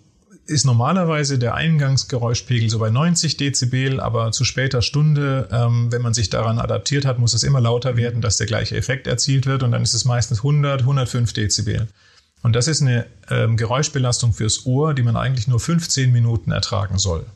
ist 0.46 0.64
normalerweise 0.64 1.38
der 1.38 1.54
Eingangsgeräuschpegel 1.54 2.70
so 2.70 2.78
bei 2.78 2.90
90 2.90 3.36
Dezibel, 3.36 4.00
aber 4.00 4.32
zu 4.32 4.44
später 4.44 4.82
Stunde, 4.82 5.48
ähm, 5.50 5.90
wenn 5.90 6.02
man 6.02 6.14
sich 6.14 6.30
daran 6.30 6.58
adaptiert 6.58 7.04
hat, 7.04 7.18
muss 7.18 7.34
es 7.34 7.42
immer 7.42 7.60
lauter 7.60 7.96
werden, 7.96 8.20
dass 8.20 8.36
der 8.36 8.46
gleiche 8.46 8.76
Effekt 8.76 9.06
erzielt 9.06 9.46
wird 9.46 9.62
und 9.62 9.72
dann 9.72 9.82
ist 9.82 9.94
es 9.94 10.04
meistens 10.04 10.38
100, 10.38 10.80
105 10.82 11.32
Dezibel. 11.32 11.88
Und 12.42 12.54
das 12.54 12.68
ist 12.68 12.80
eine 12.80 13.06
ähm, 13.28 13.56
Geräuschbelastung 13.56 14.32
fürs 14.32 14.66
Ohr, 14.66 14.94
die 14.94 15.02
man 15.02 15.16
eigentlich 15.16 15.48
nur 15.48 15.58
15 15.58 16.12
Minuten 16.12 16.52
ertragen 16.52 16.98
soll. 16.98 17.26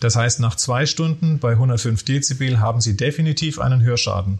Das 0.00 0.14
heißt, 0.14 0.38
nach 0.38 0.54
zwei 0.54 0.86
Stunden 0.86 1.40
bei 1.40 1.52
105 1.52 2.04
Dezibel 2.04 2.60
haben 2.60 2.80
Sie 2.80 2.96
definitiv 2.96 3.58
einen 3.58 3.82
Hörschaden. 3.82 4.38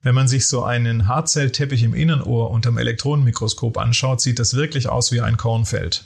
Wenn 0.00 0.14
man 0.14 0.28
sich 0.28 0.46
so 0.46 0.62
einen 0.62 1.08
Haarzellteppich 1.08 1.82
im 1.82 1.92
Innenohr 1.92 2.50
unterm 2.50 2.78
Elektronenmikroskop 2.78 3.76
anschaut, 3.76 4.20
sieht 4.20 4.38
das 4.38 4.54
wirklich 4.54 4.88
aus 4.88 5.12
wie 5.12 5.20
ein 5.20 5.36
Kornfeld. 5.36 6.04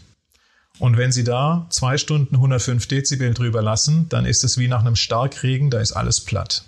Und 0.83 0.97
wenn 0.97 1.13
Sie 1.13 1.23
da 1.23 1.69
zwei 1.71 1.97
Stunden 1.97 2.35
105 2.35 2.89
Dezibel 2.89 3.33
drüber 3.35 3.63
lassen, 3.63 4.09
dann 4.09 4.27
ist 4.27 4.43
es 4.43 4.59
wie 4.59 4.67
nach 4.67 4.81
einem 4.81 4.97
Starkregen, 4.97 5.71
da 5.71 5.79
ist 5.79 5.93
alles 5.93 6.21
platt. 6.21 6.65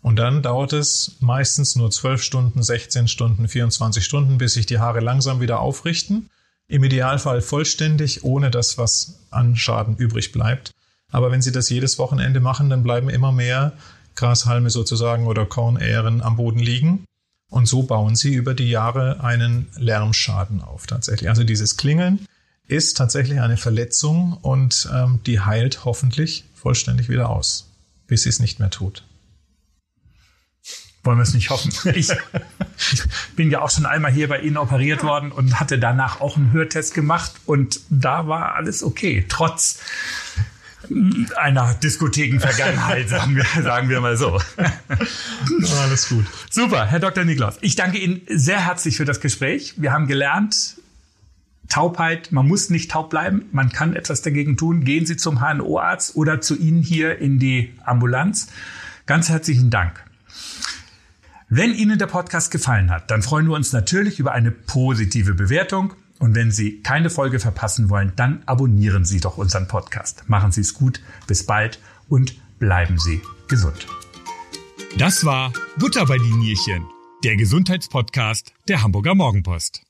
Und 0.00 0.20
dann 0.20 0.40
dauert 0.40 0.72
es 0.72 1.16
meistens 1.18 1.74
nur 1.74 1.90
12 1.90 2.22
Stunden, 2.22 2.62
16 2.62 3.08
Stunden, 3.08 3.48
24 3.48 4.04
Stunden, 4.04 4.38
bis 4.38 4.52
sich 4.52 4.66
die 4.66 4.78
Haare 4.78 5.00
langsam 5.00 5.40
wieder 5.40 5.58
aufrichten. 5.58 6.30
Im 6.68 6.84
Idealfall 6.84 7.40
vollständig, 7.40 8.22
ohne 8.22 8.52
dass 8.52 8.78
was 8.78 9.18
an 9.30 9.56
Schaden 9.56 9.96
übrig 9.96 10.30
bleibt. 10.30 10.70
Aber 11.10 11.32
wenn 11.32 11.42
Sie 11.42 11.50
das 11.50 11.70
jedes 11.70 11.98
Wochenende 11.98 12.38
machen, 12.38 12.70
dann 12.70 12.84
bleiben 12.84 13.08
immer 13.08 13.32
mehr 13.32 13.72
Grashalme 14.14 14.70
sozusagen 14.70 15.26
oder 15.26 15.44
Kornähren 15.44 16.22
am 16.22 16.36
Boden 16.36 16.60
liegen. 16.60 17.04
Und 17.50 17.66
so 17.66 17.82
bauen 17.82 18.14
Sie 18.14 18.32
über 18.32 18.54
die 18.54 18.70
Jahre 18.70 19.24
einen 19.24 19.66
Lärmschaden 19.76 20.62
auf 20.62 20.86
tatsächlich. 20.86 21.28
Also 21.28 21.42
dieses 21.42 21.76
Klingeln 21.76 22.24
ist 22.68 22.96
tatsächlich 22.96 23.40
eine 23.40 23.56
Verletzung 23.56 24.34
und 24.34 24.88
ähm, 24.94 25.20
die 25.26 25.40
heilt 25.40 25.84
hoffentlich 25.84 26.44
vollständig 26.54 27.08
wieder 27.08 27.30
aus, 27.30 27.70
bis 28.06 28.22
sie 28.22 28.28
es 28.28 28.40
nicht 28.40 28.60
mehr 28.60 28.70
tut. 28.70 29.04
Wollen 31.02 31.18
wir 31.18 31.22
es 31.22 31.32
nicht 31.32 31.48
hoffen. 31.48 31.72
Ich, 31.94 32.10
ich 32.92 33.02
bin 33.34 33.50
ja 33.50 33.62
auch 33.62 33.70
schon 33.70 33.86
einmal 33.86 34.12
hier 34.12 34.28
bei 34.28 34.40
Ihnen 34.40 34.58
operiert 34.58 35.02
worden 35.02 35.32
und 35.32 35.58
hatte 35.58 35.78
danach 35.78 36.20
auch 36.20 36.36
einen 36.36 36.52
Hörtest 36.52 36.92
gemacht 36.92 37.32
und 37.46 37.80
da 37.88 38.28
war 38.28 38.54
alles 38.54 38.82
okay, 38.82 39.24
trotz 39.28 39.80
einer 41.36 41.74
Diskothekenvergangenheit, 41.74 43.08
sagen 43.08 43.36
wir, 43.36 43.62
sagen 43.62 43.88
wir 43.88 44.00
mal 44.00 44.16
so. 44.16 44.40
Alles 45.80 46.08
gut. 46.08 46.26
Super, 46.50 46.86
Herr 46.86 47.00
Dr. 47.00 47.24
Niklaus. 47.24 47.56
Ich 47.60 47.76
danke 47.76 47.98
Ihnen 47.98 48.20
sehr 48.28 48.64
herzlich 48.66 48.96
für 48.96 49.04
das 49.04 49.20
Gespräch. 49.20 49.74
Wir 49.76 49.92
haben 49.92 50.06
gelernt, 50.06 50.76
Taubheit, 51.68 52.32
man 52.32 52.48
muss 52.48 52.70
nicht 52.70 52.90
taub 52.90 53.10
bleiben, 53.10 53.46
man 53.52 53.70
kann 53.70 53.94
etwas 53.94 54.22
dagegen 54.22 54.56
tun. 54.56 54.84
Gehen 54.84 55.06
Sie 55.06 55.16
zum 55.16 55.40
HNO-Arzt 55.40 56.16
oder 56.16 56.40
zu 56.40 56.56
Ihnen 56.56 56.82
hier 56.82 57.18
in 57.18 57.38
die 57.38 57.74
Ambulanz. 57.84 58.48
Ganz 59.06 59.28
herzlichen 59.28 59.70
Dank. 59.70 60.02
Wenn 61.50 61.74
Ihnen 61.74 61.98
der 61.98 62.06
Podcast 62.06 62.50
gefallen 62.50 62.90
hat, 62.90 63.10
dann 63.10 63.22
freuen 63.22 63.48
wir 63.48 63.54
uns 63.54 63.72
natürlich 63.72 64.18
über 64.18 64.32
eine 64.32 64.50
positive 64.50 65.34
Bewertung. 65.34 65.94
Und 66.18 66.34
wenn 66.34 66.50
Sie 66.50 66.82
keine 66.82 67.10
Folge 67.10 67.38
verpassen 67.38 67.88
wollen, 67.90 68.12
dann 68.16 68.42
abonnieren 68.44 69.04
Sie 69.04 69.20
doch 69.20 69.38
unseren 69.38 69.68
Podcast. 69.68 70.28
Machen 70.28 70.52
Sie 70.52 70.60
es 70.60 70.74
gut, 70.74 71.00
bis 71.26 71.46
bald 71.46 71.80
und 72.08 72.34
bleiben 72.58 72.98
Sie 72.98 73.22
gesund. 73.46 73.86
Das 74.98 75.24
war 75.24 75.52
Butter 75.78 76.06
bei 76.06 76.18
die 76.18 76.32
Nierchen, 76.32 76.84
der 77.24 77.36
Gesundheitspodcast 77.36 78.52
der 78.68 78.82
Hamburger 78.82 79.14
Morgenpost. 79.14 79.82